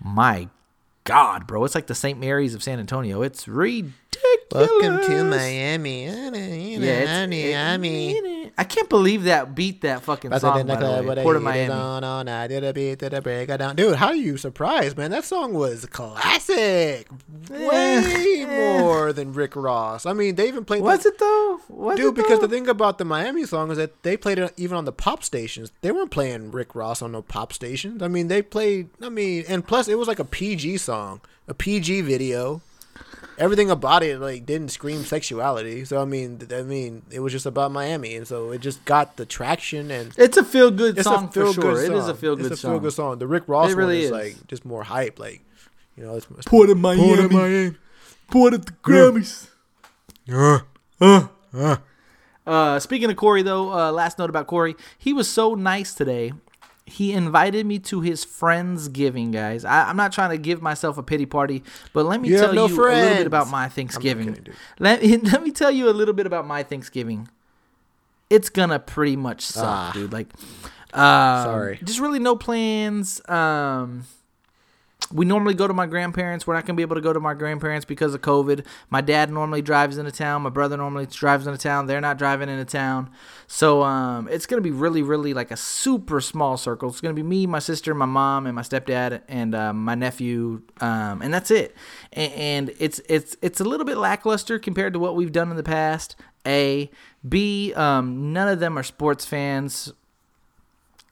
my 0.00 0.48
God, 1.04 1.46
bro, 1.46 1.64
it's 1.64 1.74
like 1.74 1.86
the 1.86 1.94
St. 1.94 2.18
Mary's 2.18 2.54
of 2.54 2.62
San 2.62 2.78
Antonio. 2.78 3.22
It's 3.22 3.48
ridiculous. 3.48 3.94
Welcome 4.52 4.98
to 5.06 5.24
Miami. 5.24 6.06
Yeah, 6.06 6.90
it's, 7.00 7.10
it- 7.42 7.54
I 8.58 8.64
can't 8.64 8.88
believe 8.88 9.22
that 9.24 9.54
beat 9.54 9.82
that 9.82 10.02
fucking 10.02 10.32
song. 10.40 10.66
By 10.66 10.74
the 10.74 11.02
way. 11.08 11.22
Port 11.22 11.36
of 11.36 11.42
Miami. 11.42 11.68
Dude, 13.76 13.94
how 13.96 14.08
are 14.08 14.14
you 14.16 14.36
surprised, 14.36 14.96
man? 14.98 15.12
That 15.12 15.24
song 15.24 15.52
was 15.54 15.86
classic. 15.86 17.08
Eh. 17.52 17.68
Way 17.68 18.44
more 18.48 19.12
than 19.12 19.32
Rick 19.32 19.54
Ross. 19.54 20.06
I 20.06 20.12
mean, 20.12 20.34
they 20.34 20.48
even 20.48 20.64
played 20.64 20.82
Was 20.82 21.04
that- 21.04 21.10
it 21.14 21.18
though? 21.18 21.60
Was 21.68 21.96
Dude, 21.96 22.08
it 22.08 22.14
because 22.16 22.40
though? 22.40 22.46
the 22.46 22.54
thing 22.54 22.68
about 22.68 22.98
the 22.98 23.04
Miami 23.04 23.44
song 23.46 23.70
is 23.70 23.76
that 23.78 24.02
they 24.02 24.16
played 24.16 24.38
it 24.38 24.52
even 24.56 24.76
on 24.76 24.84
the 24.84 24.92
pop 24.92 25.22
stations. 25.22 25.70
They 25.80 25.92
weren't 25.92 26.10
playing 26.10 26.50
Rick 26.50 26.74
Ross 26.74 27.00
on 27.00 27.12
no 27.12 27.22
pop 27.22 27.52
stations. 27.52 28.02
I 28.02 28.08
mean, 28.08 28.26
they 28.28 28.42
played. 28.42 28.88
I 29.00 29.08
mean, 29.08 29.44
and 29.48 29.66
plus 29.66 29.86
it 29.88 29.96
was 29.98 30.08
like 30.08 30.18
a 30.18 30.24
PG 30.24 30.78
song, 30.78 31.20
a 31.46 31.54
PG 31.54 32.00
video. 32.00 32.60
Everything 33.38 33.70
about 33.70 34.02
it 34.02 34.20
like 34.20 34.44
didn't 34.44 34.68
scream 34.68 35.04
sexuality. 35.04 35.84
So 35.84 36.02
I 36.02 36.04
mean, 36.04 36.40
I 36.52 36.62
mean, 36.62 37.02
it 37.10 37.20
was 37.20 37.32
just 37.32 37.46
about 37.46 37.72
Miami, 37.72 38.16
and 38.16 38.26
so 38.26 38.50
it 38.50 38.60
just 38.60 38.84
got 38.84 39.16
the 39.16 39.24
traction 39.24 39.90
and. 39.90 40.12
It's 40.18 40.36
a 40.36 40.44
feel 40.44 40.70
good 40.70 41.02
song. 41.02 41.26
A 41.26 41.30
feel 41.30 41.52
for 41.52 41.60
good 41.60 41.76
sure. 41.76 41.86
song. 41.86 41.94
It 41.94 41.98
is 41.98 42.08
a 42.08 42.14
feel 42.14 42.36
good 42.36 42.52
It's 42.52 42.64
a 42.64 42.68
feel 42.68 42.80
good 42.80 42.92
song. 42.92 43.18
The 43.18 43.26
Rick 43.26 43.44
Ross 43.46 43.72
really 43.72 44.10
one 44.10 44.20
is, 44.20 44.28
is. 44.28 44.36
like 44.38 44.46
just 44.48 44.64
more 44.64 44.82
hype. 44.82 45.18
Like, 45.18 45.42
you 45.96 46.04
know, 46.04 46.16
it's, 46.16 46.26
it's 46.36 46.46
Port 46.46 46.68
of 46.70 46.78
Miami. 46.78 47.02
Port 47.02 47.18
of 47.20 47.32
Miami. 47.32 47.76
Port 48.30 48.54
of 48.54 48.66
the 48.66 48.72
Grammys. 48.72 49.48
Uh, 50.30 50.60
uh, 51.00 51.28
uh. 51.54 51.76
Uh, 52.46 52.78
speaking 52.80 53.10
of 53.10 53.16
Corey, 53.16 53.42
though, 53.42 53.72
uh, 53.72 53.92
last 53.92 54.18
note 54.18 54.30
about 54.30 54.46
Corey, 54.46 54.74
he 54.98 55.12
was 55.12 55.28
so 55.28 55.54
nice 55.54 55.92
today. 55.92 56.32
He 56.88 57.12
invited 57.12 57.66
me 57.66 57.78
to 57.80 58.00
his 58.00 58.24
friends 58.24 58.88
giving 58.88 59.30
guys. 59.30 59.64
I, 59.64 59.88
I'm 59.88 59.96
not 59.96 60.12
trying 60.12 60.30
to 60.30 60.38
give 60.38 60.60
myself 60.62 60.98
a 60.98 61.02
pity 61.02 61.26
party, 61.26 61.62
but 61.92 62.06
let 62.06 62.20
me 62.20 62.28
You 62.28 62.38
tell 62.38 62.52
no 62.54 62.66
you 62.66 62.74
a 62.74 62.82
little 62.82 63.16
bit 63.16 63.26
about 63.26 63.48
my 63.48 63.68
Thanksgiving. 63.68 64.34
kidding, 64.34 64.54
let, 64.78 65.02
let 65.32 65.42
me 65.42 65.50
tell 65.50 65.70
you 65.70 65.88
a 65.88 65.92
little 65.92 66.14
bit 66.14 66.26
about 66.26 66.46
my 66.46 66.62
Thanksgiving. 66.62 67.28
It's 68.30 68.50
gonna 68.50 68.78
pretty 68.78 69.16
much 69.16 69.40
suck, 69.42 69.64
Ah. 69.64 69.90
dude. 69.94 70.12
Like, 70.12 70.28
um, 70.92 71.44
Sorry. 71.44 71.80
just 71.84 72.00
really 72.00 72.18
no 72.18 72.36
plans. 72.36 73.20
Um, 73.28 74.04
we 75.12 75.24
normally 75.24 75.54
go 75.54 75.66
to 75.66 75.74
my 75.74 75.86
grandparents. 75.86 76.46
We're 76.46 76.54
not 76.54 76.66
gonna 76.66 76.76
be 76.76 76.82
able 76.82 76.96
to 76.96 77.00
go 77.00 77.12
to 77.12 77.20
my 77.20 77.34
grandparents 77.34 77.84
because 77.84 78.14
of 78.14 78.20
COVID. 78.20 78.64
My 78.90 79.00
dad 79.00 79.30
normally 79.30 79.62
drives 79.62 79.98
into 79.98 80.12
town. 80.12 80.42
My 80.42 80.50
brother 80.50 80.76
normally 80.76 81.06
drives 81.06 81.46
into 81.46 81.58
town. 81.58 81.86
They're 81.86 82.00
not 82.00 82.18
driving 82.18 82.48
into 82.48 82.64
town, 82.64 83.10
so 83.46 83.82
um, 83.82 84.28
it's 84.28 84.46
gonna 84.46 84.62
be 84.62 84.70
really, 84.70 85.02
really 85.02 85.34
like 85.34 85.50
a 85.50 85.56
super 85.56 86.20
small 86.20 86.56
circle. 86.56 86.88
It's 86.88 87.00
gonna 87.00 87.14
be 87.14 87.22
me, 87.22 87.46
my 87.46 87.58
sister, 87.58 87.94
my 87.94 88.06
mom, 88.06 88.46
and 88.46 88.54
my 88.54 88.62
stepdad, 88.62 89.22
and 89.28 89.54
uh, 89.54 89.72
my 89.72 89.94
nephew, 89.94 90.62
um, 90.80 91.22
and 91.22 91.32
that's 91.32 91.50
it. 91.50 91.74
And, 92.12 92.32
and 92.32 92.70
it's 92.78 93.00
it's 93.08 93.36
it's 93.42 93.60
a 93.60 93.64
little 93.64 93.86
bit 93.86 93.96
lackluster 93.96 94.58
compared 94.58 94.92
to 94.92 94.98
what 94.98 95.16
we've 95.16 95.32
done 95.32 95.50
in 95.50 95.56
the 95.56 95.62
past. 95.62 96.16
A, 96.46 96.90
B, 97.28 97.72
um, 97.74 98.32
none 98.32 98.48
of 98.48 98.60
them 98.60 98.78
are 98.78 98.82
sports 98.82 99.24
fans. 99.24 99.92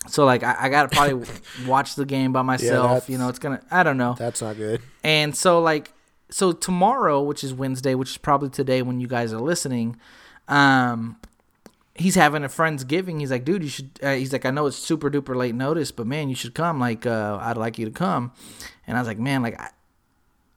So 0.07 0.25
like 0.25 0.43
I, 0.43 0.57
I 0.61 0.69
gotta 0.69 0.89
probably 0.89 1.27
watch 1.67 1.95
the 1.95 2.05
game 2.05 2.33
by 2.33 2.43
myself. 2.43 2.89
that's- 2.91 3.09
you 3.09 3.19
know, 3.19 3.29
it's 3.29 3.39
gonna 3.39 3.61
I 3.71 3.83
don't 3.83 3.97
know. 3.99 4.15
That's 4.19 4.41
not 4.43 4.57
good. 4.57 4.81
And 5.05 5.37
so 5.37 5.61
like 5.61 5.93
so 6.31 6.53
tomorrow, 6.53 7.23
which 7.23 7.45
is 7.45 7.53
Wednesday, 7.55 7.95
which 7.95 8.11
is 8.11 8.19
probably 8.19 8.49
today 8.51 8.83
when 8.83 9.01
you 9.01 9.07
guys 9.07 9.33
are 9.33 9.41
listening, 9.41 9.97
um 10.49 11.17
he's 11.99 12.15
having 12.15 12.45
a 12.45 12.49
friendsgiving. 12.49 13.21
He's 13.21 13.31
like, 13.31 13.45
dude, 13.45 13.63
you 13.63 13.71
should. 13.71 13.91
Uh, 14.03 14.15
he's 14.15 14.31
like, 14.33 14.45
I 14.45 14.51
know 14.51 14.67
it's 14.67 14.77
super 14.77 15.11
duper 15.11 15.35
late 15.35 15.55
notice, 15.55 15.91
but 15.93 16.07
man, 16.07 16.29
you 16.29 16.35
should 16.35 16.55
come. 16.55 16.79
Like, 16.79 17.07
uh, 17.07 17.39
I'd 17.41 17.57
like 17.57 17.79
you 17.79 17.87
to 17.87 17.91
come. 17.91 18.33
And 18.87 18.99
I 18.99 19.01
was 19.01 19.09
like, 19.09 19.19
man, 19.19 19.43
like, 19.43 19.59
I, 19.59 19.71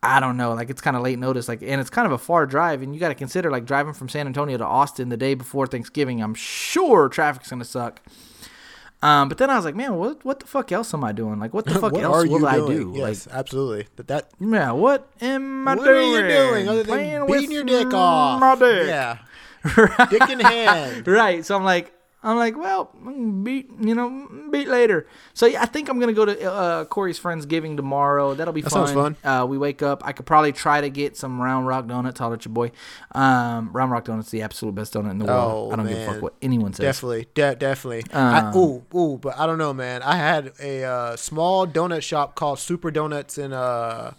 I 0.03 0.19
don't 0.19 0.35
know. 0.35 0.53
Like, 0.53 0.69
it's 0.69 0.81
kind 0.81 0.97
of 0.97 1.01
late 1.01 1.17
notice. 1.17 1.47
Like, 1.47 1.61
and 1.61 1.79
it's 1.79 1.89
kind 1.89 2.05
of 2.05 2.11
a 2.11 2.17
far 2.17 2.45
drive, 2.45 2.81
and 2.81 2.93
you 2.93 2.99
got 2.99 3.07
to 3.07 3.15
consider 3.15 3.49
like 3.51 3.63
driving 3.65 3.93
from 3.93 4.09
San 4.09 4.27
Antonio 4.27 4.57
to 4.57 4.65
Austin 4.65 5.07
the 5.07 5.15
day 5.15 5.33
before 5.33 5.65
Thanksgiving. 5.65 6.21
I'm 6.21 6.33
sure 6.33 7.07
traffic's 7.07 7.49
gonna 7.49 7.63
suck. 7.63 8.01
Um, 9.01 9.29
but 9.29 9.37
then 9.37 9.49
I 9.49 9.55
was 9.55 9.63
like, 9.63 9.75
man, 9.75 9.95
what 9.95 10.25
what 10.25 10.41
the 10.41 10.45
fuck 10.47 10.71
else 10.71 10.93
am 10.93 11.03
I 11.05 11.13
doing? 11.13 11.39
Like, 11.39 11.53
what 11.53 11.65
the 11.65 11.73
fuck 11.79 11.93
what 11.93 12.03
else 12.03 12.27
will 12.27 12.45
I 12.45 12.57
do? 12.57 12.93
Yes, 12.95 13.27
absolutely. 13.31 13.87
But 13.95 14.07
that 14.07 14.29
Like, 14.39 14.51
yeah, 14.51 14.71
what 14.71 15.07
am 15.21 15.67
I 15.67 15.75
what 15.75 15.85
doing? 15.85 16.11
What 16.11 16.21
are 16.23 16.27
you 16.29 16.49
doing 16.49 16.67
other 16.67 16.83
Playing 16.83 17.11
than 17.13 17.25
with 17.27 17.39
beating 17.39 17.55
your 17.55 17.63
dick 17.63 17.93
off? 17.93 18.39
My 18.41 18.55
dick. 18.55 18.87
Yeah, 18.87 19.17
dick 20.09 20.29
in 20.29 20.39
hand. 20.41 21.07
right. 21.07 21.45
So 21.45 21.55
I'm 21.55 21.63
like, 21.63 21.93
I'm 22.21 22.35
like, 22.35 22.57
well, 22.57 22.85
beat, 23.43 23.69
you 23.79 23.95
know, 23.95 24.27
beat 24.51 24.67
later. 24.67 25.07
So 25.33 25.45
yeah, 25.45 25.61
I 25.61 25.65
think 25.65 25.87
I'm 25.87 25.99
gonna 26.01 26.11
go 26.11 26.25
to 26.25 26.51
uh, 26.51 26.83
Corey's 26.85 27.17
friendsgiving 27.17 27.77
tomorrow. 27.77 28.33
That'll 28.33 28.53
be 28.53 28.59
That 28.61 28.71
fun. 28.71 28.87
sounds 28.93 29.17
Uh, 29.23 29.45
we 29.47 29.57
wake 29.57 29.81
up. 29.81 30.05
I 30.05 30.11
could 30.11 30.25
probably 30.25 30.51
try 30.51 30.81
to 30.81 30.89
get 30.89 31.15
some 31.15 31.41
Round 31.41 31.65
Rock 31.65 31.87
donuts. 31.87 32.19
Holler 32.19 32.33
at 32.35 32.43
your 32.43 32.53
boy. 32.53 32.71
Um, 33.15 33.69
Round 33.71 33.89
Rock 33.91 34.03
donuts, 34.03 34.31
the 34.31 34.41
absolute 34.41 34.75
best 34.75 34.93
donut 34.95 35.11
in 35.11 35.17
the 35.19 35.25
world. 35.25 35.69
Oh, 35.69 35.73
I 35.73 35.77
don't 35.77 35.87
give 35.87 35.97
a 35.97 36.05
fuck 36.13 36.21
what 36.21 36.33
anyone 36.41 36.73
says. 36.73 36.83
Definitely, 36.83 37.27
de- 37.35 37.55
definitely. 37.55 38.03
Um, 38.11 38.53
ooh, 38.53 38.83
ooh, 38.93 39.17
but 39.17 39.39
I 39.39 39.45
don't 39.45 39.57
know, 39.57 39.71
man. 39.73 40.01
I 40.03 40.17
had 40.17 40.51
a 40.61 40.83
uh, 40.83 41.15
small 41.15 41.65
donut 41.65 42.01
shop 42.01 42.35
called 42.35 42.59
Super 42.59 42.91
Donuts 42.91 43.37
in 43.37 43.53
uh 43.53 44.11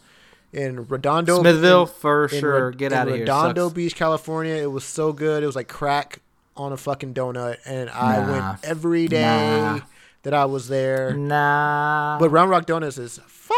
in 0.55 0.87
Redondo, 0.87 1.41
Smithville 1.41 1.83
in- 1.83 1.87
for 1.89 2.25
in 2.25 2.41
sure. 2.41 2.71
Re- 2.71 2.77
Get 2.77 2.93
in 2.93 2.99
out 2.99 3.09
of 3.09 3.13
here. 3.15 3.25
Redondo 3.25 3.69
Beach, 3.69 3.95
California. 3.95 4.55
It 4.55 4.73
was 4.73 4.85
so 4.85 5.13
good. 5.13 5.43
It 5.43 5.47
was 5.47 5.55
like 5.55 5.69
crack 5.69 6.21
on 6.61 6.73
a 6.73 6.77
fucking 6.77 7.15
donut, 7.15 7.57
and 7.65 7.89
I 7.91 8.19
Nah. 8.21 8.33
went 8.33 8.65
every 8.65 9.09
day 9.09 9.23
Nah. 9.23 9.81
that 10.23 10.35
I 10.35 10.45
was 10.45 10.69
there. 10.69 11.15
Nah. 11.15 12.19
But 12.21 12.29
Round 12.31 12.51
Rock 12.51 12.67
Donuts 12.67 12.99
is 12.99 13.19
fire. 13.27 13.57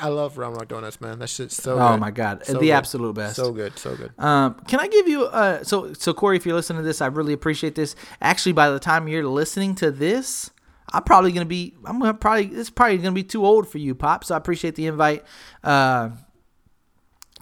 I 0.00 0.08
love 0.08 0.36
Round 0.36 0.54
Rock 0.56 0.68
Donuts, 0.68 1.00
man. 1.00 1.18
That 1.20 1.28
shit's 1.28 1.56
so. 1.56 1.78
oh 1.80 1.92
good. 1.92 2.00
my 2.00 2.10
god, 2.10 2.44
So 2.44 2.54
the 2.54 2.58
good. 2.66 2.70
absolute 2.72 3.14
best. 3.14 3.36
So 3.36 3.52
good, 3.52 3.78
so 3.78 3.96
good. 3.96 4.12
Um, 4.18 4.54
can 4.66 4.80
I 4.80 4.88
give 4.88 5.08
you 5.08 5.24
uh 5.24 5.62
so 5.64 5.92
so 5.94 6.12
Corey, 6.12 6.36
if 6.36 6.44
you're 6.44 6.54
listening 6.56 6.82
to 6.82 6.86
this, 6.86 7.00
I 7.00 7.06
really 7.06 7.32
appreciate 7.32 7.74
this. 7.74 7.96
Actually, 8.20 8.52
by 8.52 8.68
the 8.70 8.78
time 8.80 9.08
you're 9.08 9.26
listening 9.26 9.74
to 9.76 9.90
this, 9.90 10.50
I'm 10.92 11.04
probably 11.04 11.32
gonna 11.32 11.46
be 11.46 11.74
I'm 11.86 11.98
gonna 12.00 12.12
probably 12.14 12.46
it's 12.48 12.70
probably 12.70 12.98
gonna 12.98 13.12
be 13.12 13.24
too 13.24 13.46
old 13.46 13.66
for 13.68 13.78
you, 13.78 13.94
Pop. 13.94 14.24
So 14.24 14.34
I 14.34 14.38
appreciate 14.38 14.74
the 14.74 14.86
invite. 14.86 15.24
Uh 15.62 16.10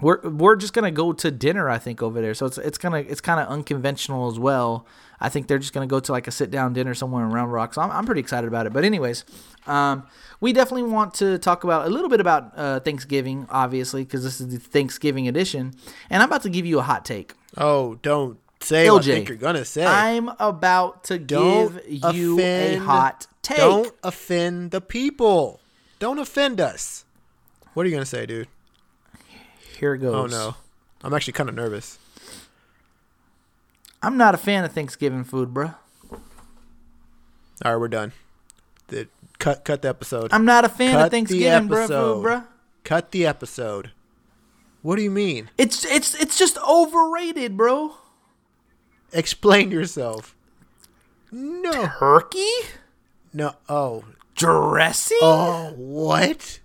we're 0.01 0.21
we're 0.21 0.55
just 0.55 0.73
gonna 0.73 0.91
go 0.91 1.13
to 1.13 1.31
dinner, 1.31 1.69
I 1.69 1.77
think, 1.77 2.01
over 2.01 2.21
there. 2.21 2.33
So 2.33 2.45
it's 2.45 2.57
it's 2.57 2.77
gonna 2.77 2.97
it's 2.97 3.21
kind 3.21 3.39
of 3.39 3.47
unconventional 3.47 4.29
as 4.29 4.39
well. 4.39 4.85
I 5.19 5.29
think 5.29 5.47
they're 5.47 5.59
just 5.59 5.73
gonna 5.73 5.87
go 5.87 5.99
to 5.99 6.11
like 6.11 6.27
a 6.27 6.31
sit 6.31 6.51
down 6.51 6.73
dinner 6.73 6.93
somewhere 6.93 7.23
in 7.23 7.31
Round 7.31 7.51
Rock. 7.53 7.73
So 7.73 7.81
I'm 7.81 7.91
I'm 7.91 8.05
pretty 8.05 8.21
excited 8.21 8.47
about 8.47 8.65
it. 8.65 8.73
But 8.73 8.83
anyways, 8.85 9.23
um, 9.67 10.03
we 10.41 10.51
definitely 10.51 10.91
want 10.91 11.13
to 11.15 11.37
talk 11.37 11.63
about 11.63 11.85
a 11.85 11.89
little 11.89 12.09
bit 12.09 12.19
about 12.19 12.51
uh, 12.57 12.79
Thanksgiving, 12.79 13.45
obviously, 13.49 14.03
because 14.03 14.23
this 14.23 14.41
is 14.41 14.49
the 14.49 14.59
Thanksgiving 14.59 15.27
edition. 15.27 15.73
And 16.09 16.21
I'm 16.23 16.29
about 16.29 16.41
to 16.43 16.49
give 16.49 16.65
you 16.65 16.79
a 16.79 16.83
hot 16.83 17.05
take. 17.05 17.33
Oh, 17.55 17.95
don't 18.01 18.39
say 18.59 18.89
what 18.89 19.03
I 19.03 19.05
think 19.05 19.29
you're 19.29 19.37
gonna 19.37 19.65
say. 19.65 19.85
I'm 19.85 20.29
about 20.39 21.03
to 21.05 21.19
Don't 21.19 21.75
give 21.87 22.15
you 22.15 22.39
a 22.39 22.77
hot 22.77 23.27
take. 23.41 23.57
Don't 23.57 23.93
offend 24.03 24.71
the 24.71 24.81
people. 24.81 25.59
Don't 25.99 26.19
offend 26.19 26.59
us. 26.59 27.05
What 27.73 27.85
are 27.85 27.89
you 27.89 27.95
gonna 27.95 28.05
say, 28.05 28.25
dude? 28.25 28.47
Here 29.83 29.95
it 29.95 30.03
oh, 30.05 30.11
goes. 30.11 30.33
Oh 30.33 30.37
no, 30.37 30.55
I'm 31.03 31.13
actually 31.13 31.33
kind 31.33 31.49
of 31.49 31.55
nervous. 31.55 31.99
I'm 34.01 34.15
not 34.15 34.33
a 34.33 34.37
fan 34.37 34.63
of 34.63 34.71
Thanksgiving 34.71 35.25
food, 35.25 35.53
bruh. 35.53 35.75
All 36.09 37.73
right, 37.73 37.75
we're 37.75 37.89
done. 37.89 38.13
The, 38.87 39.09
cut, 39.39 39.65
cut 39.65 39.81
the 39.81 39.89
episode. 39.89 40.31
I'm 40.31 40.45
not 40.45 40.63
a 40.63 40.69
fan 40.69 40.93
Cut 40.93 41.05
of 41.07 41.11
Thanksgiving, 41.11 41.67
bruh, 41.67 41.79
episode. 41.83 42.21
food, 42.21 42.25
bruh. 42.25 42.45
cut 42.85 43.11
the 43.11 43.25
episode. 43.25 43.91
What 44.83 44.95
do 44.95 45.01
you 45.01 45.11
mean? 45.11 45.49
It's 45.57 45.83
it's 45.83 46.15
it's 46.15 46.39
just 46.39 46.57
overrated, 46.65 47.57
bro. 47.57 47.95
Explain 49.11 49.69
yourself. 49.69 50.33
No, 51.29 51.91
Turkey 51.99 52.47
no. 53.33 53.55
Oh, 53.67 54.05
dressing. 54.33 55.17
oh, 55.21 55.73
what? 55.75 56.61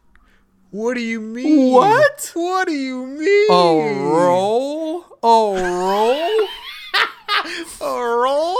What 0.70 0.94
do 0.94 1.00
you 1.00 1.20
mean? 1.20 1.72
What? 1.72 2.30
What 2.34 2.68
do 2.68 2.74
you 2.74 3.06
mean? 3.06 3.50
A 3.50 4.12
roll? 4.12 5.02
A 5.22 5.62
roll? 5.62 6.48
A 7.80 8.16
roll? 8.16 8.58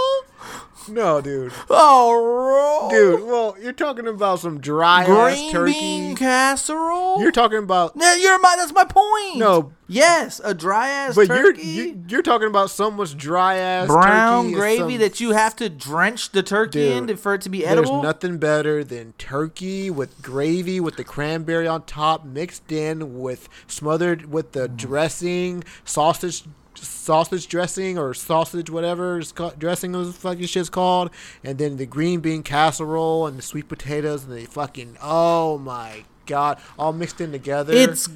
No, 0.89 1.21
dude. 1.21 1.53
Oh, 1.69 2.87
Dude, 2.89 3.23
well, 3.23 3.55
you're 3.61 3.73
talking 3.73 4.07
about 4.07 4.39
some 4.39 4.59
dry 4.59 5.03
ass 5.03 5.07
green 5.07 5.51
turkey. 5.51 5.73
bean 5.73 6.15
casserole. 6.15 7.21
You're 7.21 7.31
talking 7.31 7.59
about 7.59 7.93
Yeah, 7.95 8.15
you're 8.15 8.39
my. 8.39 8.55
That's 8.57 8.73
my 8.73 8.85
point. 8.85 9.37
No. 9.37 9.73
Yes, 9.87 10.39
a 10.43 10.53
dry 10.53 10.89
ass 10.89 11.15
but 11.15 11.27
turkey. 11.27 11.63
you're 11.63 11.85
you, 11.87 12.03
you're 12.07 12.21
talking 12.21 12.47
about 12.47 12.69
someone's 12.69 13.15
dry 13.15 13.55
ass 13.55 13.87
brown 13.87 14.51
gravy 14.51 14.93
some- 14.93 14.99
that 14.99 15.19
you 15.19 15.31
have 15.31 15.55
to 15.55 15.67
drench 15.67 16.31
the 16.31 16.43
turkey 16.43 16.89
Dude, 16.89 17.09
in 17.09 17.17
for 17.17 17.33
it 17.33 17.41
to 17.41 17.49
be 17.49 17.65
edible. 17.65 17.93
There's 17.93 18.03
nothing 18.03 18.37
better 18.37 18.83
than 18.83 19.13
turkey 19.13 19.89
with 19.89 20.21
gravy 20.21 20.79
with 20.79 20.95
the 20.95 21.03
cranberry 21.03 21.67
on 21.67 21.83
top 21.83 22.23
mixed 22.23 22.71
in 22.71 23.19
with 23.19 23.49
smothered 23.65 24.31
with 24.31 24.51
the 24.51 24.69
mm. 24.69 24.77
dressing, 24.77 25.63
sausage 25.83 26.43
sausage 26.75 27.47
dressing 27.47 27.97
or 27.97 28.13
sausage 28.13 28.69
whatever 28.69 29.21
dressing 29.57 29.91
those 29.91 30.15
fucking 30.15 30.45
shit's 30.45 30.69
called 30.69 31.09
and 31.43 31.57
then 31.57 31.77
the 31.77 31.85
green 31.85 32.19
bean 32.19 32.41
casserole 32.43 33.27
and 33.27 33.37
the 33.37 33.41
sweet 33.41 33.67
potatoes 33.67 34.23
and 34.23 34.33
the 34.37 34.45
fucking 34.45 34.95
oh 35.01 35.57
my 35.57 36.03
god 36.25 36.57
all 36.77 36.93
mixed 36.93 37.19
in 37.19 37.31
together 37.31 37.73
It's 37.73 38.07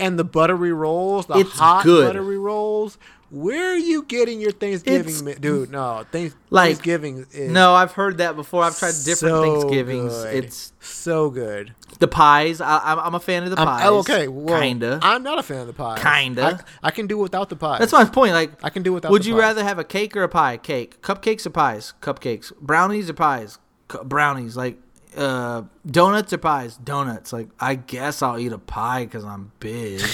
and 0.00 0.18
the 0.18 0.24
buttery 0.24 0.72
rolls 0.72 1.26
the 1.26 1.38
It's 1.38 1.52
hot 1.58 1.84
good. 1.84 2.06
buttery 2.06 2.38
rolls 2.38 2.98
where 3.30 3.72
are 3.72 3.76
you 3.76 4.02
getting 4.04 4.40
your 4.40 4.52
Thanksgiving 4.52 5.00
It's- 5.00 5.22
mi- 5.22 5.34
dude 5.34 5.70
no 5.70 6.04
thanks, 6.10 6.34
Like, 6.50 6.68
Thanksgiving 6.76 7.26
is 7.32 7.50
no, 7.50 7.74
I've 7.74 7.92
heard 7.92 8.18
that 8.18 8.36
before. 8.36 8.64
I've 8.64 8.78
tried 8.78 8.94
different 9.04 9.16
so 9.34 9.42
Thanksgivings. 9.60 10.12
good. 10.14 10.44
It's 10.44 10.72
so 10.80 11.30
good. 11.30 11.74
the 11.98 12.08
pies. 12.08 12.60
I, 12.60 12.78
I'm, 12.82 12.98
I'm 13.00 13.14
a 13.14 13.20
fan 13.20 13.42
of 13.44 13.50
the 13.50 13.58
I'm, 13.60 13.66
pies. 13.66 13.82
oh, 13.86 13.98
okay, 13.98 14.28
well, 14.28 14.60
kinda. 14.60 14.98
I'm 15.02 15.22
not 15.22 15.38
a 15.38 15.42
fan 15.42 15.60
of 15.60 15.66
the 15.66 15.72
pie. 15.72 15.98
Kinda. 15.98 16.64
I, 16.82 16.88
I 16.88 16.90
can 16.90 17.06
do 17.06 17.18
without 17.18 17.48
the 17.48 17.56
pie. 17.56 17.78
That's 17.78 17.92
my 17.92 18.04
point. 18.04 18.32
Like, 18.32 18.52
I 18.64 18.70
can 18.70 18.82
do 18.82 18.92
without 18.92 19.10
Would 19.10 19.26
you 19.26 19.34
pies. 19.34 19.40
rather 19.40 19.64
have 19.64 19.78
a 19.78 19.84
cake 19.84 20.16
or 20.16 20.22
a 20.22 20.28
pie? 20.28 20.56
Cake. 20.58 21.02
Cupcakes 21.02 21.44
or 21.46 21.50
pies? 21.50 21.94
Cupcakes. 22.00 22.52
Brownies 22.60 23.10
or 23.10 23.14
pies? 23.14 23.58
Brownies. 24.04 24.56
Like, 24.56 24.78
uh, 25.16 25.62
donuts 25.90 26.32
or 26.32 26.38
pies? 26.38 26.76
Donuts. 26.76 27.32
Like, 27.32 27.48
I 27.58 27.74
guess 27.74 28.22
I'll 28.22 28.38
eat 28.38 28.52
a 28.52 28.58
pie 28.58 29.04
because 29.04 29.24
I'm 29.24 29.50
big. 29.60 30.00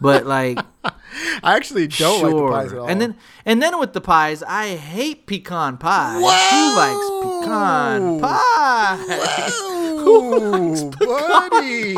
But 0.00 0.26
like, 0.26 0.58
I 0.84 1.56
actually 1.56 1.86
don't 1.86 2.20
sure. 2.20 2.30
like 2.30 2.34
the 2.34 2.48
pies 2.50 2.72
at 2.72 2.78
all. 2.78 2.88
And 2.88 3.00
then, 3.00 3.16
and 3.44 3.62
then 3.62 3.78
with 3.78 3.92
the 3.94 4.00
pies, 4.00 4.42
I 4.42 4.76
hate 4.76 5.26
pecan 5.26 5.78
pie. 5.78 6.14
Who 6.16 6.76
likes 6.76 7.08
pecan 7.42 8.20
pie? 8.20 9.50
Ooh, 10.08 10.90
buddy, 10.90 11.94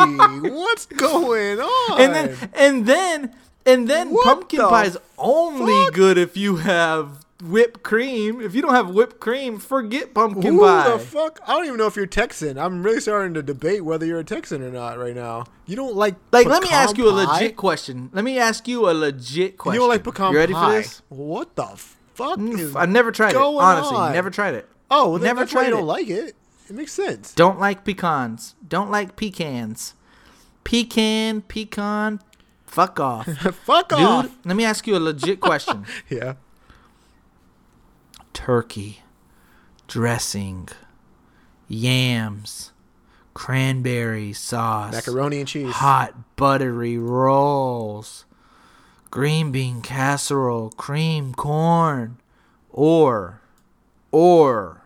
what's 0.50 0.86
going 0.86 1.60
on? 1.60 2.00
and 2.00 2.14
then 2.14 2.36
and 2.54 2.86
then 2.86 3.34
and 3.66 3.88
then 3.88 4.10
What 4.10 4.24
pumpkin 4.24 4.60
the 4.60 4.68
pie 4.68 4.84
is 4.86 4.98
only 5.18 5.84
fuck? 5.86 5.94
good 5.94 6.18
if 6.18 6.36
you 6.36 6.56
have 6.56 7.24
whipped 7.42 7.82
cream. 7.82 8.40
If 8.40 8.54
you 8.54 8.62
don't 8.62 8.74
have 8.74 8.90
whipped 8.90 9.20
cream, 9.20 9.58
forget 9.58 10.12
pumpkin 10.14 10.54
Who 10.54 10.60
pie. 10.60 10.90
the 10.90 10.98
fuck? 10.98 11.40
I 11.46 11.54
don't 11.54 11.66
even 11.66 11.78
know 11.78 11.86
if 11.86 11.96
you're 11.96 12.06
Texan. 12.06 12.58
I'm 12.58 12.82
really 12.82 13.00
starting 13.00 13.34
to 13.34 13.42
debate 13.42 13.84
whether 13.84 14.04
you're 14.06 14.18
a 14.18 14.24
Texan 14.24 14.62
or 14.62 14.70
not 14.70 14.98
right 14.98 15.14
now. 15.14 15.44
You 15.66 15.76
don't 15.76 15.94
like 15.94 16.16
like, 16.32 16.46
let 16.46 16.62
me 16.62 16.68
ask 16.70 16.96
you 16.98 17.08
a 17.08 17.12
pie? 17.26 17.32
legit 17.34 17.56
question. 17.56 18.10
Let 18.12 18.24
me 18.24 18.38
ask 18.38 18.66
you 18.66 18.88
a 18.90 18.92
legit 18.92 19.56
question. 19.58 19.74
You 19.74 19.80
don't 19.80 19.88
like 19.88 20.04
pecan 20.04 20.32
You 20.32 20.38
ready 20.38 20.52
pie? 20.52 20.66
for 20.66 20.72
this? 20.82 21.02
What 21.08 21.54
the 21.56 21.66
fuck 22.14 22.38
is 22.40 22.74
I 22.74 22.86
never 22.86 23.12
tried 23.12 23.30
it. 23.30 23.36
Honestly, 23.36 23.96
on? 23.96 24.12
never 24.12 24.30
tried 24.30 24.54
it. 24.54 24.68
Oh, 24.90 25.10
well, 25.10 25.20
never 25.20 25.40
that's 25.40 25.54
why 25.54 25.64
you 25.64 25.70
don't 25.70 25.82
it. 25.82 25.84
like 25.84 26.08
it. 26.08 26.34
It 26.68 26.74
makes 26.74 26.92
sense. 26.92 27.32
Don't 27.34 27.58
like 27.60 27.84
pecans. 27.84 28.54
Don't 28.66 28.90
like 28.90 29.16
pecans. 29.16 29.94
Pecan, 30.64 31.40
pecan, 31.42 32.20
fuck 32.66 33.00
off. 33.00 33.26
Fuck 33.64 33.88
Dude, 33.90 33.98
off. 34.00 34.36
let 34.44 34.54
me 34.56 34.64
ask 34.64 34.86
you 34.86 34.96
a 34.96 34.98
legit 35.00 35.40
question. 35.40 35.86
Yeah. 36.10 36.34
Turkey, 38.38 39.00
dressing, 39.88 40.68
yams, 41.66 42.70
cranberry 43.34 44.32
sauce, 44.32 44.92
Macaroni 44.92 45.40
and 45.40 45.48
cheese. 45.48 45.72
hot 45.72 46.14
buttery 46.36 46.96
rolls, 46.96 48.26
green 49.10 49.50
bean 49.50 49.82
casserole, 49.82 50.70
cream 50.70 51.34
corn, 51.34 52.18
or 52.70 53.40
or 54.12 54.82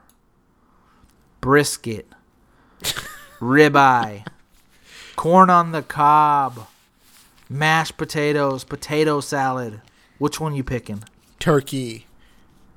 brisket, 1.42 2.08
ribeye, 3.38 4.26
corn 5.14 5.50
on 5.50 5.72
the 5.72 5.82
cob, 5.82 6.68
mashed 7.50 7.98
potatoes, 7.98 8.64
potato 8.64 9.20
salad. 9.20 9.82
Which 10.16 10.40
one 10.40 10.54
you 10.54 10.64
picking? 10.64 11.04
Turkey. 11.38 12.06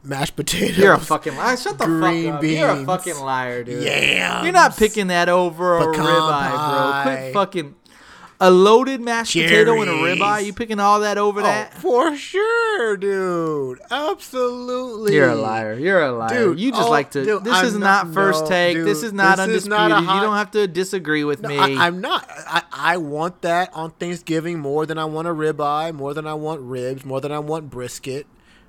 Mashed 0.05 0.35
potatoes. 0.35 0.77
You're 0.77 0.93
a 0.93 0.99
fucking 0.99 1.35
liar. 1.35 1.57
Shut 1.57 1.77
the 1.77 1.85
Green 1.85 2.25
fuck 2.31 2.35
up. 2.37 2.43
You're 2.43 2.69
a 2.69 2.85
fucking 2.85 3.19
liar, 3.19 3.63
dude. 3.63 3.83
Yeah. 3.83 4.43
You're 4.43 4.53
not 4.53 4.77
picking 4.77 5.07
that 5.07 5.29
over 5.29 5.77
a 5.77 5.91
Pecan 5.91 6.05
ribeye, 6.05 7.03
bro. 7.05 7.13
Quit 7.13 7.33
fucking 7.33 7.75
a 8.41 8.51
loaded 8.51 8.99
mashed 8.99 9.33
potato 9.33 9.79
and 9.81 9.89
a 9.89 9.93
Cherries. 9.93 10.19
ribeye. 10.19 10.45
You 10.45 10.53
picking 10.53 10.79
all 10.79 10.99
that 10.99 11.17
over 11.17 11.39
Oh, 11.39 11.43
that? 11.43 11.73
for 11.75 12.15
sure, 12.17 12.97
dude. 12.97 13.79
Absolutely. 13.89 15.13
You're 15.15 15.29
a 15.29 15.35
liar. 15.35 15.73
You're 15.79 16.03
a 16.03 16.11
liar. 16.11 16.29
Dude, 16.29 16.59
you 16.59 16.71
just 16.71 16.83
oh, 16.87 16.89
like 16.91 17.11
to. 17.11 17.23
dude, 17.23 17.43
this 17.45 17.53
I'm 17.53 17.65
is 17.65 17.77
not, 17.77 18.07
not- 18.07 18.13
first 18.13 18.43
no, 18.43 18.49
take. 18.49 18.75
dude, 18.75 18.85
this 18.87 19.03
is 19.03 19.13
not 19.13 19.37
this 19.37 19.47
is 19.47 19.67
undisputed. 19.67 19.89
not 19.89 19.91
a 19.99 20.15
you 20.15 20.21
don't 20.21 20.35
have 20.35 20.51
to 20.51 20.67
disagree 20.67 21.23
with 21.23 21.41
No, 21.41 21.49
me. 21.49 21.57
I, 21.57 21.87
I'm 21.87 22.01
not. 22.01 22.29
I, 22.29 22.63
I 22.71 22.97
want 22.97 23.41
that 23.43 23.73
on 23.73 23.91
Thanksgiving 23.91 24.59
more 24.59 24.85
than 24.85 24.97
I 24.97 25.05
want 25.05 25.27
a 25.27 25.31
ribeye, 25.31 25.93
more 25.93 26.13
than 26.13 26.27
I 26.27 26.33
want 26.33 26.61
ribs, 26.61 27.05
more 27.05 27.21
than 27.21 27.31
I 27.31 27.39
want 27.39 27.69
brisket. 27.69 28.27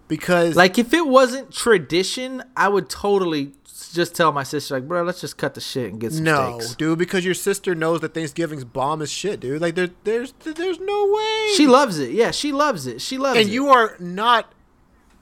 Because 0.09 0.57
like 0.57 0.79
if 0.79 0.95
it 0.95 1.07
wasn't 1.07 1.53
tradition, 1.53 2.43
I 2.57 2.69
would 2.69 2.89
totally 2.89 3.53
just 3.93 4.15
tell 4.15 4.31
my 4.33 4.43
sister 4.43 4.75
like, 4.75 4.87
bro, 4.87 5.03
let's 5.03 5.21
just 5.21 5.37
cut 5.37 5.55
the 5.55 5.61
shit 5.61 5.91
and 5.91 6.01
get 6.01 6.13
some 6.13 6.25
no, 6.25 6.59
steaks. 6.59 6.77
dude, 6.77 6.99
because 6.99 7.25
your 7.25 7.35
sister 7.35 7.75
knows 7.75 8.01
that 8.01 8.15
Thanksgiving's 8.15 8.65
bomb 8.65 9.03
is 9.03 9.11
shit, 9.11 9.41
dude. 9.41 9.61
Like 9.61 9.75
there, 9.75 9.91
there's 10.05 10.33
there's 10.45 10.79
no 10.79 11.13
way. 11.13 11.49
She 11.57 11.67
loves 11.67 11.99
it. 11.99 12.13
Yeah, 12.13 12.31
she 12.31 12.53
loves 12.53 12.87
it. 12.87 13.01
She 13.01 13.19
loves 13.19 13.39
it. 13.39 13.43
and 13.43 13.51
you 13.51 13.69
are 13.69 13.97
not 13.99 14.53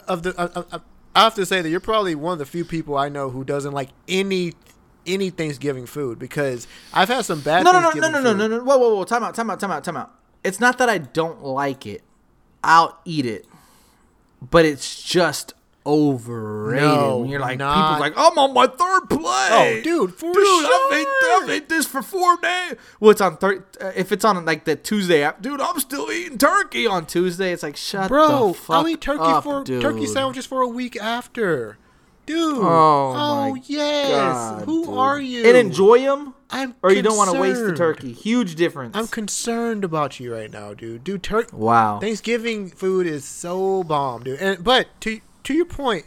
of 0.07 0.23
the. 0.23 0.39
Uh, 0.39 0.65
uh, 0.71 0.79
I 1.17 1.25
have 1.25 1.35
to 1.37 1.47
say 1.47 1.63
that 1.63 1.69
you're 1.71 1.81
probably 1.81 2.15
one 2.15 2.35
of 2.35 2.39
the 2.41 2.47
few 2.47 2.65
people 2.65 2.97
I 2.99 3.09
know 3.09 3.31
who 3.31 3.45
doesn't 3.45 3.73
like 3.73 3.91
any 4.09 4.55
any 5.07 5.31
Thanksgiving 5.31 5.87
food 5.87 6.19
because 6.19 6.67
I've 6.93 7.09
had 7.09 7.25
some 7.25 7.41
bad. 7.41 7.65
no, 7.65 7.73
no, 7.73 7.81
no, 7.81 7.91
no, 7.91 8.09
no, 8.09 8.21
no, 8.21 8.33
no, 8.35 8.49
no. 8.49 8.65
Whoa, 8.65 8.77
whoa, 8.77 8.95
whoa. 8.97 9.05
Time 9.05 9.23
out, 9.23 9.35
time 9.35 9.51
out, 9.51 9.61
time 9.61 9.71
out, 9.71 9.85
time 9.85 9.97
out. 9.97 10.13
It's 10.43 10.61
not 10.61 10.79
that 10.79 10.89
I 10.89 10.99
don't 10.99 11.43
like 11.43 11.87
it. 11.87 12.03
I'll 12.63 12.99
eat 13.05 13.27
it. 13.27 13.47
But 14.51 14.65
it's 14.65 15.03
just 15.03 15.55
overrated. 15.87 16.83
No, 16.89 17.19
when 17.19 17.29
you're 17.31 17.41
like, 17.41 17.59
not- 17.59 17.75
people's 17.99 18.01
like, 18.01 18.15
I'm 18.17 18.39
on 18.39 18.55
my 18.55 18.67
third 18.67 19.09
plate. 19.09 19.21
Oh, 19.23 19.81
dude, 19.83 20.15
for 20.15 20.33
dude, 20.33 20.45
I've 20.67 20.93
ate. 20.93 21.07
I've 21.43 21.51
ate 21.51 21.69
this 21.69 21.87
for 21.87 22.03
four 22.03 22.37
days. 22.39 22.75
Well, 23.01 23.11
it's 23.11 23.21
on 23.21 23.37
third. 23.37 23.65
Uh, 23.81 23.93
if 23.95 24.11
it's 24.13 24.25
on 24.25 24.45
like 24.45 24.65
the 24.65 24.77
Tuesday 24.77 25.23
app, 25.23 25.43
dude, 25.43 25.61
I'm 25.61 25.79
still 25.81 26.11
eating 26.11 26.39
turkey 26.39 26.87
on 26.87 27.07
Tuesday. 27.07 27.53
It's 27.53 27.63
like, 27.63 27.77
shut 27.77 28.09
Bro, 28.09 28.49
the 28.49 28.55
fuck 28.55 28.77
I'll 28.77 28.89
eat 28.89 29.01
turkey 29.01 29.21
up, 29.23 29.45
for 29.45 29.63
dude. 29.65 29.83
turkey 29.83 30.07
sandwiches 30.07 30.47
for 30.47 30.63
a 30.63 30.69
week 30.69 30.97
after. 30.97 31.77
Dude. 32.27 32.59
Oh, 32.59 33.51
my 33.53 33.61
yes. 33.67 34.09
God, 34.11 34.65
Who 34.65 34.87
dude. 34.87 34.95
are 34.95 35.21
you? 35.21 35.45
And 35.47 35.57
enjoy 35.59 36.01
them, 36.01 36.35
I'm 36.55 36.75
or 36.83 36.93
you 36.93 37.03
don't 37.03 37.17
want 37.17 37.33
to 37.33 37.41
waste 37.41 37.65
the 37.65 37.75
turkey. 37.75 38.13
Huge 38.13 38.55
difference. 38.55 38.97
I'm 38.97 39.09
concerned 39.09 39.83
about 39.83 40.21
you 40.21 40.33
right 40.33 40.51
now, 40.51 40.73
dude. 40.73 41.03
Dude, 41.03 41.23
turkey. 41.25 41.57
wow. 41.57 41.99
Thanksgiving 41.99 42.71
food 42.71 43.09
is 43.09 43.25
so 43.25 43.83
bomb, 43.83 44.23
dude. 44.23 44.39
And 44.41 44.63
but 44.63 44.89
to 45.01 45.21
to 45.43 45.53
your 45.53 45.67
point, 45.67 46.07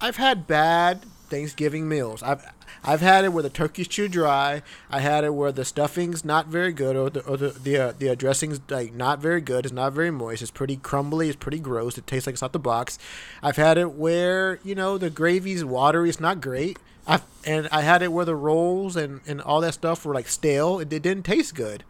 I've 0.00 0.16
had 0.16 0.48
bad 0.48 1.02
Thanksgiving 1.30 1.88
meals. 1.88 2.24
I've 2.24 2.44
I've 2.82 3.02
had 3.02 3.24
it 3.24 3.32
where 3.32 3.42
the 3.42 3.50
turkey's 3.50 3.86
too 3.86 4.08
dry. 4.08 4.62
I 4.90 4.98
had 4.98 5.22
it 5.22 5.32
where 5.32 5.52
the 5.52 5.64
stuffing's 5.64 6.24
not 6.24 6.48
very 6.48 6.72
good, 6.72 6.96
or 6.96 7.08
the 7.08 7.20
or 7.20 7.36
the 7.36 7.50
the, 7.50 7.78
uh, 7.78 7.92
the 7.96 8.10
uh, 8.10 8.14
dressing's 8.16 8.60
like 8.68 8.92
not 8.92 9.20
very 9.20 9.40
good. 9.40 9.64
It's 9.64 9.72
not 9.72 9.92
very 9.92 10.10
moist. 10.10 10.42
It's 10.42 10.50
pretty 10.50 10.76
crumbly. 10.76 11.28
It's 11.28 11.36
pretty 11.36 11.60
gross. 11.60 11.96
It 11.96 12.08
tastes 12.08 12.26
like 12.26 12.34
it's 12.34 12.42
out 12.42 12.52
the 12.52 12.58
box. 12.58 12.98
I've 13.42 13.56
had 13.56 13.78
it 13.78 13.92
where 13.92 14.58
you 14.64 14.74
know 14.74 14.98
the 14.98 15.08
gravy's 15.08 15.64
watery. 15.64 16.08
It's 16.08 16.20
not 16.20 16.40
great. 16.40 16.78
I 17.06 17.20
and 17.44 17.68
I 17.70 17.82
had 17.82 18.02
it 18.02 18.12
where 18.12 18.24
the 18.24 18.34
rolls 18.36 18.96
and, 18.96 19.20
and 19.26 19.40
all 19.40 19.60
that 19.60 19.74
stuff 19.74 20.04
were 20.06 20.14
like 20.14 20.28
stale. 20.28 20.80
It, 20.80 20.92
it 20.92 21.02
didn't 21.02 21.24
taste 21.24 21.54
good. 21.54 21.84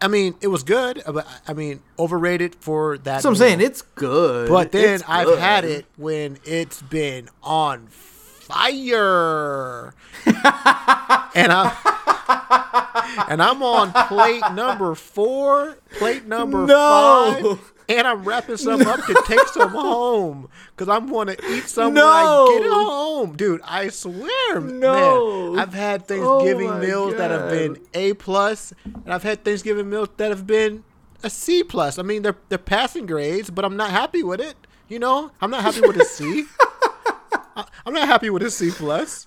I 0.00 0.06
mean, 0.06 0.36
it 0.40 0.46
was 0.46 0.62
good, 0.62 1.02
uh, 1.06 1.12
but 1.12 1.26
I 1.48 1.54
mean, 1.54 1.80
overrated 1.98 2.54
for 2.54 2.96
that. 2.98 3.04
That's 3.04 3.24
what 3.24 3.30
I'm 3.30 3.36
saying. 3.36 3.60
It's 3.60 3.82
good. 3.82 4.48
But 4.48 4.70
then 4.70 4.96
It's 4.96 5.04
I've 5.08 5.26
good. 5.26 5.38
had 5.40 5.64
it 5.64 5.86
when 5.96 6.38
it's 6.44 6.80
been 6.82 7.28
on 7.42 7.88
fire, 7.88 9.92
and 10.24 11.52
I 11.52 13.24
and 13.28 13.42
I'm 13.42 13.62
on 13.62 13.92
plate 14.08 14.42
number 14.52 14.94
four, 14.94 15.78
plate 15.98 16.26
number 16.26 16.66
No. 16.66 17.56
five, 17.56 17.72
and 17.88 18.06
I'm 18.06 18.22
wrapping 18.24 18.56
some 18.56 18.82
up 18.82 19.04
to 19.06 19.22
take 19.26 19.46
some 19.52 19.70
home 19.70 20.48
because 20.70 20.88
I'm 20.88 21.08
want 21.08 21.30
to 21.30 21.52
eat 21.52 21.64
some 21.68 21.94
when 21.94 22.04
I 22.04 22.58
get 22.58 22.70
home, 22.70 23.36
dude. 23.36 23.60
I 23.64 23.88
swear, 23.88 24.60
No. 24.60 25.52
man. 25.52 25.58
I've 25.60 25.74
had 25.74 26.02
oh 26.02 26.04
Thanksgiving 26.04 26.68
Oh 26.70 26.78
meals 26.78 27.14
that 27.16 27.30
have 27.30 27.50
been 27.50 27.78
A 27.94 28.14
plus, 28.14 28.72
and 28.84 29.12
I've 29.12 29.22
had 29.22 29.44
Thanksgiving 29.44 29.88
meals 29.88 30.08
that 30.18 30.30
have 30.30 30.46
been 30.46 30.84
a 31.22 31.30
C 31.30 31.62
plus. 31.64 31.98
I 31.98 32.02
mean, 32.02 32.22
they're 32.22 32.36
they're 32.48 32.58
passing 32.58 33.06
grades, 33.06 33.50
but 33.50 33.64
I'm 33.64 33.76
not 33.76 33.90
happy 33.90 34.22
with 34.22 34.40
it. 34.40 34.56
You 34.88 34.98
know, 34.98 35.30
I'm 35.40 35.50
not 35.50 35.62
happy 35.62 35.80
with 35.80 35.96
a 36.00 36.04
C. 36.04 36.44
I, 37.56 37.64
I'm 37.84 37.92
not 37.92 38.06
happy 38.06 38.30
with 38.30 38.42
a 38.42 38.50
C 38.50 38.70
plus. 38.70 39.26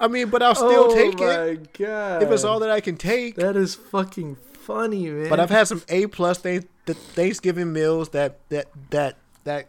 I 0.00 0.08
mean, 0.08 0.28
but 0.28 0.42
I'll 0.42 0.54
still 0.54 0.86
oh 0.90 0.94
take 0.94 1.14
it 1.14 1.22
Oh 1.22 1.56
god! 1.78 2.22
if 2.22 2.30
it's 2.30 2.44
all 2.44 2.60
that 2.60 2.70
I 2.70 2.80
can 2.80 2.96
take. 2.96 3.36
that 3.36 3.56
is 3.56 3.74
fucking 3.74 4.36
funny, 4.64 5.08
man. 5.08 5.28
But 5.28 5.40
I've 5.40 5.50
had 5.50 5.68
some 5.68 5.82
A 5.88 6.06
plus 6.06 6.40
th- 6.42 6.64
th- 6.86 6.98
Thanksgiving 6.98 7.72
meals 7.72 8.10
that 8.10 8.38
that 8.48 8.66
that 8.90 9.16
that 9.44 9.68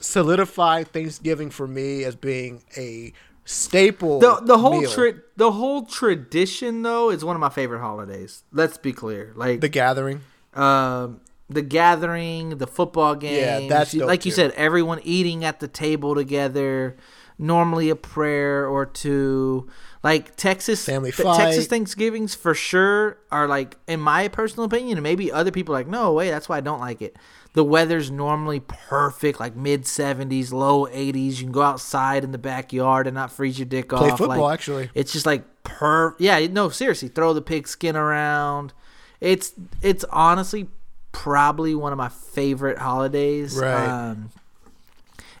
solidify 0.00 0.84
Thanksgiving 0.84 1.50
for 1.50 1.66
me 1.66 2.04
as 2.04 2.14
being 2.16 2.62
a 2.76 3.12
staple. 3.44 4.20
the 4.20 4.40
the 4.42 4.58
whole 4.58 4.86
tra- 4.86 5.20
the 5.36 5.52
whole 5.52 5.86
tradition 5.86 6.82
though 6.82 7.10
is 7.10 7.24
one 7.24 7.36
of 7.36 7.40
my 7.40 7.48
favorite 7.48 7.80
holidays. 7.80 8.42
Let's 8.52 8.76
be 8.78 8.92
clear, 8.92 9.32
like 9.36 9.60
the 9.60 9.68
gathering. 9.68 10.20
um, 10.54 11.20
the 11.50 11.62
gathering, 11.62 12.56
the 12.58 12.66
football 12.66 13.14
game. 13.14 13.34
Yeah, 13.62 13.68
that's 13.68 13.94
like 13.94 14.24
you 14.24 14.30
too. 14.30 14.36
said, 14.36 14.50
everyone 14.52 15.00
eating 15.04 15.44
at 15.44 15.60
the 15.60 15.68
table 15.68 16.14
together. 16.14 16.96
Normally 17.36 17.90
a 17.90 17.96
prayer 17.96 18.66
or 18.66 18.86
two. 18.86 19.68
Like 20.04 20.36
Texas, 20.36 20.84
Family 20.84 21.10
th- 21.10 21.26
Texas. 21.26 21.66
Thanksgivings 21.66 22.34
for 22.34 22.54
sure 22.54 23.16
are 23.32 23.48
like, 23.48 23.76
in 23.88 24.00
my 24.00 24.28
personal 24.28 24.66
opinion, 24.66 24.98
and 24.98 25.02
maybe 25.02 25.32
other 25.32 25.50
people 25.50 25.74
are 25.74 25.78
like, 25.78 25.88
no 25.88 26.12
way, 26.12 26.30
that's 26.30 26.46
why 26.48 26.58
I 26.58 26.60
don't 26.60 26.78
like 26.80 27.00
it. 27.02 27.16
The 27.54 27.64
weather's 27.64 28.10
normally 28.10 28.60
perfect, 28.60 29.40
like 29.40 29.56
mid 29.56 29.86
seventies, 29.86 30.52
low 30.52 30.86
eighties. 30.88 31.40
You 31.40 31.46
can 31.46 31.52
go 31.52 31.62
outside 31.62 32.22
in 32.22 32.32
the 32.32 32.38
backyard 32.38 33.06
and 33.06 33.14
not 33.14 33.32
freeze 33.32 33.58
your 33.58 33.64
dick 33.66 33.88
Play 33.88 34.10
off. 34.10 34.18
football, 34.18 34.38
like, 34.40 34.54
actually. 34.54 34.90
it's 34.94 35.12
just 35.12 35.24
like 35.24 35.42
per 35.62 36.14
yeah 36.18 36.46
no 36.48 36.68
seriously 36.68 37.08
throw 37.08 37.32
the 37.32 37.40
pig 37.40 37.66
skin 37.66 37.96
around 37.96 38.74
it's 39.18 39.54
it's 39.80 40.04
honestly 40.10 40.68
probably 41.12 41.74
one 41.74 41.90
of 41.90 41.96
my 41.96 42.10
favorite 42.10 42.76
holidays 42.76 43.56
Right. 43.56 43.88
um 43.88 44.30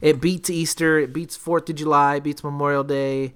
it 0.00 0.22
beats 0.22 0.48
easter 0.48 0.98
it 0.98 1.12
beats 1.12 1.36
fourth 1.36 1.68
of 1.68 1.76
july 1.76 2.16
it 2.16 2.22
beats 2.22 2.42
memorial 2.42 2.84
day 2.84 3.34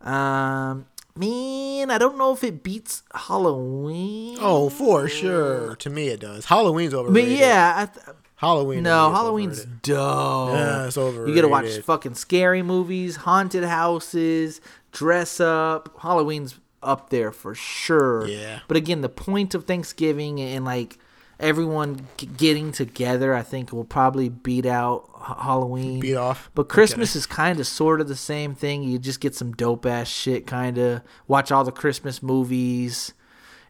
um 0.00 0.86
man 1.16 1.90
i 1.90 1.98
don't 1.98 2.18
know 2.18 2.32
if 2.32 2.44
it 2.44 2.62
beats 2.62 3.02
halloween 3.14 4.36
Oh, 4.40 4.68
for 4.68 5.08
sure. 5.08 5.74
To 5.76 5.90
me, 5.90 6.08
it 6.08 6.20
does. 6.20 6.44
Halloween's 6.44 6.92
overrated. 6.92 7.30
but 7.30 7.38
yeah 7.38 7.74
I 7.76 7.86
th- 7.86 8.16
Halloween. 8.36 8.82
no 8.82 9.10
halloween's 9.10 9.60
overrated. 9.60 9.82
dope 9.82 10.50
Yeah, 10.50 10.86
it's 10.86 10.98
overrated. 10.98 11.28
you 11.34 11.34
gotta 11.42 11.48
watch 11.50 11.78
fucking 11.78 12.14
scary 12.14 12.62
movies 12.62 13.16
haunted 13.16 13.64
houses 13.64 14.60
dress 14.92 15.40
up 15.40 15.96
halloween's 16.00 16.58
up 16.82 17.08
there 17.10 17.32
for 17.32 17.54
sure 17.54 18.26
Yeah. 18.28 18.60
but 18.68 18.76
again 18.76 19.00
the 19.00 19.08
point 19.08 19.54
of 19.54 19.64
thanksgiving 19.64 20.38
and 20.40 20.64
like 20.66 20.98
everyone 21.38 22.06
g- 22.16 22.26
getting 22.26 22.72
together 22.72 23.34
i 23.34 23.42
think 23.42 23.72
will 23.72 23.84
probably 23.84 24.28
beat 24.28 24.64
out 24.66 25.04
H- 25.18 25.36
halloween 25.42 26.00
Beat 26.00 26.16
off. 26.16 26.50
but 26.54 26.68
christmas 26.68 27.14
is 27.14 27.26
kind 27.26 27.60
of 27.60 27.66
sort 27.66 28.00
of 28.00 28.08
the 28.08 28.16
same 28.16 28.54
thing 28.54 28.82
you 28.82 28.98
just 28.98 29.20
get 29.20 29.34
some 29.34 29.52
dope 29.52 29.84
ass 29.86 30.08
shit 30.08 30.46
kind 30.46 30.78
of 30.78 31.02
watch 31.28 31.52
all 31.52 31.64
the 31.64 31.72
christmas 31.72 32.22
movies 32.22 33.12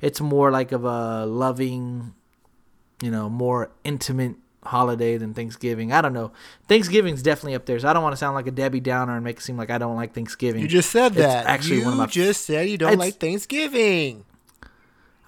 it's 0.01 0.21
more 0.21 0.51
like 0.51 0.73
of 0.73 0.85
a 0.85 1.27
loving 1.27 2.15
you 3.03 3.11
know, 3.11 3.29
more 3.29 3.71
intimate 3.85 4.37
holiday 4.65 5.19
than 5.19 5.35
Thanksgiving. 5.35 5.93
I 5.93 6.01
don't 6.01 6.15
know. 6.15 6.33
Thanksgiving's 6.67 7.23
definitely 7.23 7.55
up 7.55 7.67
there. 7.67 7.79
So 7.79 7.89
I 7.89 7.93
don't 7.93 8.03
want 8.03 8.15
to 8.15 8.17
sound 8.17 8.35
like 8.35 8.47
a 8.47 8.51
Debbie 8.51 8.81
Downer 8.81 9.15
and 9.15 9.23
make 9.23 9.37
it 9.37 9.43
seem 9.43 9.59
like 9.59 9.69
I 9.69 9.77
don't 9.77 9.97
like 9.97 10.15
Thanksgiving. 10.15 10.63
You 10.63 10.67
just 10.69 10.91
said 10.91 11.13
It's 11.13 11.17
that. 11.21 11.45
actually 11.45 11.81
you 11.81 11.85
one 11.85 11.93
of 11.93 11.99
my 11.99 12.07
just 12.07 12.47
said 12.47 12.71
you 12.71 12.79
don't 12.79 12.97
like 12.97 13.17
Thanksgiving. 13.21 14.25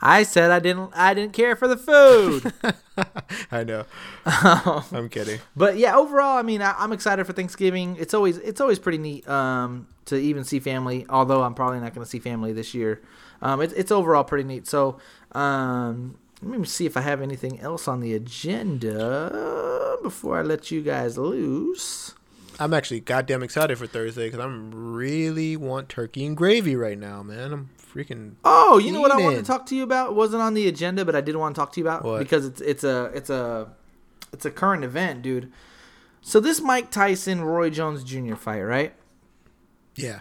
I 0.00 0.22
said 0.22 0.50
I 0.50 0.58
didn't 0.60 0.90
I 0.94 1.14
didn't 1.14 1.32
care 1.32 1.56
for 1.56 1.66
the 1.66 1.76
food. 1.76 2.52
I 3.50 3.64
know. 3.64 3.84
I'm 4.26 5.08
kidding. 5.08 5.40
but 5.56 5.76
yeah, 5.76 5.96
overall, 5.96 6.38
I 6.38 6.42
mean, 6.42 6.62
I, 6.62 6.74
I'm 6.78 6.92
excited 6.92 7.24
for 7.24 7.32
Thanksgiving. 7.32 7.96
It's 7.98 8.14
always 8.14 8.38
it's 8.38 8.60
always 8.60 8.78
pretty 8.78 8.98
neat 8.98 9.28
um, 9.28 9.88
to 10.06 10.16
even 10.16 10.44
see 10.44 10.60
family. 10.60 11.06
Although 11.08 11.42
I'm 11.42 11.54
probably 11.54 11.80
not 11.80 11.94
going 11.94 12.04
to 12.04 12.10
see 12.10 12.18
family 12.20 12.52
this 12.52 12.74
year. 12.74 13.00
Um, 13.42 13.60
it's 13.60 13.72
it's 13.74 13.90
overall 13.90 14.24
pretty 14.24 14.44
neat. 14.44 14.66
So 14.66 14.98
um, 15.32 16.16
let 16.42 16.60
me 16.60 16.66
see 16.66 16.86
if 16.86 16.96
I 16.96 17.00
have 17.00 17.20
anything 17.20 17.60
else 17.60 17.88
on 17.88 18.00
the 18.00 18.14
agenda 18.14 19.98
before 20.02 20.38
I 20.38 20.42
let 20.42 20.70
you 20.70 20.82
guys 20.82 21.18
loose. 21.18 22.14
I'm 22.60 22.74
actually 22.74 23.00
goddamn 23.00 23.42
excited 23.44 23.78
for 23.78 23.86
Thursday 23.86 24.26
because 24.26 24.44
I'm 24.44 24.94
really 24.94 25.56
want 25.56 25.88
turkey 25.88 26.26
and 26.26 26.36
gravy 26.36 26.74
right 26.74 26.98
now, 26.98 27.22
man. 27.22 27.52
I'm 27.52 27.70
freaking. 27.92 28.34
Oh, 28.44 28.78
you 28.78 28.92
know 28.92 29.00
what 29.00 29.10
I 29.12 29.16
wanted 29.16 29.36
to 29.38 29.42
talk 29.44 29.66
to 29.66 29.76
you 29.76 29.82
about? 29.82 30.10
It 30.10 30.14
wasn't 30.14 30.42
on 30.42 30.54
the 30.54 30.68
agenda, 30.68 31.04
but 31.04 31.14
I 31.16 31.20
did 31.20 31.36
want 31.36 31.54
to 31.54 31.58
talk 31.60 31.72
to 31.72 31.80
you 31.80 31.86
about 31.86 32.04
What? 32.04 32.18
because 32.18 32.44
it's 32.46 32.60
it's 32.60 32.84
a 32.84 33.06
it's 33.14 33.30
a 33.30 33.68
it's 34.32 34.44
a 34.44 34.50
current 34.50 34.84
event, 34.84 35.22
dude. 35.22 35.50
So 36.20 36.40
this 36.40 36.60
Mike 36.60 36.90
Tyson 36.90 37.42
Roy 37.42 37.70
Jones 37.70 38.04
Jr. 38.04 38.34
fight, 38.34 38.62
right? 38.62 38.92
Yeah. 39.94 40.20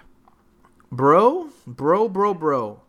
Bro, 0.92 1.50
bro, 1.66 2.08
bro, 2.08 2.34
bro. 2.34 2.82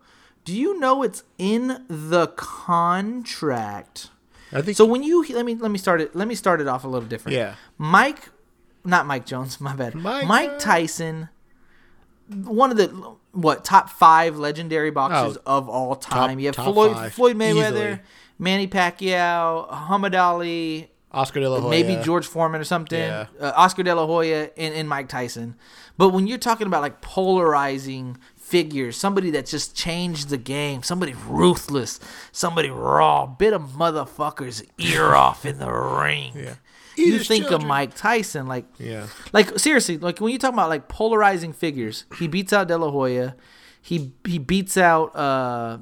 Do 0.45 0.55
you 0.57 0.79
know 0.79 1.03
it's 1.03 1.25
in 1.37 1.85
the 1.89 2.29
contract? 2.29 4.11
I 4.53 4.63
think 4.63 4.77
So 4.77 4.87
when 4.87 5.03
you 5.03 5.25
let 5.35 5.45
me 5.45 5.55
let 5.57 5.71
me 5.71 5.79
start 5.79 6.01
it 6.01 6.15
let 6.17 6.27
me 6.29 6.35
start 6.35 6.61
it 6.61 6.69
off 6.69 6.85
a 6.85 6.89
little 6.89 7.09
different. 7.09 7.37
Yeah. 7.37 7.55
Mike, 7.77 8.31
not 8.85 9.07
Mike 9.07 9.27
Jones, 9.27 9.61
my 9.69 9.75
bad. 9.75 9.95
Mike 9.95 10.27
Mike. 10.27 10.59
Tyson, 10.59 11.29
one 12.29 12.71
of 12.71 12.77
the 12.77 12.89
what 13.33 13.65
top 13.65 13.91
five 13.91 14.37
legendary 14.37 14.91
boxers 14.91 15.39
Oh, 15.47 15.59
of 15.59 15.69
all 15.69 15.95
time. 15.97 16.39
you 16.39 16.47
have 16.47 16.57
Floyd 16.57 16.93
five, 16.93 17.13
Floyd 17.13 17.37
Mayweather, 17.37 17.67
easily. 17.93 17.99
Manny 18.39 18.67
Pacquiao, 18.69 19.69
Muhammad 19.71 20.15
Ali, 20.15 20.91
Oscar 21.13 21.41
De 21.41 21.49
La 21.49 21.61
Hoya. 21.61 21.71
maybe 21.71 21.97
George 22.05 22.27
Foreman 22.27 22.61
or 22.61 22.65
something, 22.65 22.99
Yeah. 23.01 23.27
uh, 23.41 23.53
Oscar 23.57 23.83
De 23.83 23.95
La 23.95 24.07
Hoya, 24.07 24.51
and, 24.57 24.75
and 24.75 24.89
Mike 24.89 25.09
Tyson. 25.09 25.55
But 25.97 26.11
when 26.11 26.27
you're 26.27 26.39
talking 26.39 26.67
about 26.67 26.83
like 26.83 27.01
polarizing 27.01 28.19
figures, 28.37 28.97
somebody 28.97 29.31
that 29.33 29.47
just 29.47 29.75
changed 29.77 30.29
the 30.29 30.37
game, 30.39 30.83
somebody 30.83 31.15
ruthless, 31.27 31.99
somebody 32.33 32.71
raw, 32.71 33.27
bit 33.27 33.53
a 33.53 33.59
motherfucker's 33.59 34.63
ear 34.79 35.15
off 35.15 35.45
in 35.47 35.59
the 35.59 35.71
ring. 35.73 36.33
Yeah. 36.37 36.55
You 36.99 37.19
think 37.21 37.51
of. 37.51 37.65
Mike 37.65 37.95
Tyson, 37.95 38.47
like, 38.47 38.65
Yeah. 38.79 39.07
like 39.33 39.59
seriously, 39.59 39.99
like 39.99 40.21
when 40.21 40.33
you 40.33 40.39
talk 40.39 40.53
about 40.53 40.69
like 40.69 40.89
polarizing 40.89 41.53
figures, 41.53 42.05
he 42.19 42.27
beats 42.29 42.53
out 42.53 42.69
De 42.69 42.77
La 42.79 42.91
Hoya, 42.91 43.35
he 43.83 44.13
he 44.27 44.39
beats 44.39 44.77
out 44.77 45.15
uh 45.17 45.79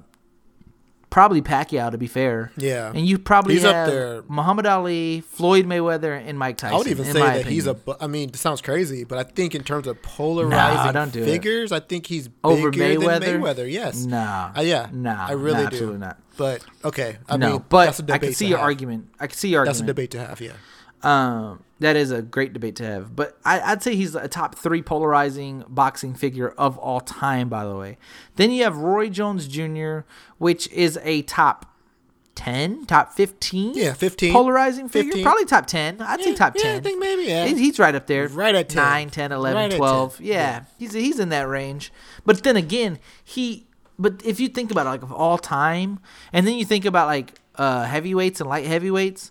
probably 1.09 1.41
Pacquiao 1.41 1.91
to 1.91 1.97
be 1.97 2.07
fair. 2.07 2.53
Yeah. 2.59 2.93
and 2.95 3.07
you 3.07 3.19
probably 3.19 3.55
He's 3.55 3.64
up 3.64 3.87
there. 3.89 4.23
Muhammad 4.29 4.67
Ali, 4.67 5.23
Floyd 5.23 5.64
Mayweather, 5.64 6.21
and 6.27 6.39
Mike 6.39 6.59
Tyson. 6.59 6.75
I 6.75 6.79
would 6.79 6.89
even 6.89 7.05
say 7.07 7.12
that 7.14 7.29
opinion. 7.41 7.53
he's 7.53 7.67
a. 7.67 7.77
I 8.01 8.07
mean, 8.07 8.29
it 8.31 8.37
sounds 8.37 8.61
crazy, 8.61 9.05
but 9.05 9.17
I 9.17 9.23
think 9.23 9.55
in 9.55 9.62
terms 9.64 9.87
of 9.87 10.03
polarizing 10.03 10.93
don't 10.93 11.12
do 11.12 11.23
it. 11.23 11.25
figures, 11.25 11.73
I 11.73 11.81
think 11.81 12.07
he's 12.07 12.29
Over 12.45 12.71
bigger 12.71 13.01
Mayweather? 13.01 13.21
than 13.21 13.41
Mayweather. 13.41 13.71
Yes. 13.73 14.05
Nah. 14.05 14.53
Uh, 14.57 14.61
yeah. 14.61 14.89
Nah, 14.93 15.27
I 15.29 15.33
really 15.33 15.55
nah, 15.62 15.71
do. 15.71 15.77
absolutely 15.77 15.99
not. 16.01 16.19
But 16.37 16.64
okay. 16.85 17.17
I 17.31 17.39
no, 17.39 17.53
mean, 17.53 17.64
but 17.69 17.87
that's 17.87 18.01
a 18.01 18.12
I 18.12 18.19
can 18.19 18.35
see 18.35 18.49
your 18.49 18.59
have. 18.59 18.64
argument. 18.64 19.09
I 19.19 19.27
can 19.29 19.39
see 19.39 19.49
your 19.49 19.61
argument. 19.61 19.77
That's 19.79 19.83
a 19.85 19.87
debate 19.87 20.11
to 20.11 20.19
have. 20.19 20.41
Yeah. 20.43 20.53
Um, 21.07 21.62
that 21.78 21.94
is 21.94 22.11
a 22.11 22.22
great 22.22 22.52
debate 22.52 22.76
to 22.76 22.84
have. 22.84 23.14
But 23.14 23.38
I, 23.44 23.61
I'd 23.61 23.82
say 23.82 23.94
he's 23.96 24.14
a 24.14 24.28
top 24.28 24.54
three 24.54 24.82
polarizing 24.82 25.64
boxing 25.68 26.14
figure 26.14 26.48
of 26.57 26.78
all 26.78 27.00
time. 27.00 27.48
By 27.48 27.64
the 27.64 27.76
way, 27.76 27.98
then 28.36 28.50
you 28.50 28.64
have 28.64 28.76
Roy 28.78 29.09
Jones 29.09 29.46
Jr., 29.46 30.00
which 30.38 30.70
is 30.72 30.98
a 31.02 31.22
top 31.22 31.70
ten, 32.34 32.86
top 32.86 33.12
fifteen. 33.12 33.74
Yeah, 33.74 33.92
15. 33.92 34.32
polarizing 34.32 34.88
figure. 34.88 35.12
15. 35.12 35.24
Probably 35.24 35.44
top 35.44 35.66
ten. 35.66 36.00
I'd 36.00 36.20
say 36.22 36.30
Yeah, 36.30 36.36
top 36.36 36.54
yeah, 36.57 36.62
ten. 36.62 36.76
I 36.76 36.80
think 36.80 36.98
maybe, 36.98 37.24
yeah. 37.24 37.46
He's, 37.46 37.59
he's 37.59 37.78
right 37.78 37.94
up 37.94 38.07
there. 38.07 38.28
Right 38.28 38.54
at 38.54 38.68
10. 38.68 38.82
9, 38.82 39.11
10, 39.11 39.32
11, 39.32 39.70
Right 39.70 39.76
12. 39.76 40.16
10. 40.18 40.26
Yeah, 40.26 40.32
Yeah. 40.34 40.64
he's 40.78 40.92
he's 40.92 41.18
in 41.18 41.28
that 41.28 41.46
range. 41.48 41.92
But 42.24 42.42
then 42.42 42.57
again, 42.57 42.98
he. 43.24 43.66
But 43.98 44.22
if 44.26 44.40
you 44.40 44.48
think 44.48 44.70
about 44.70 44.86
it, 44.86 44.90
like 44.90 45.02
of 45.02 45.12
all 45.12 45.38
time, 45.38 46.00
and 46.32 46.46
then 46.46 46.57
you 46.57 46.64
think 46.66 46.84
about 46.84 47.07
like 47.07 47.34
uh, 47.54 47.84
heavyweights 47.84 48.40
and 48.40 48.48
light 48.50 48.66
heavyweights, 48.66 49.30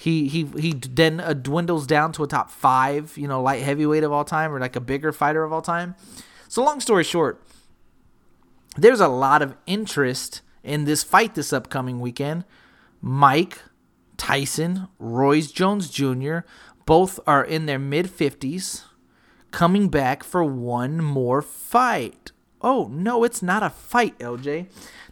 he 0.00 0.28
he 0.28 0.44
he 0.56 0.74
then 0.74 1.18
uh, 1.18 1.32
dwindles 1.32 1.84
down 1.84 2.12
to 2.12 2.22
a 2.22 2.28
top 2.28 2.52
five, 2.52 3.18
you 3.18 3.26
know, 3.26 3.42
light 3.42 3.64
heavyweight 3.64 4.04
of 4.04 4.12
all 4.12 4.24
time, 4.24 4.54
or 4.54 4.60
like 4.60 4.76
a 4.76 4.80
bigger 4.80 5.10
fighter 5.10 5.42
of 5.42 5.52
all 5.52 5.60
time. 5.60 5.96
So 6.46 6.62
long 6.62 6.78
story 6.78 7.02
short, 7.02 7.42
there's 8.76 9.00
a 9.00 9.08
lot 9.08 9.42
of 9.42 9.56
interest 9.66 10.40
in 10.62 10.84
this 10.84 11.02
fight 11.02 11.34
this 11.34 11.52
upcoming 11.52 11.98
weekend. 11.98 12.44
Mike 13.00 13.58
Tyson, 14.16 14.86
Roy 15.00 15.40
Jones 15.40 15.90
Jr. 15.90 16.38
both 16.86 17.18
are 17.26 17.44
in 17.44 17.66
their 17.66 17.80
mid 17.80 18.06
50s, 18.06 18.84
coming 19.50 19.88
back 19.88 20.22
for 20.22 20.44
one 20.44 21.02
more 21.02 21.42
fight. 21.42 22.30
Oh 22.62 22.88
no, 22.92 23.24
it's 23.24 23.42
not 23.42 23.64
a 23.64 23.70
fight, 23.70 24.16
LJ. 24.20 24.68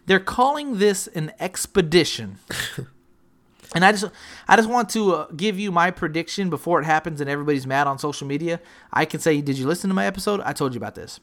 They're 0.07 0.21
calling 0.21 0.79
this 0.79 1.09
an 1.09 1.33
expedition. 1.41 2.39
And 3.75 3.85
I 3.85 3.93
just, 3.93 4.07
I 4.47 4.57
just 4.57 4.69
want 4.69 4.89
to 4.91 5.15
uh, 5.15 5.27
give 5.37 5.59
you 5.59 5.73
my 5.73 5.91
prediction 5.91 6.51
before 6.51 6.81
it 6.81 6.85
happens 6.85 7.21
and 7.21 7.29
everybody's 7.29 7.67
mad 7.67 7.87
on 7.87 7.99
social 7.99 8.27
media. 8.27 8.61
I 8.93 9.05
can 9.05 9.21
say, 9.21 9.41
did 9.41 9.59
you 9.59 9.67
listen 9.67 9.89
to 9.89 9.95
my 9.95 10.07
episode? 10.07 10.41
I 10.41 10.53
told 10.53 10.75
you 10.75 10.79
about 10.79 10.95
this. 10.95 11.21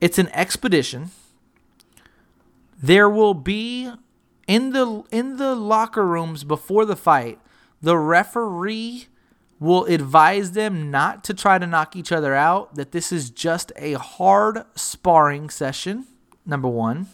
It's 0.00 0.18
an 0.18 0.28
expedition. 0.28 1.10
There 2.82 3.08
will 3.08 3.34
be 3.34 3.90
in 4.46 4.72
the 4.72 5.04
in 5.12 5.36
the 5.36 5.54
locker 5.54 6.04
rooms 6.04 6.42
before 6.42 6.84
the 6.84 6.96
fight, 6.96 7.38
the 7.80 7.96
referee 7.96 9.06
will 9.60 9.84
advise 9.84 10.52
them 10.52 10.90
not 10.90 11.22
to 11.22 11.34
try 11.34 11.58
to 11.58 11.66
knock 11.66 11.94
each 11.94 12.10
other 12.10 12.34
out, 12.34 12.74
that 12.74 12.92
this 12.92 13.12
is 13.12 13.30
just 13.30 13.70
a 13.76 13.92
hard 13.92 14.64
sparring 14.74 15.50
session. 15.50 16.06
Number 16.46 16.66
one. 16.66 17.08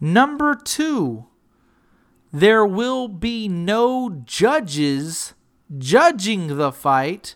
Number 0.00 0.54
two, 0.54 1.26
there 2.40 2.66
will 2.66 3.08
be 3.08 3.48
no 3.48 4.10
judges 4.10 5.32
judging 5.78 6.58
the 6.58 6.70
fight, 6.70 7.34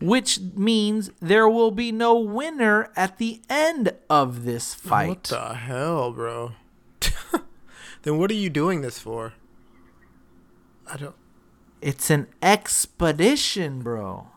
which 0.00 0.40
means 0.54 1.10
there 1.20 1.46
will 1.46 1.70
be 1.70 1.92
no 1.92 2.18
winner 2.18 2.90
at 2.96 3.18
the 3.18 3.42
end 3.50 3.92
of 4.08 4.46
this 4.46 4.72
fight. 4.72 5.08
What 5.08 5.22
the 5.24 5.54
hell, 5.54 6.12
bro? 6.12 6.52
then 8.02 8.16
what 8.16 8.30
are 8.30 8.34
you 8.34 8.48
doing 8.48 8.80
this 8.80 8.98
for? 8.98 9.34
I 10.90 10.96
don't. 10.96 11.16
It's 11.82 12.08
an 12.08 12.26
expedition, 12.40 13.82
bro. 13.82 14.28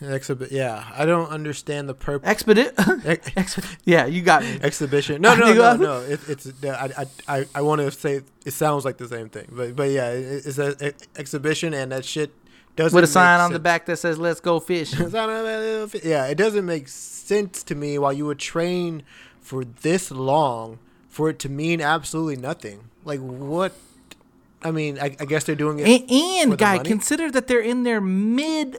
Exhibit. 0.00 0.52
Yeah, 0.52 0.84
I 0.94 1.04
don't 1.06 1.28
understand 1.30 1.88
the 1.88 1.94
purpose. 1.94 2.28
Expedi- 2.28 3.32
Ex- 3.36 3.76
yeah, 3.84 4.06
you 4.06 4.22
got 4.22 4.42
me. 4.42 4.58
exhibition. 4.62 5.22
No, 5.24 5.34
no, 5.34 5.52
no, 5.52 5.76
no. 5.76 6.00
It, 6.00 6.20
it's. 6.28 6.52
I, 6.64 6.90
I, 6.98 7.06
I, 7.38 7.46
I 7.54 7.62
want 7.62 7.80
to 7.80 7.90
say 7.90 8.20
it 8.44 8.50
sounds 8.52 8.84
like 8.84 8.98
the 8.98 9.08
same 9.08 9.28
thing, 9.28 9.48
but, 9.50 9.74
but 9.76 9.90
yeah, 9.90 10.10
it, 10.10 10.46
it's 10.46 10.58
an 10.58 10.92
exhibition, 11.16 11.72
and 11.74 11.92
that 11.92 12.04
shit 12.04 12.32
doesn't. 12.76 12.94
With 12.94 13.04
a 13.04 13.08
sign 13.08 13.40
on 13.40 13.52
the 13.52 13.58
back 13.58 13.86
that 13.86 13.98
says 13.98 14.18
"Let's 14.18 14.40
go 14.40 14.60
fishing." 14.60 14.98
Sign 15.10 15.28
on 15.28 15.44
that 15.44 15.58
little 15.60 15.88
fi- 15.88 16.00
yeah, 16.08 16.26
it 16.26 16.36
doesn't 16.36 16.66
make 16.66 16.88
sense 16.88 17.62
to 17.64 17.74
me 17.74 17.98
why 17.98 18.12
you 18.12 18.26
would 18.26 18.38
train 18.38 19.02
for 19.40 19.64
this 19.64 20.10
long 20.10 20.78
for 21.08 21.30
it 21.30 21.38
to 21.40 21.48
mean 21.48 21.80
absolutely 21.80 22.36
nothing. 22.36 22.90
Like 23.04 23.20
what? 23.20 23.72
I 24.62 24.70
mean, 24.70 24.98
I, 24.98 25.14
I 25.20 25.26
guess 25.26 25.44
they're 25.44 25.54
doing 25.54 25.78
it. 25.78 25.86
And, 25.86 26.10
and 26.10 26.58
guy, 26.58 26.76
money? 26.78 26.88
consider 26.88 27.30
that 27.30 27.46
they're 27.46 27.60
in 27.60 27.82
their 27.82 28.00
mid 28.00 28.78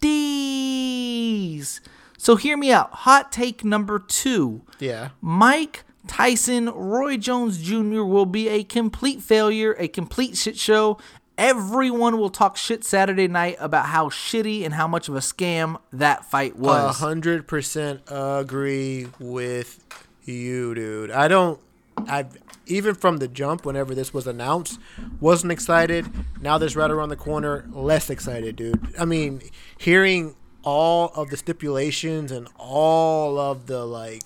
fifties. 0.00 1.80
So 2.18 2.36
hear 2.36 2.56
me 2.56 2.72
out. 2.72 2.90
Hot 2.92 3.32
take 3.32 3.64
number 3.64 3.98
two. 3.98 4.62
yeah, 4.78 5.10
Mike 5.20 5.84
Tyson, 6.06 6.68
Roy 6.70 7.16
Jones 7.16 7.62
Jr. 7.62 8.02
will 8.02 8.26
be 8.26 8.48
a 8.48 8.62
complete 8.64 9.22
failure, 9.22 9.74
a 9.78 9.88
complete 9.88 10.36
shit 10.36 10.58
show. 10.58 10.98
Everyone 11.38 12.18
will 12.18 12.28
talk 12.28 12.58
shit 12.58 12.84
Saturday 12.84 13.26
night 13.26 13.56
about 13.60 13.86
how 13.86 14.10
shitty 14.10 14.62
and 14.64 14.74
how 14.74 14.86
much 14.86 15.08
of 15.08 15.14
a 15.16 15.20
scam 15.20 15.80
that 15.90 16.24
fight 16.26 16.56
was. 16.56 16.98
hundred 16.98 17.48
percent 17.48 18.02
agree 18.08 19.06
with 19.18 19.82
you, 20.24 20.74
dude. 20.74 21.10
I 21.10 21.28
don't. 21.28 21.58
I 21.96 22.26
even 22.70 22.94
from 22.94 23.18
the 23.18 23.28
jump, 23.28 23.64
whenever 23.64 23.94
this 23.94 24.14
was 24.14 24.26
announced, 24.26 24.78
wasn't 25.20 25.52
excited. 25.52 26.06
Now 26.40 26.58
this 26.58 26.76
right 26.76 26.90
around 26.90 27.08
the 27.08 27.16
corner, 27.16 27.66
less 27.70 28.10
excited, 28.10 28.56
dude. 28.56 28.94
I 28.98 29.04
mean, 29.04 29.42
hearing 29.78 30.34
all 30.62 31.10
of 31.14 31.30
the 31.30 31.36
stipulations 31.36 32.30
and 32.30 32.48
all 32.56 33.38
of 33.38 33.66
the 33.66 33.84
like 33.84 34.22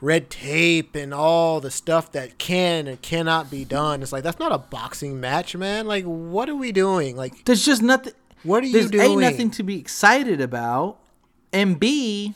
red 0.00 0.28
tape 0.28 0.94
and 0.94 1.14
all 1.14 1.60
the 1.60 1.70
stuff 1.70 2.12
that 2.12 2.36
can 2.38 2.86
and 2.86 3.00
cannot 3.00 3.50
be 3.50 3.64
done. 3.64 4.02
It's 4.02 4.12
like 4.12 4.22
that's 4.22 4.38
not 4.38 4.52
a 4.52 4.58
boxing 4.58 5.20
match, 5.20 5.56
man. 5.56 5.86
Like, 5.86 6.04
what 6.04 6.48
are 6.48 6.54
we 6.54 6.72
doing? 6.72 7.16
Like, 7.16 7.44
There's 7.44 7.64
just 7.64 7.82
nothing. 7.82 8.12
What 8.42 8.62
are 8.62 8.66
you 8.66 8.74
there's 8.74 8.90
doing? 8.90 9.18
A, 9.18 9.30
nothing 9.30 9.50
to 9.52 9.62
be 9.62 9.78
excited 9.78 10.40
about, 10.40 10.98
and 11.52 11.80
B, 11.80 12.34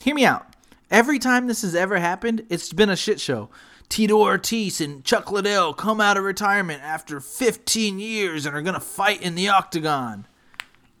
hear 0.00 0.14
me 0.14 0.24
out. 0.24 0.46
Every 0.90 1.18
time 1.18 1.48
this 1.48 1.62
has 1.62 1.74
ever 1.74 1.98
happened, 1.98 2.46
it's 2.48 2.72
been 2.72 2.88
a 2.88 2.94
shit 2.94 3.20
show. 3.20 3.48
Tito 3.88 4.18
Ortiz 4.18 4.80
and 4.80 5.04
Chuck 5.04 5.30
Liddell 5.30 5.72
come 5.74 6.00
out 6.00 6.16
of 6.16 6.24
retirement 6.24 6.82
after 6.82 7.20
15 7.20 7.98
years 7.98 8.46
and 8.46 8.56
are 8.56 8.62
gonna 8.62 8.80
fight 8.80 9.22
in 9.22 9.34
the 9.34 9.48
octagon. 9.48 10.26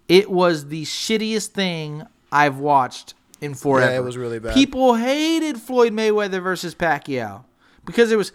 It 0.08 0.30
was 0.30 0.68
the 0.68 0.84
shittiest 0.84 1.48
thing 1.48 2.04
I've 2.30 2.58
watched 2.58 3.14
in 3.40 3.54
forever. 3.54 3.90
Yeah, 3.90 3.98
it 3.98 4.04
was 4.04 4.16
really 4.16 4.38
bad. 4.38 4.54
People 4.54 4.94
hated 4.94 5.60
Floyd 5.60 5.92
Mayweather 5.92 6.42
versus 6.42 6.74
Pacquiao 6.74 7.44
because 7.84 8.08
there 8.08 8.18
was 8.18 8.32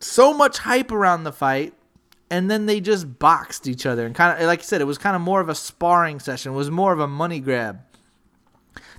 so 0.00 0.34
much 0.34 0.58
hype 0.58 0.92
around 0.92 1.24
the 1.24 1.32
fight 1.32 1.74
and 2.30 2.50
then 2.50 2.66
they 2.66 2.80
just 2.80 3.18
boxed 3.18 3.66
each 3.66 3.86
other 3.86 4.04
and 4.04 4.14
kind 4.14 4.38
of 4.38 4.46
like 4.46 4.60
I 4.60 4.62
said 4.62 4.80
it 4.80 4.86
was 4.86 4.98
kind 4.98 5.16
of 5.16 5.22
more 5.22 5.40
of 5.40 5.48
a 5.48 5.54
sparring 5.54 6.20
session 6.20 6.52
it 6.52 6.56
was 6.56 6.70
more 6.70 6.92
of 6.92 7.00
a 7.00 7.06
money 7.06 7.40
grab 7.40 7.80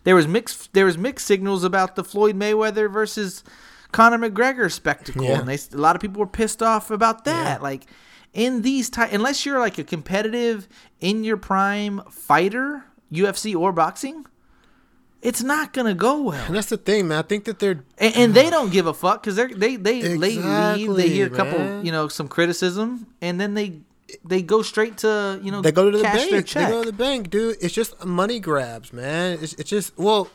there 0.04 0.16
was 0.16 0.28
mixed 0.28 0.74
there 0.74 0.86
was 0.86 0.98
mixed 0.98 1.28
signals 1.28 1.64
about 1.64 1.96
the 1.96 2.04
Floyd 2.04 2.36
Mayweather 2.36 2.92
versus 2.92 3.44
Conor 3.96 4.30
McGregor 4.30 4.72
spectacle 4.72 5.24
Yeah. 5.24 5.40
and 5.40 5.48
they 5.48 5.58
a 5.74 5.78
lot 5.80 5.96
of 5.96 6.02
people 6.02 6.20
were 6.20 6.28
pissed 6.28 6.62
off 6.62 6.92
about 6.92 7.26
that 7.26 7.64
like 7.64 7.86
in 8.34 8.62
these 8.62 8.90
ti 8.90 9.04
unless 9.12 9.46
you're 9.46 9.60
like 9.60 9.78
a 9.78 9.84
competitive 9.84 10.68
in 11.00 11.24
your 11.24 11.38
prime 11.38 12.02
fighter 12.10 12.84
UFC 13.12 13.56
or 13.56 13.72
boxing 13.72 14.26
it's 15.22 15.42
not 15.42 15.74
gonna 15.74 15.94
go 15.96 16.22
well 16.22 16.46
and 16.46 16.56
that's 16.56 16.70
the 16.70 16.78
thing, 16.78 17.08
man. 17.08 17.18
I 17.20 17.22
think 17.24 17.46
that 17.46 17.58
they're 17.60 17.84
and, 17.98 18.16
and 18.16 18.34
they 18.36 18.50
don't 18.56 18.72
give 18.72 18.86
a 18.86 18.94
fuck 18.94 19.24
because 19.24 19.36
they 19.38 19.48
they 19.48 19.76
they 19.76 20.02
they 20.02 20.16
leave. 20.18 20.96
They 20.96 21.10
hear 21.10 21.28
a 21.28 21.30
couple, 21.32 21.58
man. 21.58 21.86
you 21.86 21.92
know, 21.92 22.08
some 22.10 22.28
criticism, 22.28 23.08
and 23.22 23.40
then 23.42 23.56
they 23.56 23.80
they 24.24 24.44
go 24.44 24.62
straight 24.62 24.98
to 25.00 25.40
you 25.42 25.52
know 25.52 25.62
They 25.62 25.72
go 25.72 25.90
to 25.90 25.98
the 25.98 26.04
bank. 26.04 26.30
They 26.50 26.68
go 26.68 26.84
to 26.84 26.92
the 26.92 26.96
bank, 26.96 27.32
dude. 27.32 27.58
It's 27.60 27.74
just 27.74 28.06
money 28.06 28.40
grabs, 28.40 28.94
man. 28.94 29.40
It's, 29.42 29.54
it's 29.54 29.70
just 29.70 29.98
well, 29.98 30.30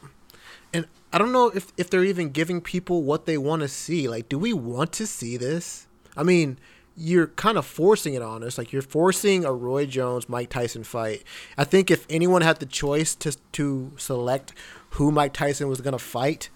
and 0.75 0.87
I 1.13 1.19
don't 1.19 1.33
know 1.33 1.49
if 1.49 1.73
if 1.77 1.91
they're 1.91 2.05
even 2.05 2.31
giving 2.31 2.61
people 2.61 3.03
what 3.03 3.27
they 3.27 3.37
want 3.37 3.63
to 3.63 3.69
see. 3.69 4.09
Like, 4.09 4.29
do 4.29 4.39
we 4.39 4.53
want 4.53 4.93
to 4.93 5.07
see 5.07 5.37
this? 5.37 5.87
I 6.17 6.23
mean, 6.23 6.59
you're 6.97 7.29
kind 7.29 7.59
of 7.59 7.67
forcing 7.67 8.15
it 8.15 8.23
on 8.23 8.43
us. 8.45 8.59
Like, 8.59 8.73
you're 8.73 8.83
forcing 8.83 9.45
a 9.45 9.53
Roy 9.53 9.87
Jones 9.87 10.29
Mike 10.29 10.51
Tyson 10.51 10.85
fight. 10.85 11.25
I 11.57 11.65
think 11.65 11.91
if 11.91 12.07
anyone 12.11 12.43
had 12.43 12.61
the 12.61 12.67
choice 12.67 13.15
to 13.17 13.37
to 13.53 13.93
select 13.97 14.53
who 14.91 15.11
Mike 15.11 15.33
Tyson 15.33 15.69
was 15.69 15.81
gonna 15.81 15.99
fight. 15.99 16.51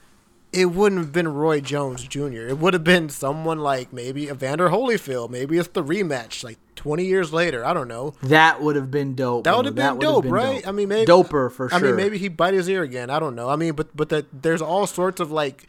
It 0.55 0.67
wouldn't 0.67 1.01
have 1.01 1.13
been 1.13 1.29
Roy 1.29 1.61
Jones 1.61 2.05
Jr. 2.05 2.47
It 2.49 2.59
would 2.59 2.75
have 2.75 2.85
been 2.85 3.09
someone 3.09 3.59
like 3.59 3.93
maybe 3.93 4.29
Evander 4.29 4.69
Holyfield. 4.69 5.31
Maybe 5.31 5.59
it's 5.59 5.69
the 5.69 5.83
rematch, 5.83 6.45
like 6.45 6.59
20 6.77 7.05
years 7.05 7.33
later. 7.33 7.65
I 7.65 7.75
don't 7.75 7.89
know. 7.89 8.15
that 8.23 8.63
would 8.63 8.77
have 8.77 8.91
been 8.91 9.15
dope. 9.17 9.45
That 9.45 9.57
would 9.57 9.67
have 9.67 9.75
been 9.75 9.99
dope, 9.99 10.25
right? 10.27 10.63
dope. 10.63 10.69
I 10.69 10.73
mean, 10.73 10.89
maybe 10.89 11.11
doper 11.11 11.51
for 11.51 11.69
sure. 11.69 11.79
I 11.79 11.83
mean, 11.83 11.97
maybe 11.97 12.19
he 12.19 12.29
bite 12.29 12.55
his 12.55 12.69
ear 12.69 12.83
again. 12.83 13.11
I 13.11 13.19
don't 13.19 13.35
know. 13.35 13.49
I 13.49 13.57
mean, 13.57 13.75
but 13.75 13.97
but 13.97 14.11
that 14.11 14.27
there's 14.43 14.63
all 14.63 14.87
sorts 14.87 15.21
of 15.21 15.33
like 15.33 15.67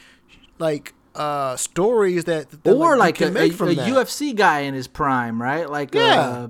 like 0.59 0.93
uh 1.15 1.55
stories 1.55 2.25
that, 2.25 2.51
that 2.63 2.73
or 2.73 2.97
like, 2.97 3.19
you 3.19 3.27
a, 3.27 3.43
a, 3.43 3.49
from 3.49 3.69
a. 3.69 3.75
UFC 3.75 4.35
guy 4.35 4.61
in 4.61 4.73
his 4.73 4.87
prime, 4.87 5.41
right? 5.41 5.69
Like 5.69 5.95
Yeah. 5.95 6.19
uh, 6.19 6.47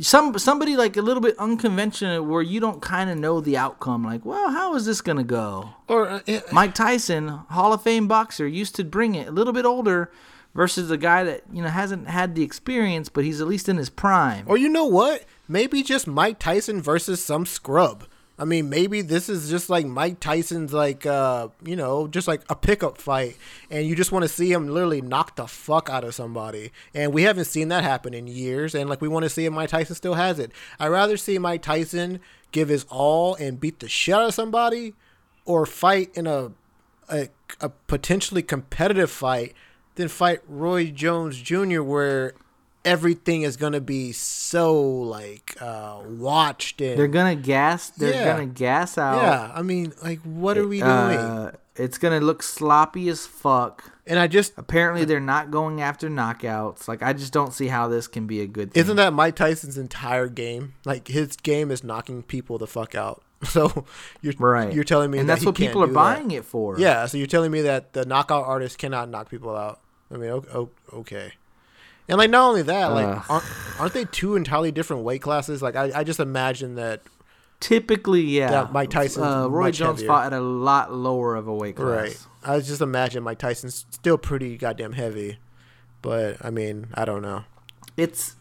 some 0.00 0.38
somebody 0.38 0.76
like 0.76 0.96
a 0.96 1.02
little 1.02 1.20
bit 1.20 1.36
unconventional 1.38 2.24
where 2.24 2.42
you 2.42 2.60
don't 2.60 2.80
kind 2.80 3.10
of 3.10 3.18
know 3.18 3.40
the 3.40 3.56
outcome. 3.56 4.04
Like, 4.04 4.24
well, 4.24 4.50
how 4.50 4.74
is 4.74 4.86
this 4.86 5.00
gonna 5.00 5.24
go? 5.24 5.70
or 5.88 6.08
uh, 6.08 6.20
Mike 6.52 6.74
Tyson, 6.74 7.28
Hall 7.28 7.72
of 7.72 7.82
Fame 7.82 8.06
boxer, 8.08 8.46
used 8.46 8.74
to 8.76 8.84
bring 8.84 9.14
it 9.14 9.28
a 9.28 9.32
little 9.32 9.52
bit 9.52 9.64
older 9.64 10.10
versus 10.54 10.90
a 10.90 10.96
guy 10.96 11.24
that 11.24 11.42
you 11.52 11.62
know 11.62 11.68
hasn't 11.68 12.08
had 12.08 12.34
the 12.34 12.42
experience, 12.42 13.08
but 13.08 13.24
he's 13.24 13.40
at 13.40 13.48
least 13.48 13.68
in 13.68 13.76
his 13.76 13.90
prime. 13.90 14.44
or 14.46 14.56
you 14.56 14.68
know 14.68 14.86
what? 14.86 15.24
Maybe 15.48 15.82
just 15.82 16.06
Mike 16.06 16.38
Tyson 16.38 16.80
versus 16.82 17.22
some 17.24 17.46
scrub. 17.46 18.04
I 18.38 18.44
mean, 18.44 18.68
maybe 18.68 19.02
this 19.02 19.28
is 19.28 19.50
just 19.50 19.68
like 19.68 19.84
Mike 19.84 20.20
Tyson's 20.20 20.72
like 20.72 21.04
uh, 21.04 21.48
you 21.64 21.74
know, 21.74 22.06
just 22.06 22.28
like 22.28 22.42
a 22.48 22.54
pickup 22.54 22.98
fight 22.98 23.36
and 23.70 23.86
you 23.86 23.96
just 23.96 24.12
want 24.12 24.22
to 24.22 24.28
see 24.28 24.52
him 24.52 24.68
literally 24.68 25.00
knock 25.00 25.36
the 25.36 25.46
fuck 25.46 25.90
out 25.90 26.04
of 26.04 26.14
somebody. 26.14 26.70
And 26.94 27.12
we 27.12 27.22
haven't 27.22 27.46
seen 27.46 27.68
that 27.68 27.82
happen 27.82 28.14
in 28.14 28.26
years 28.26 28.74
and 28.74 28.88
like 28.88 29.00
we 29.00 29.08
want 29.08 29.24
to 29.24 29.30
see 29.30 29.44
if 29.44 29.52
Mike 29.52 29.70
Tyson 29.70 29.96
still 29.96 30.14
has 30.14 30.38
it. 30.38 30.52
I'd 30.78 30.88
rather 30.88 31.16
see 31.16 31.38
Mike 31.38 31.62
Tyson 31.62 32.20
give 32.52 32.68
his 32.68 32.86
all 32.88 33.34
and 33.34 33.58
beat 33.58 33.80
the 33.80 33.88
shit 33.88 34.14
out 34.14 34.28
of 34.28 34.34
somebody 34.34 34.94
or 35.44 35.66
fight 35.66 36.10
in 36.16 36.26
a 36.26 36.52
a, 37.08 37.28
a 37.60 37.70
potentially 37.70 38.42
competitive 38.42 39.10
fight 39.10 39.54
than 39.96 40.08
fight 40.08 40.40
Roy 40.46 40.90
Jones 40.90 41.40
Jr. 41.40 41.82
where 41.82 42.34
everything 42.84 43.42
is 43.42 43.56
gonna 43.56 43.80
be 43.80 44.12
so 44.12 44.80
like 44.82 45.56
uh, 45.60 46.00
watched 46.06 46.80
and 46.80 46.98
They're 46.98 47.08
gonna 47.08 47.34
gas. 47.36 47.90
They're 47.90 48.12
Yeah. 48.14 48.24
gonna 48.32 48.46
gas 48.46 48.96
out. 48.98 49.22
yeah. 49.22 49.52
I 49.54 49.62
mean, 49.62 49.92
like, 50.02 50.20
what 50.22 50.56
are 50.58 50.66
we 50.66 50.78
doing? 50.80 50.88
Uh, 50.90 51.52
it's 51.76 51.98
gonna 51.98 52.20
look 52.20 52.42
sloppy 52.42 53.08
as 53.08 53.26
fuck. 53.26 53.92
and 54.06 54.18
I 54.18 54.26
just 54.26 54.52
Apparently, 54.56 55.04
they're 55.04 55.20
not 55.20 55.50
going 55.50 55.80
after 55.82 56.08
knockouts. 56.08 56.88
Like, 56.88 57.02
I 57.02 57.12
just 57.12 57.32
don't 57.32 57.52
see 57.52 57.66
how 57.68 57.88
this 57.88 58.08
can 58.08 58.26
be 58.26 58.40
a 58.40 58.46
good 58.46 58.72
thing. 58.72 58.80
isn't 58.82 58.96
that 58.96 59.12
Mike 59.12 59.36
Tyson's 59.36 59.76
entire 59.78 60.28
game? 60.28 60.74
Like 60.84 61.08
his 61.08 61.36
game 61.36 61.70
is 61.70 61.84
knocking 61.84 62.22
people 62.22 62.58
the 62.58 62.66
fuck 62.66 62.94
out. 62.94 63.22
So 63.44 63.84
you're 64.20 64.34
right? 64.38 64.72
You're 64.72 64.82
telling 64.82 65.12
me 65.12 65.18
and 65.18 65.28
that 65.28 65.34
that's 65.34 65.46
what 65.46 65.54
people 65.54 65.82
are 65.84 65.86
buying 65.86 66.28
that. 66.28 66.36
it 66.38 66.44
for. 66.44 66.76
Yeah, 66.78 67.06
so 67.06 67.18
you're 67.18 67.28
telling 67.28 67.52
me 67.52 67.60
that 67.62 67.92
the 67.92 68.04
knockout 68.04 68.44
artist 68.46 68.78
cannot 68.78 69.08
knock 69.10 69.30
people 69.30 69.54
out. 69.54 69.78
I 70.12 70.16
mean, 70.16 70.42
okay. 70.92 71.32
And 72.08 72.16
like 72.18 72.30
not 72.30 72.48
only 72.48 72.62
that, 72.62 72.86
like 72.92 73.30
aren't, 73.30 73.44
aren't 73.78 73.92
they 73.92 74.04
two 74.06 74.34
entirely 74.36 74.72
different 74.72 75.02
weight 75.02 75.20
classes? 75.22 75.60
Like 75.60 75.76
I, 75.76 75.90
I 75.94 76.04
just 76.04 76.20
imagine 76.20 76.76
that 76.76 77.02
Typically, 77.60 78.22
yeah. 78.22 78.50
That 78.50 78.72
Mike 78.72 78.90
Tyson's 78.90 79.26
Uh, 79.26 79.48
Roy 79.50 79.72
Jones 79.72 79.98
heavier. 79.98 80.06
fought 80.06 80.26
at 80.26 80.32
a 80.32 80.40
lot 80.40 80.92
lower 80.92 81.34
of 81.34 81.48
a 81.48 81.54
weight 81.54 81.76
class. 81.76 81.88
right. 81.88 82.26
I 82.44 82.60
just 82.60 82.80
imagine 82.80 83.24
Mike 83.24 83.38
Tyson's 83.38 83.84
still 83.90 84.16
pretty 84.16 84.56
goddamn 84.56 84.92
heavy, 84.92 85.38
but 86.00 86.36
I 86.44 86.50
mean 86.50 86.88
I 86.94 87.04
don't 87.04 87.22
know. 87.22 87.44
It's 87.96 88.36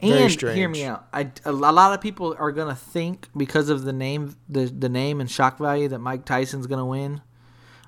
Very 0.00 0.24
And 0.24 0.40
hear 0.56 0.68
me 0.68 0.84
out. 0.84 1.08
I, 1.12 1.30
a 1.44 1.50
lot 1.52 1.92
of 1.92 2.00
people 2.00 2.36
are 2.38 2.52
gonna 2.52 2.76
think 2.76 3.28
because 3.36 3.68
of 3.68 3.82
the 3.82 3.92
name, 3.92 4.36
the 4.48 4.66
the 4.66 4.88
name 4.88 5.20
and 5.20 5.28
shock 5.28 5.58
value 5.58 5.88
that 5.88 5.98
Mike 5.98 6.24
Tyson's 6.24 6.68
gonna 6.68 6.86
win. 6.86 7.22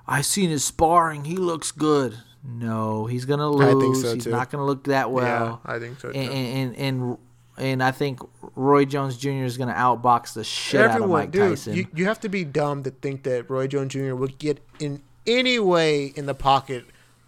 I've 0.08 0.26
seen 0.26 0.50
his 0.50 0.64
sparring. 0.64 1.26
He 1.26 1.36
looks 1.36 1.70
good. 1.70 2.18
No, 2.44 3.06
he's 3.06 3.24
gonna 3.24 3.48
lose. 3.50 3.66
I 3.76 3.80
think 3.80 3.96
so, 3.96 4.14
he's 4.14 4.24
too. 4.24 4.30
not 4.30 4.50
gonna 4.50 4.64
look 4.64 4.84
that 4.84 5.10
well. 5.10 5.60
yeah, 5.64 5.74
I 5.74 5.78
think 5.78 5.98
so. 6.00 6.12
Too. 6.12 6.18
and, 6.18 6.32
and 6.32 6.76
and 6.76 7.18
and 7.56 7.82
I 7.82 7.90
think 7.90 8.20
Roy 8.54 8.84
Jones 8.84 9.16
Jr. 9.16 9.30
is 9.44 9.56
gonna 9.58 9.74
outbox 9.74 10.34
the 10.34 10.44
shit 10.44 10.80
out 10.80 10.86
of 10.86 10.90
Everyone, 10.96 11.10
Mike 11.20 11.30
dude, 11.32 11.50
Tyson. 11.50 11.74
you, 11.74 11.86
you 11.94 12.04
have 12.06 12.20
to 12.20 12.28
be 12.28 12.44
dumb 12.44 12.84
to 12.84 12.90
think 12.90 13.24
that 13.24 13.50
Roy 13.50 13.66
Jones 13.66 13.92
Jr. 13.92 14.14
would 14.14 14.38
get 14.38 14.64
in 14.78 15.02
any 15.26 15.58
way 15.58 16.06
in 16.06 16.26
the 16.26 16.34
pocket 16.34 16.84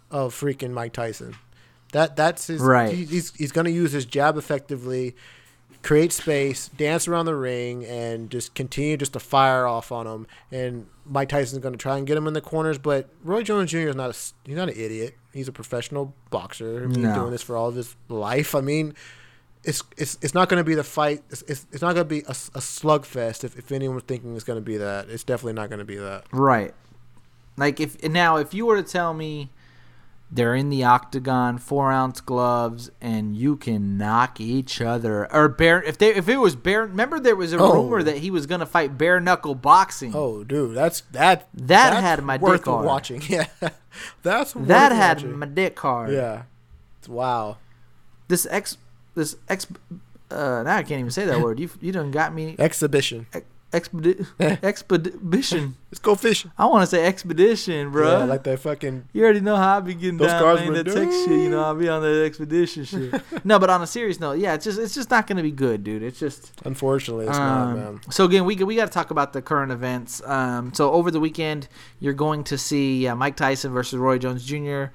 of 0.09 0.33
freaking 0.33 0.71
Mike 0.71 0.93
Tyson. 0.93 1.35
That 1.91 2.15
that's 2.15 2.47
his 2.47 2.61
Right. 2.61 2.93
he- 2.93 3.05
he's 3.05 3.35
he's 3.35 3.51
gonna 3.51 3.69
use 3.69 3.91
his 3.91 4.05
jab 4.05 4.37
effectively, 4.37 5.15
create 5.83 6.11
space, 6.11 6.67
dance 6.69 7.07
around 7.07 7.25
the 7.25 7.35
ring, 7.35 7.85
and 7.85 8.29
just 8.29 8.53
continue 8.53 8.97
just 8.97 9.13
to 9.13 9.19
fire 9.19 9.65
off 9.67 9.91
on 9.91 10.05
him. 10.07 10.27
And 10.51 10.87
Mike 11.05 11.29
Tyson's 11.29 11.61
gonna 11.63 11.77
try 11.77 11.97
and 11.97 12.05
get 12.07 12.17
him 12.17 12.27
in 12.27 12.33
the 12.33 12.41
corners, 12.41 12.77
but 12.77 13.09
Roy 13.23 13.43
Jones 13.43 13.71
Jr. 13.71 13.77
is 13.89 13.95
not 13.95 14.09
a 14.09 14.17
he's 14.47 14.55
not 14.55 14.69
an 14.69 14.75
idiot. 14.77 15.15
He's 15.33 15.47
a 15.47 15.51
professional 15.51 16.13
boxer. 16.29 16.85
He's 16.87 16.93
been 16.97 17.03
No. 17.03 17.15
doing 17.15 17.31
this 17.31 17.41
for 17.41 17.55
all 17.55 17.69
of 17.69 17.75
his 17.75 17.95
life. 18.09 18.53
I 18.53 18.61
mean, 18.61 18.93
it's 19.63 19.81
it's 19.97 20.17
it's 20.21 20.33
not 20.33 20.49
going 20.49 20.59
to 20.59 20.63
be 20.63 20.75
the 20.75 20.83
fight. 20.83 21.23
It's, 21.29 21.41
it's, 21.43 21.65
it's 21.71 21.81
not 21.81 21.93
going 21.95 22.05
to 22.05 22.09
be 22.09 22.19
a, 22.21 22.31
a 22.31 22.59
slugfest. 22.59 23.43
If, 23.43 23.57
if 23.57 23.71
anyone's 23.71 24.03
thinking 24.03 24.35
it's 24.35 24.43
going 24.43 24.57
to 24.57 24.65
be 24.65 24.77
that, 24.77 25.09
it's 25.09 25.23
definitely 25.23 25.53
not 25.53 25.69
going 25.69 25.79
to 25.79 25.85
be 25.85 25.95
that. 25.97 26.25
Right. 26.33 26.73
Like 27.57 27.79
if 27.79 28.01
now 28.03 28.37
if 28.37 28.53
you 28.53 28.65
were 28.65 28.75
to 28.81 28.83
tell 28.83 29.13
me 29.13 29.49
they're 30.33 30.55
in 30.55 30.69
the 30.69 30.83
octagon, 30.83 31.57
four 31.57 31.91
ounce 31.91 32.21
gloves, 32.21 32.89
and 33.01 33.35
you 33.35 33.57
can 33.57 33.97
knock 33.97 34.39
each 34.39 34.79
other 34.79 35.31
or 35.33 35.49
bare 35.49 35.83
if 35.83 35.97
they 35.97 36.15
if 36.15 36.29
it 36.29 36.37
was 36.37 36.55
bare 36.55 36.83
remember 36.85 37.19
there 37.19 37.35
was 37.35 37.51
a 37.51 37.57
Oh. 37.59 37.73
rumor 37.83 38.01
that 38.01 38.19
he 38.19 38.31
was 38.31 38.45
gonna 38.45 38.65
fight 38.65 38.97
bare 38.97 39.19
knuckle 39.19 39.55
boxing. 39.55 40.13
Oh, 40.15 40.43
dude, 40.45 40.75
that's 40.75 41.01
that. 41.11 41.47
That 41.53 41.67
that's 41.67 41.99
had 41.99 42.23
my 42.23 42.37
dick 42.37 42.43
worth 42.47 42.65
hard. 42.65 42.85
watching. 42.85 43.21
Yeah, 43.29 43.47
that's 44.23 44.53
that 44.53 44.91
had 44.93 45.17
watching. 45.17 45.37
my 45.39 45.45
dick 45.47 45.77
hard. 45.79 46.11
Yeah, 46.13 46.43
wow. 47.09 47.57
This 48.29 48.47
ex 48.49 48.77
this 49.15 49.35
ex 49.49 49.67
uh 50.29 50.63
now 50.63 50.77
I 50.77 50.83
can't 50.83 50.99
even 51.01 51.11
say 51.11 51.25
that 51.25 51.41
word. 51.43 51.59
You 51.59 51.69
you 51.81 51.91
done 51.91 52.11
got 52.11 52.33
me 52.33 52.55
Exhibition. 52.57 53.27
Expedi- 53.71 54.25
expedition. 54.63 55.75
Let's 55.91 55.99
go 55.99 56.15
fishing. 56.15 56.51
I 56.57 56.65
want 56.67 56.83
to 56.83 56.87
say 56.87 57.05
expedition, 57.05 57.91
bro. 57.91 58.19
Yeah, 58.19 58.23
like 58.25 58.43
that 58.43 58.59
fucking. 58.59 59.09
You 59.13 59.23
already 59.23 59.41
know 59.41 59.55
how 59.55 59.77
I 59.77 59.79
be 59.81 59.93
getting 59.93 60.17
Those 60.17 60.27
down 60.29 60.41
cars 60.41 60.59
man, 60.61 60.73
that 60.73 60.85
tech 60.85 61.09
shit. 61.11 61.29
You 61.29 61.49
know, 61.49 61.63
I'll 61.63 61.75
be 61.75 61.89
on 61.89 62.01
the 62.01 62.23
expedition 62.25 62.85
shit. 62.85 63.13
no, 63.45 63.59
but 63.59 63.69
on 63.69 63.81
a 63.81 63.87
serious 63.87 64.19
note, 64.19 64.39
yeah, 64.39 64.53
it's 64.53 64.65
just 64.65 64.79
it's 64.79 64.93
just 64.93 65.09
not 65.09 65.27
gonna 65.27 65.43
be 65.43 65.51
good, 65.51 65.83
dude. 65.83 66.03
It's 66.03 66.19
just. 66.19 66.51
Unfortunately, 66.65 67.27
it's 67.27 67.37
not, 67.37 67.67
Um, 67.67 67.75
man. 67.75 68.01
so 68.09 68.25
again, 68.25 68.45
we 68.45 68.55
we 68.55 68.75
got 68.75 68.85
to 68.85 68.91
talk 68.91 69.11
about 69.11 69.33
the 69.33 69.41
current 69.41 69.71
events. 69.71 70.21
Um, 70.25 70.73
so 70.73 70.91
over 70.91 71.11
the 71.11 71.19
weekend, 71.19 71.67
you're 71.99 72.13
going 72.13 72.43
to 72.45 72.57
see 72.57 73.07
uh, 73.07 73.15
Mike 73.15 73.35
Tyson 73.35 73.71
versus 73.73 73.97
Roy 73.97 74.17
Jones 74.17 74.45
Jr. 74.45 74.85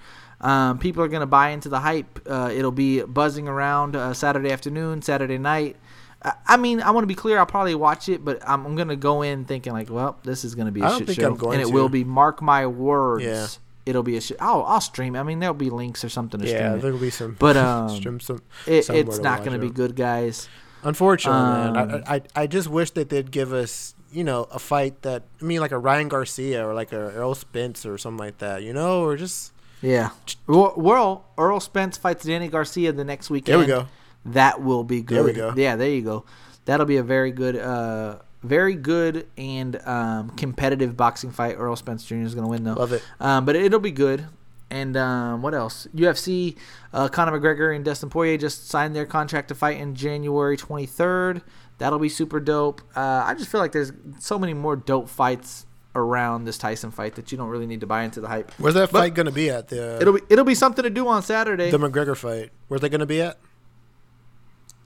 Um, 0.41 0.79
people 0.79 1.03
are 1.03 1.09
going 1.09 1.21
to 1.21 1.27
buy 1.27 1.51
into 1.51 1.69
the 1.69 1.81
hype. 1.81 2.21
Uh, 2.27 2.51
it'll 2.55 2.71
be 2.71 3.03
buzzing 3.03 3.49
around 3.49 3.97
uh, 3.97 4.13
Saturday 4.13 4.53
afternoon, 4.53 5.01
Saturday 5.03 5.39
night. 5.39 5.77
I- 6.23 6.57
mean, 6.57 6.81
I 6.81 6.91
want 6.91 7.05
to 7.05 7.09
be 7.09 7.15
clear. 7.15 7.39
I'll 7.39 7.47
probably 7.47 7.75
watch 7.75 8.09
it, 8.09 8.25
but 8.25 8.43
I'm, 8.49 8.67
I'm 8.67 8.75
going 8.77 8.89
to 8.89 8.97
go 8.97 9.23
in 9.23 9.45
thinking 9.45 9.73
like, 9.73 9.91
well, 9.91 10.19
this 10.25 10.45
is 10.45 10.55
going 10.55 10.67
to 10.67 10.73
be 10.73 10.81
a 10.81 10.85
I 10.85 10.89
don't 10.89 10.99
shit 10.99 11.07
think 11.09 11.21
show, 11.21 11.29
I'm 11.29 11.37
going 11.37 11.55
and 11.61 11.63
it 11.63 11.71
to. 11.71 11.73
will 11.75 11.89
be. 11.89 12.05
Mark 12.05 12.43
my 12.43 12.67
words. 12.67 13.25
Yeah. 13.25 13.47
It'll 13.85 14.03
be 14.03 14.17
a 14.17 14.21
shit. 14.21 14.37
I'll, 14.41 14.65
I'll 14.65 14.81
stream. 14.81 15.15
it. 15.15 15.21
I 15.21 15.23
mean, 15.23 15.39
there'll 15.39 15.55
be 15.55 15.71
links 15.71 16.05
or 16.05 16.09
something 16.09 16.41
to 16.41 16.47
Yeah, 16.49 16.71
stream 16.71 16.81
there'll 16.81 16.99
be 16.99 17.11
some. 17.11 17.37
But 17.39 17.57
um, 17.57 17.89
stream 17.91 18.19
some. 18.19 18.43
it, 18.67 18.89
it's 18.91 19.19
not 19.19 19.45
going 19.45 19.53
to 19.53 19.65
be 19.65 19.71
good, 19.73 19.95
guys. 19.95 20.49
Unfortunately, 20.83 21.41
man. 21.41 21.77
Um, 21.95 22.03
I, 22.07 22.15
I 22.17 22.23
I 22.43 22.47
just 22.47 22.69
wish 22.69 22.91
that 22.93 23.09
they'd 23.09 23.31
give 23.31 23.53
us, 23.53 23.95
you 24.13 24.25
know, 24.25 24.45
a 24.51 24.59
fight 24.59 25.03
that 25.03 25.23
I 25.41 25.45
mean, 25.45 25.61
like 25.61 25.73
a 25.73 25.79
Ryan 25.79 26.09
Garcia 26.09 26.67
or 26.67 26.75
like 26.75 26.93
a 26.93 27.13
Errol 27.15 27.35
Spence 27.35 27.85
or 27.87 27.97
something 27.99 28.19
like 28.19 28.39
that, 28.39 28.63
you 28.63 28.73
know, 28.73 29.05
or 29.05 29.17
just 29.17 29.53
Yeah. 29.83 30.11
Well, 30.47 30.75
Errol, 30.77 31.25
Errol 31.39 31.61
Spence 31.61 31.97
fights 31.97 32.25
Danny 32.25 32.49
Garcia 32.49 32.93
the 32.93 33.05
next 33.05 33.31
weekend. 33.31 33.53
there 33.53 33.59
we 33.61 33.67
go. 33.67 33.89
That 34.33 34.63
will 34.63 34.85
be 34.85 35.03
good. 35.03 35.17
There 35.17 35.25
we 35.25 35.33
go. 35.33 35.53
Yeah, 35.57 35.77
there 35.77 35.91
you 35.91 36.03
go. 36.03 36.25
That'll 36.65 36.87
be 36.87 36.97
a 36.97 37.03
very 37.03 37.31
good, 37.31 37.57
uh, 37.57 38.17
very 38.43 38.75
good 38.75 39.27
and 39.39 39.77
um, 39.87 40.31
competitive 40.31 40.97
boxing 40.97 41.31
fight. 41.31 41.55
Errol 41.57 41.77
Spence 41.77 42.05
Jr. 42.05 42.17
is 42.17 42.35
going 42.35 42.45
to 42.45 42.51
win 42.51 42.65
though. 42.65 42.75
Love 42.75 42.93
it. 42.93 43.03
Um, 43.21 43.45
but 43.45 43.57
it'll 43.57 43.81
be 43.81 43.93
good. 43.93 44.27
And 44.69 44.97
um, 44.97 45.43
what 45.43 45.55
else? 45.55 45.87
UFC, 45.95 46.57
uh, 46.93 47.07
Conor 47.09 47.39
McGregor 47.39 47.75
and 47.75 47.85
Dustin 47.85 48.11
Poirier 48.11 48.37
just 48.37 48.69
signed 48.69 48.97
their 48.97 49.07
contract 49.07 49.49
to 49.49 49.55
fight 49.55 49.79
in 49.79 49.95
January 49.95 50.57
23rd. 50.57 51.43
That'll 51.79 52.01
be 52.01 52.09
super 52.09 52.41
dope. 52.41 52.81
Uh, 52.97 53.23
I 53.27 53.35
just 53.35 53.49
feel 53.49 53.61
like 53.61 53.71
there's 53.71 53.93
so 54.19 54.39
many 54.41 54.55
more 54.55 54.75
dope 54.75 55.09
fights 55.09 55.67
around 55.95 56.45
this 56.47 56.59
Tyson 56.59 56.91
fight 56.91 57.15
that 57.15 57.31
you 57.31 57.39
don't 57.39 57.49
really 57.49 57.67
need 57.67 57.81
to 57.81 57.87
buy 57.87 58.03
into 58.03 58.21
the 58.21 58.29
hype. 58.29 58.51
Where's 58.59 58.75
that 58.75 58.91
But- 58.91 58.99
fight 59.01 59.15
gonna 59.15 59.31
be 59.31 59.49
at? 59.51 59.69
The 59.69 59.99
It'll 60.01 60.15
be 60.15 60.21
it'll 60.29 60.45
be 60.45 60.55
something 60.55 60.83
to 60.83 60.91
do 60.91 61.07
on 61.09 61.23
Saturday 61.23 61.71
the 61.71 61.79
McGregor 61.79 62.17
fight. 62.17 62.51
Where's 62.69 62.81
that 62.83 62.91
gonna 62.91 63.07
be 63.07 63.23
at? 63.23 63.39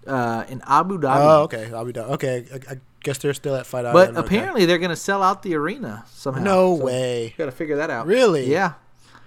Uh, 0.06 0.44
in 0.48 0.62
Abu 0.66 0.98
Dhabi. 0.98 1.16
Oh, 1.20 1.42
okay. 1.44 1.70
Be 1.84 1.92
done. 1.92 2.10
Okay, 2.12 2.46
I, 2.52 2.72
I 2.72 2.80
guess 3.02 3.18
they're 3.18 3.34
still 3.34 3.54
at 3.56 3.66
Fight 3.66 3.82
But 3.84 4.08
Island. 4.10 4.18
okay. 4.18 4.26
apparently 4.36 4.64
they're 4.66 4.78
gonna 4.78 4.96
sell 4.96 5.22
out 5.22 5.42
the 5.42 5.54
arena 5.54 6.04
somehow. 6.10 6.42
no 6.42 6.76
So, 6.78 6.84
way. 6.84 7.34
Got 7.38 7.46
to 7.46 7.52
figure 7.52 7.76
that 7.76 7.90
out. 7.90 8.06
Really? 8.06 8.50
Yeah. 8.50 8.74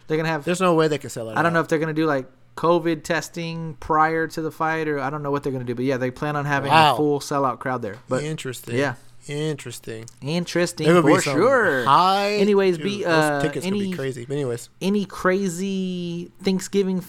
They're 0.08 0.18
gonna 0.18 0.30
have. 0.30 0.44
There's 0.46 0.62
no 0.62 0.74
way 0.76 0.88
they 0.88 0.98
can 0.98 1.10
sell 1.10 1.30
it. 1.30 1.38
I 1.38 1.42
don't 1.42 1.54
know 1.54 1.62
if 1.62 1.68
they're 1.68 1.80
gonna 1.80 1.94
do 1.94 2.06
like 2.06 2.28
COVID 2.58 3.04
testing 3.04 3.76
prior 3.80 4.28
to 4.28 4.42
the 4.42 4.52
fight, 4.52 4.88
or 4.88 5.00
I 5.00 5.10
don't 5.10 5.24
know 5.24 5.32
what 5.32 5.42
they're 5.44 5.52
gonna 5.54 5.64
do. 5.64 5.76
But 5.76 5.86
yeah, 5.86 5.98
they 5.98 6.12
plan 6.12 6.36
on 6.36 6.46
having 6.46 6.70
Wow. 6.72 6.94
a 6.94 6.98
full 6.98 7.20
sellout 7.20 7.60
crowd 7.60 7.82
there. 7.82 7.96
But 8.10 8.24
Interesting. 8.24 8.78
yeah. 8.78 8.96
Interesting. 9.28 10.04
interesting 10.22 10.86
There 10.86 11.02
for 11.02 11.22
sure. 11.22 11.86
High. 11.86 12.34
Anyways, 12.34 12.76
Dude, 12.78 12.84
be, 12.84 13.04
those 13.04 13.08
uh, 13.14 13.42
tickets 13.42 13.66
any- 13.66 13.90
be 13.92 13.96
crazy. 13.96 14.26
But 14.26 14.34
anyways, 14.34 14.70
Any 14.82 15.06
crazy 15.06 16.32
Thanksgiving 16.44 17.04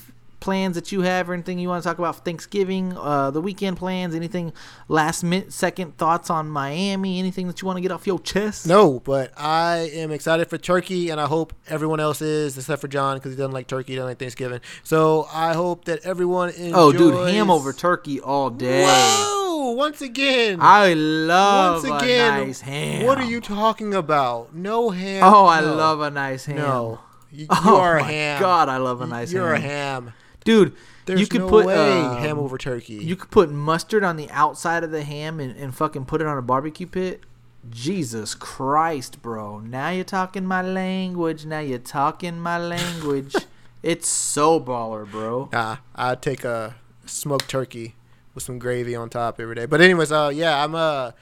plans 0.44 0.74
that 0.76 0.92
you 0.92 1.00
have, 1.00 1.28
or 1.28 1.34
anything 1.34 1.58
you 1.58 1.68
want 1.68 1.82
to 1.82 1.88
talk 1.88 1.98
about 1.98 2.24
Thanksgiving, 2.24 2.96
uh, 2.96 3.30
the 3.30 3.40
weekend 3.40 3.76
plans, 3.78 4.14
anything 4.14 4.52
last 4.88 5.24
minute 5.24 5.52
second 5.52 5.96
thoughts 5.98 6.30
on 6.30 6.48
Miami, 6.48 7.18
anything 7.18 7.46
that 7.48 7.60
you 7.62 7.66
want 7.66 7.78
to 7.78 7.80
get 7.80 7.90
off 7.90 8.06
your 8.06 8.18
chest? 8.20 8.66
no. 8.66 9.00
But 9.00 9.32
I 9.36 9.90
am 9.94 10.10
excited 10.12 10.48
for 10.48 10.58
turkey, 10.58 11.10
and 11.10 11.20
I 11.20 11.26
hope 11.26 11.52
everyone 11.68 11.98
else 11.98 12.22
is, 12.22 12.56
except 12.56 12.80
for 12.80 12.88
John, 12.88 13.16
because 13.16 13.32
he 13.32 13.36
doesn't 13.36 13.52
like 13.52 13.66
turkey, 13.66 13.94
doesn't 13.96 14.08
like 14.08 14.18
Thanksgiving. 14.18 14.60
So 14.82 15.26
I 15.32 15.54
hope 15.54 15.86
that 15.86 16.04
everyone 16.04 16.50
enjoys. 16.50 16.72
Oh, 16.74 16.92
dude, 16.92 17.28
ham 17.34 17.50
over 17.50 17.72
turkey 17.72 18.20
all 18.20 18.50
day. 18.50 18.84
Whoa! 18.84 19.72
Once 19.72 20.02
again. 20.02 20.58
I 20.60 20.92
love 20.92 21.82
once 21.84 22.02
again, 22.02 22.42
a 22.42 22.46
nice 22.46 22.60
ham. 22.60 23.06
what 23.06 23.16
are 23.18 23.24
you 23.24 23.40
talking 23.40 23.94
about? 23.94 24.54
No 24.54 24.90
ham. 24.90 25.22
Oh, 25.24 25.46
I 25.46 25.60
No. 25.62 25.74
love 25.74 26.00
a 26.00 26.10
nice 26.10 26.44
ham. 26.44 26.56
No, 26.58 27.00
you, 27.32 27.42
you 27.44 27.46
Oh 27.50 27.80
are 27.80 27.96
a 27.96 28.02
ham. 28.04 28.40
God, 28.40 28.68
I 28.68 28.76
love 28.76 29.00
a 29.00 29.06
nice 29.06 29.32
You're 29.32 29.54
ham. 29.54 29.64
a 29.64 29.68
ham. 29.68 30.12
Dude. 30.44 30.74
There's 31.06 31.20
you 31.20 31.26
could 31.26 31.42
no 31.42 31.48
put 31.48 31.66
way 31.66 32.00
um, 32.00 32.16
ham 32.16 32.38
over 32.38 32.56
turkey. 32.56 32.94
You 32.94 33.16
could 33.16 33.30
put 33.30 33.50
mustard 33.50 34.04
on 34.04 34.16
the 34.16 34.30
outside 34.30 34.84
of 34.84 34.90
the 34.90 35.02
ham 35.02 35.38
and, 35.38 35.54
and 35.56 35.74
fucking 35.74 36.06
put 36.06 36.20
it 36.20 36.26
on 36.26 36.38
a 36.38 36.42
barbecue 36.42 36.86
pit. 36.86 37.20
Jesus 37.68 38.34
Christ, 38.34 39.20
bro. 39.22 39.58
Now 39.60 39.90
you're 39.90 40.04
talking 40.04 40.46
my 40.46 40.62
language. 40.62 41.44
Now 41.44 41.60
you're 41.60 41.78
talking 41.78 42.38
my 42.38 42.58
language. 42.58 43.34
it's 43.82 44.08
so 44.08 44.60
baller, 44.60 45.10
bro. 45.10 45.48
Nah, 45.52 45.78
I'd 45.94 46.22
take 46.22 46.44
a 46.44 46.76
smoked 47.06 47.48
turkey 47.48 47.94
with 48.34 48.44
some 48.44 48.58
gravy 48.58 48.94
on 48.94 49.10
top 49.10 49.40
every 49.40 49.54
day. 49.54 49.66
But 49.66 49.80
anyways, 49.80 50.12
uh, 50.12 50.30
yeah, 50.34 50.62
I'm 50.62 50.74
uh 50.74 51.12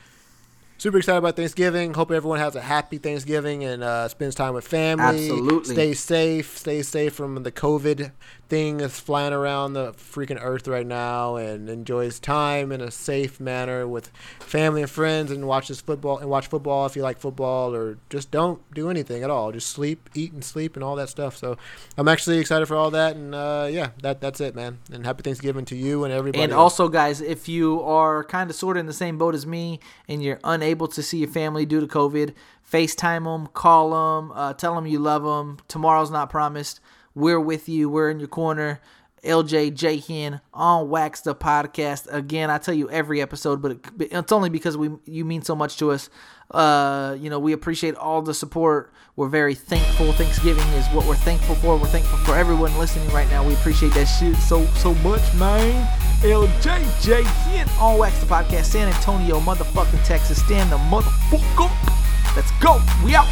super 0.83 0.99
excited 0.99 1.19
about 1.19 1.37
Thanksgiving. 1.37 1.95
Hope 1.95 2.11
everyone 2.11 2.41
has 2.41 2.57
a 2.57 2.61
happy 2.61 2.99
Thanksgiving 2.99 3.63
and 3.63 3.85
uh, 3.85 4.09
spends 4.09 4.35
time 4.35 4.53
with 4.53 4.67
family. 4.67 5.31
Absolutely. 5.31 5.75
Stay 5.75 5.95
safe. 5.95 6.59
Stay 6.59 6.83
safe 6.83 7.15
from 7.15 7.45
the 7.45 7.53
COVID 7.53 8.11
thing 8.49 8.79
that's 8.79 8.99
flying 8.99 9.33
around 9.33 9.75
the 9.75 9.93
freaking 9.93 10.39
earth 10.43 10.67
right 10.67 10.87
now, 10.87 11.37
and 11.37 11.71
enjoys 11.71 12.19
time 12.19 12.73
in 12.73 12.81
a 12.81 12.91
safe 12.91 13.39
manner 13.39 13.87
with 13.87 14.09
family 14.41 14.83
and 14.83 14.91
friends, 14.91 15.31
and 15.31 15.47
watches 15.47 15.81
football 15.81 16.19
and 16.19 16.29
watch 16.29 16.49
football 16.49 16.85
if 16.85 16.97
you 16.97 17.03
like 17.03 17.19
football, 17.21 17.73
or 17.73 17.97
just 18.11 18.33
don't 18.33 18.61
do 18.75 18.91
anything 18.91 19.23
at 19.23 19.31
all. 19.31 19.53
Just 19.53 19.69
sleep, 19.69 20.11
eat, 20.15 20.33
and 20.33 20.45
sleep, 20.45 20.75
and 20.75 20.83
all 20.83 20.97
that 20.97 21.09
stuff. 21.09 21.37
So 21.37 21.57
I'm 21.97 22.09
actually 22.09 22.39
excited 22.39 22.67
for 22.67 22.75
all 22.75 22.91
that, 22.91 23.15
and 23.15 23.37
uh, 23.37 23.69
yeah, 23.71 23.91
that 24.03 24.21
that's 24.21 24.41
it, 24.41 24.57
man. 24.57 24.81
And 24.93 25.07
happy 25.07 25.23
Thanksgiving 25.23 25.65
to 25.67 25.77
you 25.77 26.03
and 26.03 26.13
everybody. 26.13 26.43
And 26.43 26.53
also, 26.53 26.89
guys, 26.89 27.21
if 27.21 27.49
you 27.49 27.81
are 27.83 28.25
kind 28.25 28.51
of 28.51 28.57
sort 28.57 28.77
of 28.77 28.81
in 28.81 28.87
the 28.87 28.93
same 28.93 29.17
boat 29.17 29.37
as 29.37 29.47
me 29.47 29.79
and 30.09 30.21
you're 30.23 30.41
unable 30.43 30.72
to 30.89 31.03
see 31.03 31.19
your 31.19 31.29
family 31.29 31.67
due 31.67 31.81
to 31.81 31.87
COVID, 31.87 32.35
FaceTime 32.71 33.25
them, 33.25 33.47
call 33.49 33.91
them, 33.91 34.33
uh, 34.33 34.55
tell 34.55 34.75
them 34.75 34.87
you 34.87 34.99
love 34.99 35.23
them. 35.23 35.59
Tomorrow's 35.69 36.11
not 36.11 36.31
promised. 36.31 36.81
We're 37.15 37.41
with 37.41 37.69
you. 37.69 37.89
We're 37.89 38.11
in 38.11 38.19
your 38.19 38.29
corner. 38.29 38.81
LJ 39.25 39.75
J 39.75 39.99
Hen 39.99 40.41
on 40.53 40.89
Wax 40.91 41.21
the 41.21 41.35
podcast. 41.35 42.13
Again, 42.13 42.51
I 42.51 42.59
tell 42.59 42.75
you 42.75 42.91
every 42.91 43.23
episode, 43.23 43.63
but 43.63 43.73
it, 43.73 43.81
it's 44.13 44.33
only 44.33 44.51
because 44.51 44.77
we 44.77 44.91
you 45.05 45.25
mean 45.25 45.43
so 45.43 45.55
much 45.55 45.77
to 45.79 45.93
us. 45.93 46.11
Uh, 46.51 47.17
you 47.19 47.31
know, 47.31 47.39
we 47.39 47.53
appreciate 47.53 47.95
all 47.95 48.21
the 48.21 48.35
support. 48.35 48.93
We're 49.15 49.29
very 49.29 49.55
thankful. 49.55 50.13
Thanksgiving 50.13 50.67
is 50.71 50.87
what 50.89 51.07
we're 51.07 51.15
thankful 51.15 51.55
for. 51.57 51.77
We're 51.77 51.87
thankful 51.87 52.19
for 52.19 52.35
everyone 52.35 52.77
listening 52.79 53.09
right 53.11 53.29
now. 53.31 53.47
We 53.47 53.55
appreciate 53.55 53.95
that 53.95 54.07
shit 54.07 54.37
so 54.37 54.67
so 54.75 54.95
much, 54.97 55.23
man. 55.35 55.87
LJ 56.23 57.03
J 57.03 57.23
Hen 57.23 57.69
on 57.81 57.99
Wax 57.99 58.19
the 58.19 58.27
podcast, 58.27 58.65
San 58.65 58.89
Antonio, 58.89 59.39
motherfucking 59.41 60.05
Texas. 60.05 60.45
Stand 60.45 60.73
the 60.73 60.79
motherfucker. 60.79 61.71
Let's 62.35 62.51
go. 62.61 62.81
We 63.05 63.15
out. 63.15 63.29